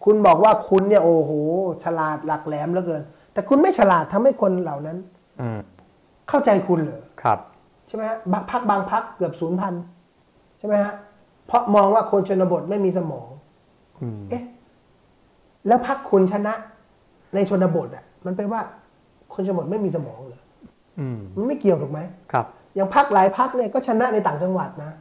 [0.04, 1.32] คุณบอกว่าคุณเนี่ยโอ้โห
[1.84, 3.02] ฉลาดหลักแหลมเหลือเกิน
[3.34, 4.98] แต่คุณไม่ฉลาดทำให้คนเหล่านั้น
[6.30, 7.40] เข้าใจคุณเหรอครับ
[7.94, 8.20] ช่ไหมฮะ
[8.52, 9.74] พักบางพักเกือบศูนย์พัน
[10.60, 10.94] ใช่ไหมฮะ
[11.48, 13.30] เพราะมองว่าคนชนบทไม่มีสมอง
[14.30, 14.44] เอ๊ะ
[15.68, 16.54] แล้วพักคุณชนะ
[17.36, 18.62] ในชนบทอะ มันเป็นว่า
[19.34, 20.42] คนชนบทไม่มีสมองเหรอ
[21.36, 22.00] มันไม่เกี่ยวถูกไหม
[22.32, 24.92] ครับ อย่างพักหลายพักเนี่ยก็ชนะในต่างจังหวัดนะ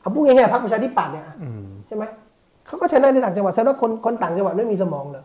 [0.00, 1.24] เอาพูดง่ายๆพักประชาธิปัตย์เนี่ย
[1.86, 2.04] ใช่ไหม
[2.66, 5.24] เขาก็ชนะในต่างจังหวัดแสดงว่าคนคนต่างจังหวัดไม่มีสมองเลย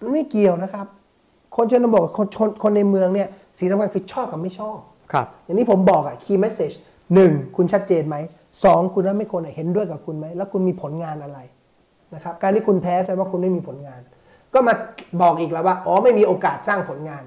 [0.00, 0.86] มันไม่เกี่ยวนะครับ
[1.56, 2.26] คนชนบทคน
[2.62, 3.28] คนในเมืองเนี่ย
[3.58, 4.78] สิ่งสำคัญคือชอบกับไม่ชอบ
[5.12, 6.76] ครับอย่างนี้ผมบอกอะ key message
[7.14, 8.16] หนึ่งคุณชัดเจนไหม
[8.64, 11.38] สองคุณนั้นไม่คนเห็นด้วยกับคุณไหมแล้วคุณมีผลงานอะไร
[12.14, 14.00] นะครับการที่คุณแพ้แสดงว่าคุณไม่มีผลงาน
[14.54, 14.74] ก็มา
[15.22, 17.24] บอกอีกแล้วว่าอ๋อไม่มีโอกาสสร้างผลงาน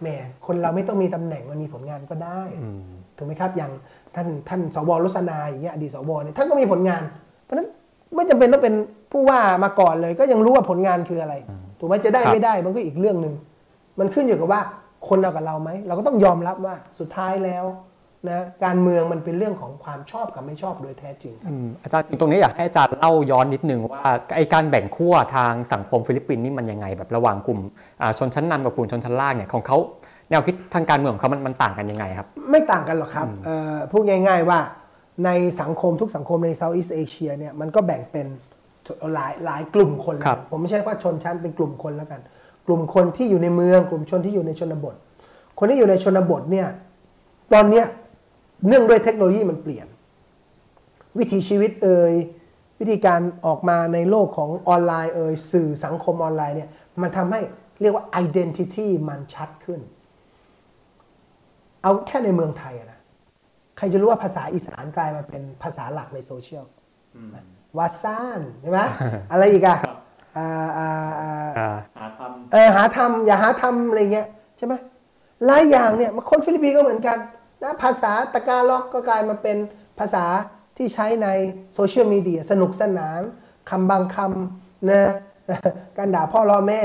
[0.00, 0.06] แหม
[0.46, 2.42] คนเราไม่ต้องมีตำแหน่งมันมีผลงานก็ได้
[3.16, 3.72] ถูกไหมครับอย่าง
[4.14, 7.02] ท่านท่านสวรสนาอย่างเงี้ยอดีตสวเนี่ยท่านก็มีผลงาน
[7.44, 7.68] เพราะฉะนั้น
[8.14, 8.74] ไม่จำเป็นต้องเป็น
[9.12, 11.34] ผู้ว่ามาก่อนเลย ก็ยังรู้ว่าผลงานคืออะไร
[11.78, 13.34] ถูกไหมจะได้ไม่ได้มันก็อีกเรื่องหนึ่ง
[13.98, 14.60] มันขึ้นอยู่กับว่า
[15.08, 17.66] คนเอากับเราไหม เราก็ต้องยอมรับว่าสุดท้ายแล้ว
[18.30, 21.34] นะการเมืองมันเป็นเรื่องของความชอบกับไม่ชอบโดยแท้จริง
[21.82, 24.02] อาจารย์ตรงนี้อยากให้อาจารย์เล่าย้อนนิดนึงว่า
[24.36, 27.60] ไอ้การแบ่งขั้วทางสังคมฟิลิปปินส์นี่มันยังไงแบบระหว่างกลุ่ม
[28.18, 29.78] ชนชั้นนำกับกลุ่มชนชั้นล่างเนี่ยของเขา
[30.30, 33.26] แนวคิดทางการเมืองของเขามันมันต่างกันยังไงครับ ไม่ต่างกันหรอกครับ
[33.92, 34.58] พูดง่าย ๆว่า
[35.24, 35.30] ใน
[35.60, 38.26] สังคมทุกสังคมใน Southeast Asia เนี่ยมันก็แบ่งเป็น
[39.14, 40.16] หลายหลายกลุ่มคน
[40.50, 42.20] ผมไม่ใช่ว่าชนชั้นเป็นกลุ่มคนแล้วกัน
[42.70, 44.94] ลุ่มคนที่อยู่ในเมือง กลุ่มชนที่อยู่ในชนบท
[45.58, 46.68] คนที่อยู่ในชนบทเนี่ย
[47.52, 47.82] ตอนนี้
[48.66, 49.86] เนื่องด้วยเทคโนโลยีมันเปลี่ยน
[51.18, 52.14] วิถีชีวิตเอ่ย
[52.78, 56.70] วิธีการออกมาในโลกของออนไลน์เอ่ยสื่อสังคมออนไลน์เนี่ย
[57.02, 57.40] มันทำให้
[57.80, 59.80] เรียกว่า identity มันชัดขึ้น
[61.82, 63.00] เอาแค่ในเมืองไทยนะ
[63.76, 66.64] ใครจะรู้ว่าภาษาอีสานกลายมาเป็นภาษาหลักในโซเชียล
[67.78, 68.80] วาซานใช่ไหม
[69.32, 69.78] อะไรอีกอะ
[70.36, 74.26] หาทำเออหาทำอย่าหาทำอะไรเงี้ย
[74.56, 74.74] ใช่ไหม
[75.46, 77.18] หลายอย่างเนี่ยคนฟิลิปปินส์ก็เหมือนกัน
[77.62, 79.56] นะภาษาตะกาล็อกก็กลายมาเป็น
[79.98, 80.24] ภาษา
[80.76, 81.28] ที่ใช้ใน
[81.74, 83.20] โซเชียลมีเดียสนุกสนาน
[83.70, 85.00] คำบางคำนะ
[85.98, 86.80] การด่าพ่อล่อแม่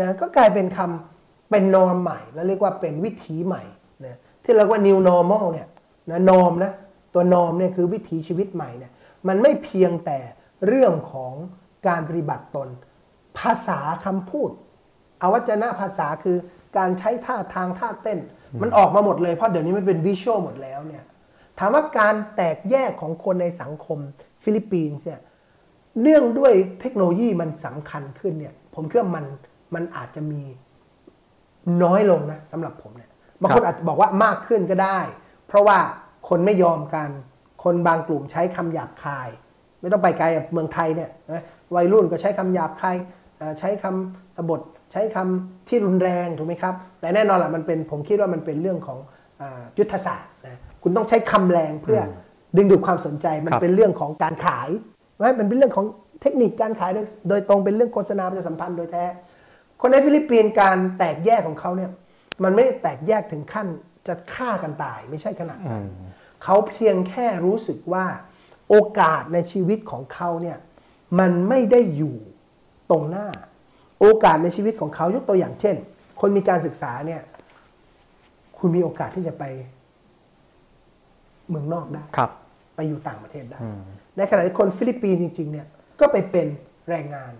[0.00, 3.62] นะก็กลายเป็นคำเป็น norm ใหม่ แล้วเรียกว่าเป็นวิถีใหม่
[4.06, 5.68] นะที่เราว่า new normal เนี่ย
[6.10, 6.72] นะนอมนะ
[7.14, 8.92] ตัวนอมเนี่ยคือวิถีชีวิตใหม่เนี่ย
[9.28, 10.18] มันไม่เพียงแต่
[10.66, 11.32] เรื่องของ
[11.88, 12.68] การปฏิบัติตน
[13.38, 14.50] ภาษาคำพูด
[15.22, 16.36] อวัจนะภาษาคือ
[16.76, 18.18] การใช้ท่าทางท่าเต้น
[18.62, 21.04] มันออกมาหมดเลยเพราะเดี๋ยวนี้มันเป็นวิชวลหมดแล้วเนี่ย
[21.58, 23.98] ถามว่าการแตกแยกของคนในสังคม
[24.44, 25.20] ฟิลิปปินส์เนี่ย
[26.02, 29.24] เนื่องด้วยเทคโนโลยีมันสำคัญขึ้นเนี่ยผมคิดว่ามัน
[29.74, 30.42] มันอาจจะมี
[31.82, 33.10] น้อยลงนะสำหรับผมเนี่ย
[33.40, 34.98] บางคนอาจจะบอกว่ามากขึ้นก็ได้
[35.46, 35.78] เพราะว่า
[36.28, 37.08] คนไม่ยอมกัน
[37.64, 39.28] คนบางกลุ่มใช้คำหยาบคาย
[39.80, 41.10] ไม่ต้องไปไกลแบบเมืองไทยเนี่ย
[41.74, 42.96] วัยรุ่นก็ใช้คำหยาบคาย
[43.58, 44.60] ใช้คำสบท
[44.92, 48.98] ใช้คำที่รุนแรงถูกไหมครับ แต่แน่นอนแหละมันเป็นผมคิดว่ามันเป็นเรื่องของ
[49.78, 52.00] ยุทธศาสตร์นะคุณต้องใช้คำแรงเพื่อ
[52.56, 54.68] ดึงดูดความสนใจมันเป็นเรื่องของการขาย
[55.16, 55.86] ไม่มันเป็นเรื่องของ
[56.22, 56.90] เทคนิคการขาย
[57.28, 59.04] โดยตรงเป็นเรื่องโฆษณาประชาสัมพันธ์โดยแท้
[59.80, 61.90] คนในฟิลิปปินส์การแตกแยกของเขาเนี่ย
[62.42, 63.66] มันไม่ได้แตกแยกถึงขั้น
[64.06, 65.84] จะฆ่ากันตายไม่ใช่ขนาดนั้น
[66.44, 68.06] เขาเพียงแค่รู้สึกว่า
[68.68, 70.58] โอกาสในชีวิตของเขาเนี่ย
[71.18, 72.16] มันไม่ได้อยู่
[72.90, 73.26] ตรงหน้า
[74.00, 75.76] โอกาสในชีวิตของเขายกตัวอย่างเช่น
[76.20, 77.22] คนมีการศึกษาเนี่ย
[78.58, 79.44] คุณมีโอกาสที่จะไป
[81.48, 82.04] เมืองนอกได้
[82.76, 83.58] ไปอยู่ต่างประเทศได้
[84.16, 85.66] ในขณะที่คนฟิลิปปินส์จริงๆเนี่ย
[86.00, 86.46] ก็ไปเป็น
[86.88, 87.32] แรงงาน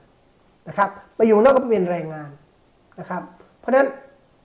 [0.68, 2.30] นะครับ ไปอยู่นอกก็ไปเป็นแรงงาน
[3.00, 3.22] นะครับ
[3.58, 3.88] เพราะฉะนั้น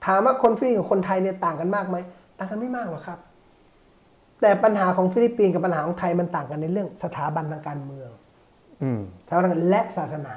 [0.06, 1.96] ถามว่าคนฟิลิปปินส์กับคนไทยเนี่ยต่างกันมากไหม
[2.38, 3.18] ต่างกันไม่มากหรอกครับ
[4.40, 8.10] แต่ปัญหาของฟิลิปปินส์กับปัญหาของไทยมันต่างกันในเรื่องสถาบันทางการเมือง
[9.26, 10.34] สถาบันและศาสนา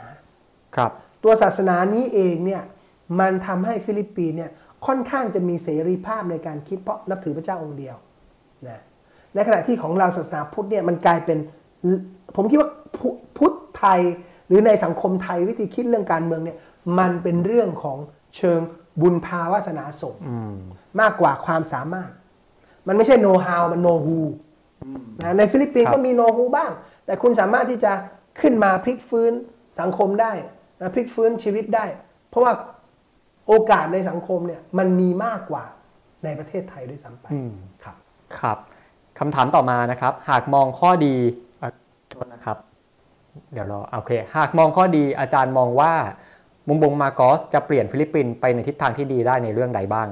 [0.76, 0.92] ครับ
[1.24, 2.62] ตัวศาสนานี้เองเนี่ย
[3.20, 4.52] มันทำให้ฟิลิปปินส์เนี่ย
[4.86, 7.96] ค่อนข้างจะมีเสรีภาพในการคิดเพราะนับถือพระเจ้าองค์เดียว
[8.68, 8.82] นะ
[9.36, 11.38] ในขณะที่ของเราศาสนาพุทธเนี่ยมันกลายเป็น
[12.36, 12.70] ผมคิดว่า
[13.38, 14.02] พุทธไทย
[14.48, 16.58] หรือในสังคมไทยวิธีคิดเรื่องการเมืองเนี่ย
[17.00, 17.98] มันเป็นเรื่องของ
[18.38, 18.62] เชิง
[19.02, 20.16] บุญพาวาสนาส่ง
[21.02, 22.12] มากกว่าความสามารถ
[22.88, 24.20] มันไม่ใช่ know-how มัน know-who
[25.24, 26.72] นะในฟิลิปปินส์ก็มี know-who บ้าง
[27.06, 27.92] แต่คุณสามารถที่จะ
[28.42, 29.34] ขึ้นมาพลิกฟื้น
[29.80, 30.32] สังคมได้
[30.82, 31.86] นะพลิกฟื้นชีวิตได้
[32.30, 32.52] เพราะว่า
[33.48, 35.64] โอกาสในสังคมเนี่ยมันมีมากกว่า
[36.24, 37.28] ในประเทศไทยด้วยซ้ำไป
[37.84, 37.96] ครับ
[38.40, 38.58] ครับ
[39.20, 41.16] คำถามต่อมานะครับ หากมองข้อดี
[42.12, 42.58] โทษนะครับ
[43.54, 45.94] เดี๋ยวรอโอเค หากมองข้อดีอาจารย์มองว่า
[46.68, 50.08] มุมบงมาโกสจะเปลี่ยนฟิลิปปินส์ไปในทิศทางที่ดีได้ในเรื่องใดบ้าง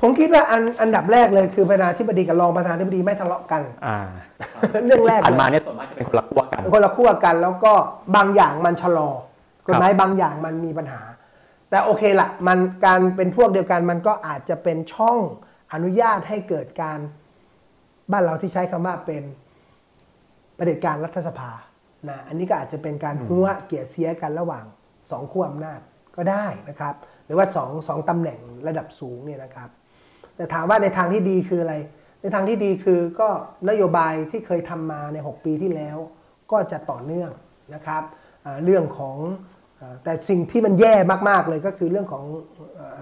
[0.00, 3.62] ผมคิดว่าอันอันดับแรกเลยคือประธานาธิบดีกับรองประธานาธิบดีไม่ทะเลาะกัน
[4.86, 7.72] เรื่องแรกผ่านมาเนี่ยส่วนมากจะเป็นคนละขั้วกันคนละขั้วกัน แล้วก็
[8.16, 9.10] บางอย่างมันชะลอ
[9.68, 11.02] กฎหมายบางอย่างมันมีปัญหา
[11.70, 15.18] แต่โอเคละมันการเป็นพวกเดียวกันมันก็อาจจะเป็นช่อง
[15.72, 16.98] อนุญาตให้เกิดการ
[18.12, 19.22] บ้านเราที่ใช้คำว่าเป็น
[20.58, 21.50] ประเด็จการรัฐสภา
[22.08, 24.64] นะอันนี้ก็อาจจะเป็นการหัวเกี่ยเสียกันระหว่าง
[25.10, 25.80] สองขั้วอำนาจ
[26.16, 26.94] ก็ได้นะครับ
[27.26, 29.68] หรือว่าสองสองตำแหน่งระดับสูงเนี่ยนะครับ
[30.36, 31.74] แต่ถามว่าในทางที่ดีคืออะไร
[32.22, 33.28] ในทางที่ดีคือก็
[33.68, 35.98] นโยบายที่เคยทำมาใน 6 ปีที่แล้ว
[36.52, 37.30] ก็จะต่อเนื่อง
[37.74, 38.02] นะครับ
[38.64, 39.16] เรื่องของ
[40.04, 40.94] แต่สิ่งที่มันแย่
[41.28, 42.24] มาก ๆ เลยก็คือเรื่องของ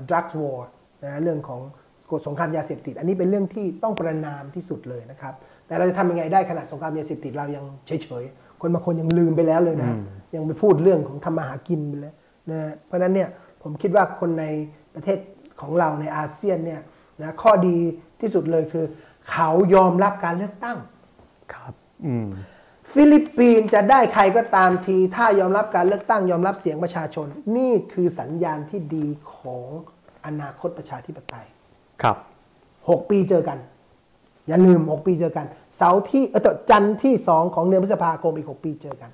[0.08, 0.58] drugs war
[1.04, 1.60] นะเรื่องของ
[2.10, 5.34] กฎสงครามยาเสพติด อันนี้เป็นเรื่องที่ต้องประนามที่สุดเลยนะครับ
[5.66, 9.92] แต่เราจะทำยังไงได้ขณะสงครามยาเสพติดเรายังเฉยๆ คนบางคนยังลืมไปแล้วเลยนะ
[10.34, 12.14] ยังไปพูดเรื่องของทำมาหากินไปแล้ว
[12.50, 13.28] นะเพราะนั้นเนี่ย
[13.62, 14.44] ผมคิดว่าคนใน
[14.94, 15.18] ประเทศ
[15.60, 16.80] ของเราในอาเซียนเนี่ย
[17.22, 17.76] นะข้อดี
[18.20, 18.84] ที่สุดเลยคือ
[19.30, 20.78] เขายอมรับการเลือกตั้ง
[21.54, 21.74] ครับ
[22.97, 27.26] ฟิลิปปินส์จะได้ใครก็ตามที ถ้ายอมรับการเลือกตั้งยอมรับเสียงประชาชน
[27.57, 29.68] นี่คือสัญญาณที่ดีของ
[30.26, 31.47] อนาคตประชาธิปไตย
[32.03, 32.16] ครับ
[32.88, 33.59] หกปีเจอกัน
[34.49, 39.11] อย่าลืมหกปีเจอกัน เสาร์ที่เออจันทร์ที่สองของเดือนพฤษภาคมอีกหกปีเจอกัน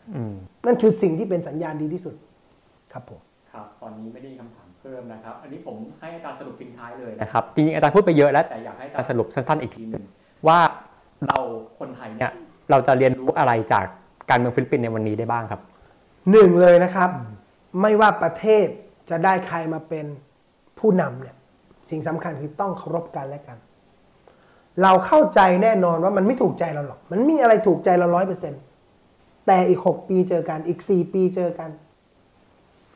[0.66, 2.14] นั่นคือสิ่งที่เป็นสัญญาณดีที่สุด
[2.92, 3.20] ครับผม
[3.52, 10.04] ครับ ตอนนี้ไม่ได้คำถามเพิ่มนะครับ อันนี้ผมให้อาจารย์สรุปทิ้งท้ายเลยนะครับจริงๆอาจารย์พูดไปเยอะแล้วแต่อยากให้อาจารย์สรุปสั้นๆอีกทีหนึ่ง
[10.48, 10.58] ว่า
[11.28, 11.38] เรา
[11.78, 12.32] คนไทยเนี่ย
[12.72, 13.86] เราจะเรียนรู้อะไรจาก
[14.30, 15.60] การเมืองฟิลิปปินส์ในวันนี้ได้บ้างครับ
[16.30, 17.10] หนึ่งเลยนะครับ
[17.80, 18.66] ไม่ว่าประเทศ
[19.10, 20.06] จะได้ใครมาเป็น
[20.78, 21.36] ผู้นำเนี่ย
[21.90, 23.58] สิ่งสำคัญคือต้องเคารพกันและกัน
[24.82, 28.62] เราเข้าใจแน่นอนว่ามันไม่ถูกใจเราหรอก มันมีอะไรถูกใจเราร้อยเปอร์เซ็นต์
[29.46, 31.70] แต่อีกหกปีเจอกันอีกสี่ปีเจอกัน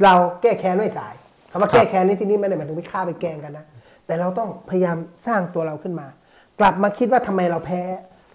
[0.02, 1.14] เราแก้แค้นไม่สาย
[1.50, 3.66] คำว่าแก้แค้นในที่นี้ไม่ได้หมายถึงไปฆ่าไปแกงกันนะ
[4.06, 4.96] แต่เราต้องพยายาม
[5.26, 6.06] สร้างตัวเราขึ้นมา
[6.60, 7.82] กลับมาคิดว่าทำไมเราแพ้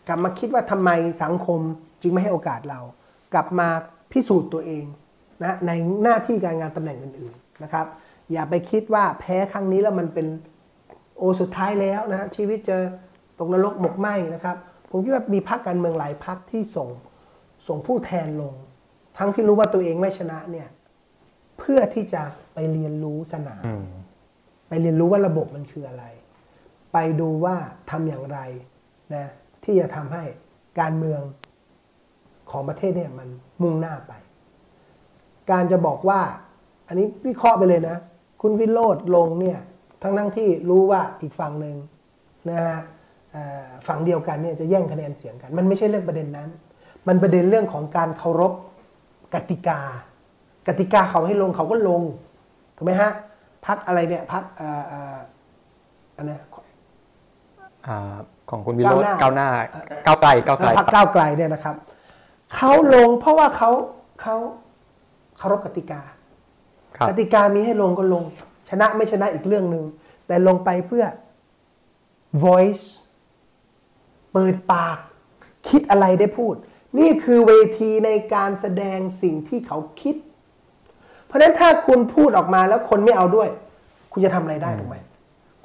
[0.07, 0.89] กลับมาคิดว่าทำไม
[1.23, 1.59] สังคม
[2.01, 2.79] จึงไม่ให้โอกาสเรา
[3.33, 3.67] กลับมา
[4.11, 4.85] พิสูจน์ตัวเอง
[5.43, 5.71] นะใน
[6.03, 7.85] หน้าที่การงานตำแหน่งอื่นๆนะครับ
[8.31, 10.27] อย่าไปคิดว่าแพ้ครั้งนี้แล้วมันเป็น
[11.17, 12.77] โอสุดท้ายแล้วนะชีวิตจะ
[13.39, 14.57] ตกนรกหมกไหมนะครับ
[14.89, 16.89] ผมคิดว่ามีพรรคการเมืองหลายพรรคที่ส่ง
[17.67, 18.53] ส่งผู้แทนลง
[19.17, 20.67] ทั้งที่รู้ว่าตัวเองไม่ชนะเนี่ย
[21.59, 22.21] เพื่อที่จะ
[22.53, 23.63] ไปเรียนรู้สนาม
[24.69, 26.05] ไปเรียนรู้ว่าระบบมันคืออะไร
[26.93, 27.55] ไปดูว่า
[27.89, 28.39] ทำอย่างไร
[29.15, 29.27] นะ
[29.63, 30.23] ที่จะทำให้
[30.79, 31.21] การเมือง
[32.51, 33.27] ของประเทศเนี่ยมัน
[33.61, 34.13] มุ่งหน้าไป
[35.51, 36.21] การจะบอกว่า
[36.87, 37.97] อันนี้วิเคราะห์ไปเลยนะ
[38.41, 39.59] คุณวิโรธลงเนี่ย
[40.01, 41.75] ทั้งทั้งที่รู้ว่าอีกฝั่งหนึ่ง
[42.49, 42.79] นะฮะ
[43.87, 46.49] ฝั่งเดียวกันเนี่ยจะแย่งคะแนนเสียงกัน มันไม่ใช่เรื่องประเด็นนั้น
[47.07, 48.53] มันประเด็นเรื่องของการเคารพ
[49.33, 49.79] กติกา
[50.67, 52.01] กติกาเขาให้ลงเขาก็ลง
[52.75, 53.11] ถูกไหมฮะ
[53.65, 54.43] พักอะไรเนี่ยพัก
[56.15, 56.37] อันนี้
[58.51, 59.49] ของคุณวิโรจน์ก้าวหน้า
[60.05, 61.75] ก้าวไกลก้าวไกลพักก้าวไกลเนี่ยนะครับ
[62.55, 63.69] เขาลงเพราะว่าเขา
[64.21, 64.35] เขา
[65.37, 66.01] เคารพกติกา
[67.09, 68.23] กติกามีให้ลงก็ลง
[68.69, 69.85] ชนะไม่ชนะอีกเรื่องหนึ่ง
[70.27, 71.05] แต่ลงไปเพื่อ
[72.43, 72.85] voice
[74.33, 74.97] เปิดปาก
[75.69, 76.55] คิดอะไรได้พูด
[76.99, 80.15] นี่คือเวทีในการแสดงสิ่งที่เขาคิด
[81.25, 83.49] เพราะฉะนั้นถ้าคุณพูดออกมาแล้วคนไม่เอาด้วย
[84.11, 84.95] คุณจะทำอะไรได้ถูกไหม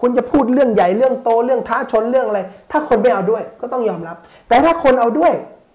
[0.00, 2.40] คุณจะพูดเรื่องใหญ่เรื่องโตเรื่องท้าชนเรื่องอะไร
[2.70, 4.16] ถ้าคนไม่เอาด้วยก็ต้องยอมรับ
[4.48, 5.32] แต่ถ้าคนเอาด้วย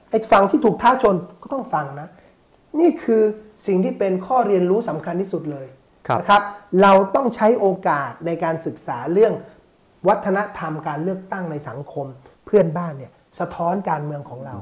[0.09, 2.07] ไอ้ฝั่งที่ถูกท้าชนก็ต้องฟังนะ
[2.79, 3.21] นี่คือ
[3.67, 5.67] สิ่งที่เป็นข้อเรียนรู้สำคัญที่สุดเลย
[6.07, 6.41] ครับนะครับ
[6.81, 9.33] เราต้องใช้โอกาสในการศึกษาเรื่อง
[10.07, 12.05] วัฒนธรรมการเลือกตั้งในสังคม
[12.45, 14.55] เพื่อนบ้านเนี่ยสะท้อนการเมืองของเรา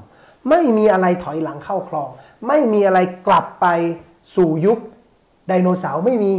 [0.49, 2.09] ไม่มีอะไรถอยหลังเข้าคลอง
[2.47, 3.67] ไม่มีอะไรกลับไป
[4.35, 4.79] สู่ยุค
[5.47, 6.31] ไดโนเสาร์ไม่มี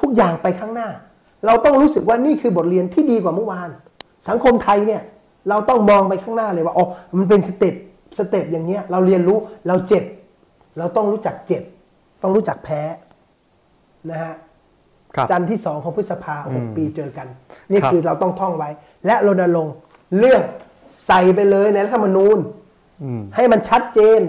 [0.00, 0.88] ทุกอย่างไปข้างหน้า
[1.46, 3.68] เราต้องรู้สึกว่านี่คือบทเรียนที่ดีกว่าเมื่อวาน
[4.28, 5.02] สังคมไทยเนี่ย
[5.48, 6.86] เราต้องมองไปข้างหน้าเลยว่าอ๋อ
[7.16, 7.74] มันเป็น step
[8.18, 9.38] step อย่างเงี้ยเราเรียนรู้
[9.68, 10.04] เราเจ็บ
[10.78, 11.62] เราต้องรู้จักเจ็บ
[12.22, 12.80] ต้องรู้จักแพ้
[14.10, 14.34] นะฮะ
[15.16, 17.26] ครับจันทร์ที่สองของพฤษภาหกปีเจอกัน
[17.70, 18.70] นี่ครับคือเราต้องท่องไว้
[19.06, 19.74] และรณรงค์
[20.18, 20.40] เรื่อง
[21.06, 22.38] ใส่ไปเลยในรัฐธรรมนูญ
[23.02, 24.20] อืมให้มันชัดเจน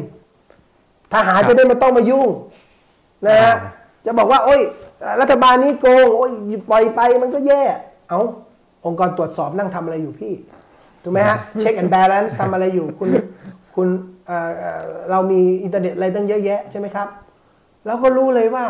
[1.13, 2.29] ทหารจะได้ไม่ต้องมายุ่ง
[3.27, 3.71] นะฮะอ่า
[4.05, 4.61] จะบอกว่า โอ้ย
[5.21, 6.31] รัฐบาลนี้โกงโอ้ย
[6.69, 7.61] ปล่อยไปมันก็แย่
[8.09, 8.19] เอา
[8.85, 10.33] องค์กรตรวจสอบนั่งทำอะไรอยู่พี่
[11.03, 13.09] ถูกไหมฮะ check and balance ทำอะไรอยู่คุณ
[13.75, 13.87] คุณ
[14.27, 17.07] เอ่อเอ่อเรามีอินเทอร์เน็ตอะไรตั้งเยอะแยะใช่ไหมครับ
[17.85, 18.65] เราก็รู้เลยว่า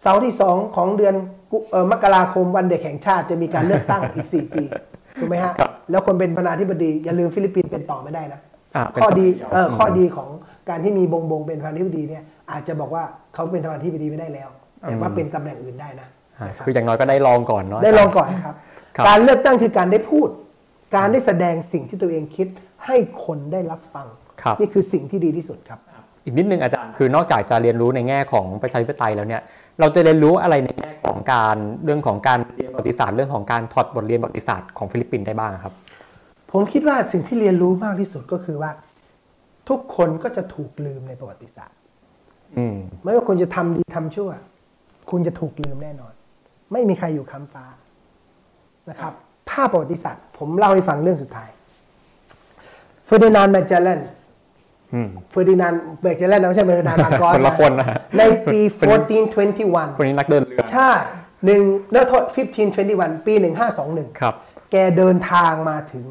[0.00, 1.14] เสาร์ที่สองของเดือน
[1.50, 4.64] กุเอ่อมกราคมวันเด็กแห่งชาติจะมีการเลือกตั้งอีก 4 ปี
[5.20, 8.40] ถูกไหมฮะครับแล้วคนเป็นประธานาธิบดีอย่าลืมฟิลิปปินส์เป็นต่อไม่ได้นะ
[8.76, 10.28] อ่าเป็นข้อดีสมัยยาวเออข้อดีของ
[10.68, 13.04] การที่มีบงบงเป็นประธานาธิบดีเนี่ยอาจจะบอกว่า
[13.34, 14.48] เขาเป็นประธานาธิบดีไม่ได้แล้ว
[14.80, 16.08] แต่ว่าเป็นตำแหน่งอื่นได้นะ
[16.38, 18.54] อ่านะครับคืออย่างน้อยก็ได้ลองก่อนเนาะได้ลองก่อนครับ
[18.96, 20.28] ครับ การเลือกตั้งคือการได้พูด
[20.96, 22.48] การได้แสดงสิ่งที่ตัวเองคิด
[22.86, 24.06] ให้คนได้รับฟัง
[24.42, 25.80] ครับนี่คือสิ่งที่ดีที่สุดครับ
[26.24, 29.42] อีกนิดนึงอาจารย์คือนอกจากจะเรียนรู้ในแง่ของประชาธิปไตยแล้วเนี่ย
[29.80, 35.74] เราจะเรียนรู้อะไรในแง่ของการเรื่องของการเรียนประวัติศาสตร์เรื่องของการถอดบทเรียนประวัติศาสตร์ของฟิลิปปินส์ได้บ้างครับ
[36.52, 38.70] ผมคิดว่าสิ่งที่เรียนรู้มากที่สุดก็คือว่า
[39.68, 41.78] ทุกคนก็จะถูกลืมในประวัติศาสตร์
[42.58, 44.30] อืมไม่ว่าคุณจะทำดีทำชั่ว
[45.10, 46.12] คุณจะถูกลืมแน่นอน
[46.72, 47.64] ไม่มีใครอยู่ค้ำฟ้า
[48.90, 49.12] นะครับ
[49.50, 51.50] ภาพประวัติศาสตร์ ผมเล่าให้ฟังเรื่องสุดท้าย
[53.06, 54.22] เฟอร์ดินานด์แมจเจลเลนส์
[54.94, 58.22] อืมเฟอร์ดินานด์แมจเจลเลนส์ไม่ใช่เฟอร์ดินานด์มาร์กอสคนละคนนะฮะใน
[58.52, 60.90] ปี 1421 คนนี้นักเดินเรือใช่
[61.44, 62.24] หนึ่งเนื้อโทษ
[62.74, 63.34] 1521 ปี
[63.76, 64.34] 1521 ครับ
[64.72, 66.06] แกเดินทางมาถึง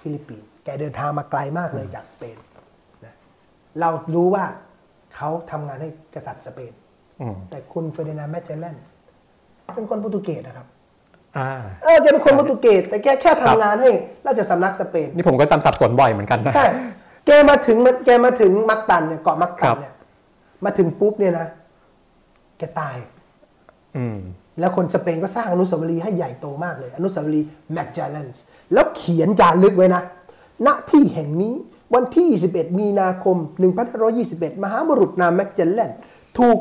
[0.00, 2.36] ฟิลิปปินส์แกเดินทางมาไกลมากเลยจากสเปน
[3.04, 3.14] นะ
[3.80, 4.44] เรารู้ว่า
[5.14, 6.85] เขาทำงานให้กษัตริย์สเปนอืม
[7.50, 8.76] แต่คุณเฟอร์ดินานด์แมจเจลเลน
[9.74, 10.66] เป็นคนโปรตุเกสนะครับ
[11.38, 11.48] อ่า
[11.82, 13.90] เออแกเป็นคนโปรตุเกสแต่แกแค่ทำงานให้
[14.26, 16.66] ราชสำนักสเปนนี่ผมก็จำสับสนบ่อยเหมือนกันนะใช่
[17.26, 17.76] แกมาถึง
[18.06, 19.94] แกมาถึงมักตันเนี่ยเกาะมักตัครันบเนี่ย
[20.64, 21.46] มาถึงปุ๊บเนี่ยนะ
[22.58, 22.96] แกตาย
[23.96, 24.18] อืม
[24.60, 28.42] แล้วคนสเปนก็สร้างอนุสาวรีย์ให้ใหญ่โตมากเลย อนุสาวรีย์แมกจาเลนส์
[28.74, 30.02] แล้วเขียนจารึกไว้นะ
[30.66, 31.54] ณที่แห่งนี้
[31.94, 33.36] วันที่ 21 มีนาคม
[34.00, 35.90] 1521 มหาบุรุษนามแมกจาเลน
[36.38, 36.58] ถูก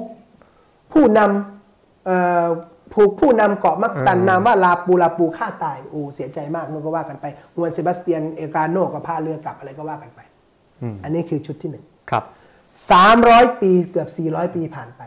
[0.95, 2.47] ผู้นำเอ่อ
[2.93, 10.19] ผูกผู้นำเกาะมักตันอืมนามว่าลาปูลาปูฆ่าตายโอ้เสียใจมากมันก็ว่ากันไปฮวนเซบาสเตียนเอลกาโนก็พาเรือกลับอะไรก็ว่ากันไป
[10.81, 12.23] อืมอันนี้คือชุดที่หนึ่งครับ
[12.91, 15.01] สามร้อยปีเกือบสี่ร้อยปีผ่านไป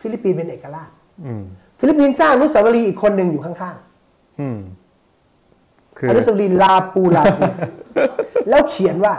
[0.00, 0.90] ฟิลิปปินส์เป็นเอกราช
[1.26, 1.42] อืม
[1.78, 3.76] ฟิลิปปินส์สร้างอนุสาวรีย์อีกคนหนึ่งอยู่ข้าง
[4.40, 4.58] อืม
[5.98, 7.42] คืๆออนุสาวรีย์ลาปูลาปู
[8.48, 9.14] แล้วเขียนว่า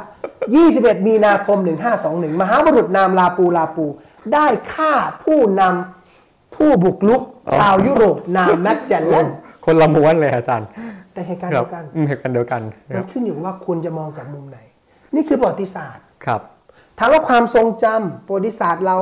[0.51, 1.57] 21 มีนาคม
[1.99, 3.85] 1521 มหาบุรุษนามลาปูลาปู
[4.33, 4.93] ได้ฆ่า
[5.23, 7.21] ผู้นำผู้บุกรุก
[7.57, 9.27] ชาวยุโรปนามแมกเจลเลน
[9.65, 10.67] คนละม้วนเลยอาจารย์
[11.13, 12.61] แต่เหตุการณ์ครัเดียวกันอืมเหตุการณ์เดียวกัน
[12.91, 14.59] คมัรันบขึ้นอยู่ว่าคุณจะมองจากมุมไหน
[15.15, 16.41] นี่คือประวัติศาสตร์ครับ
[16.99, 18.97] ถามว่าความทรงจำประวัติศาสตร์เรา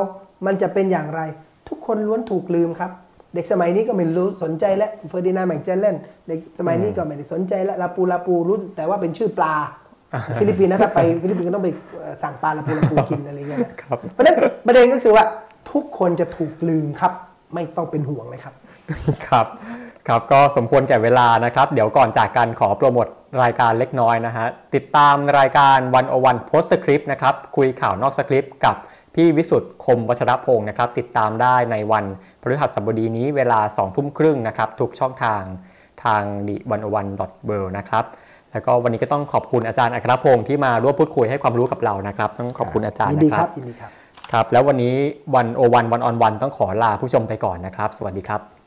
[0.46, 1.22] มันจะเป็นอย่างไร
[1.70, 2.92] ทุกคนล้วนถูกลืมครับ
[3.34, 5.96] เด็กสมัยนี้ก็ไม่รู้สนใจแล้วเฟอร์ดินานด์แมกเจลเลน
[6.28, 9.54] เด็กสมัยนี้ก็ไม่ได้สนใจแล้วลาปูลาปูรู้แต่ว่าเป็นชื่อปลา
[10.40, 11.70] ฟิลิปปินส์นะถ้าไปฟิลิปปินส์ก็ต้องไป
[12.00, 14.36] เอ่อสั่งปลาลาปูลาปูกินอะไรเงี้ยนะครับเพราะฉะนั้น
[14.66, 15.24] ประเด็นก็คือว่า
[15.72, 17.12] ทุกคนจะถูกลืมครับ
[17.54, 18.54] ไม่ต้องเป็นห่วงเลยครับ
[19.28, 19.46] ครับ
[20.08, 23.08] ครับก็สมควรแก่เวลานะครับ เดี๋ยวก่อนจากกันขอโปรโมท
[23.44, 28.76] รายการเล็กน้อยนะฮะติดตามรายการ One-O-One Postscript นะครับคุยข่าวนอกสคริปต์กับ
[29.16, 32.06] พี่วิสุทธ์คมวัชรพงศ์นะครับ ติดตามได้ในวัน
[32.42, 35.44] พฤหัสบดีนี้เวลา2ทุ่มครึ่งนะครับ ทุกช่องทาง
[36.04, 38.06] ทางดิวันโอวันดอทเนะครับ
[38.54, 43.92] แล้วก็วันนี้ก็ต้องขอบคุณอาจารย์อัครพงศ์ที่มาร่วมพูดคุยให้ความรู้กับเรานะครับ ต้องขอบคุณอาจารย์ยินดีนะคครัรับบยินดีครับ
[44.32, 44.94] ครับ แล้ววันนี้
[45.36, 48.63] วันโอวันวันออนวันต้องขอลาผู้ชมไปก่อนนะครับ สวัสดีครับ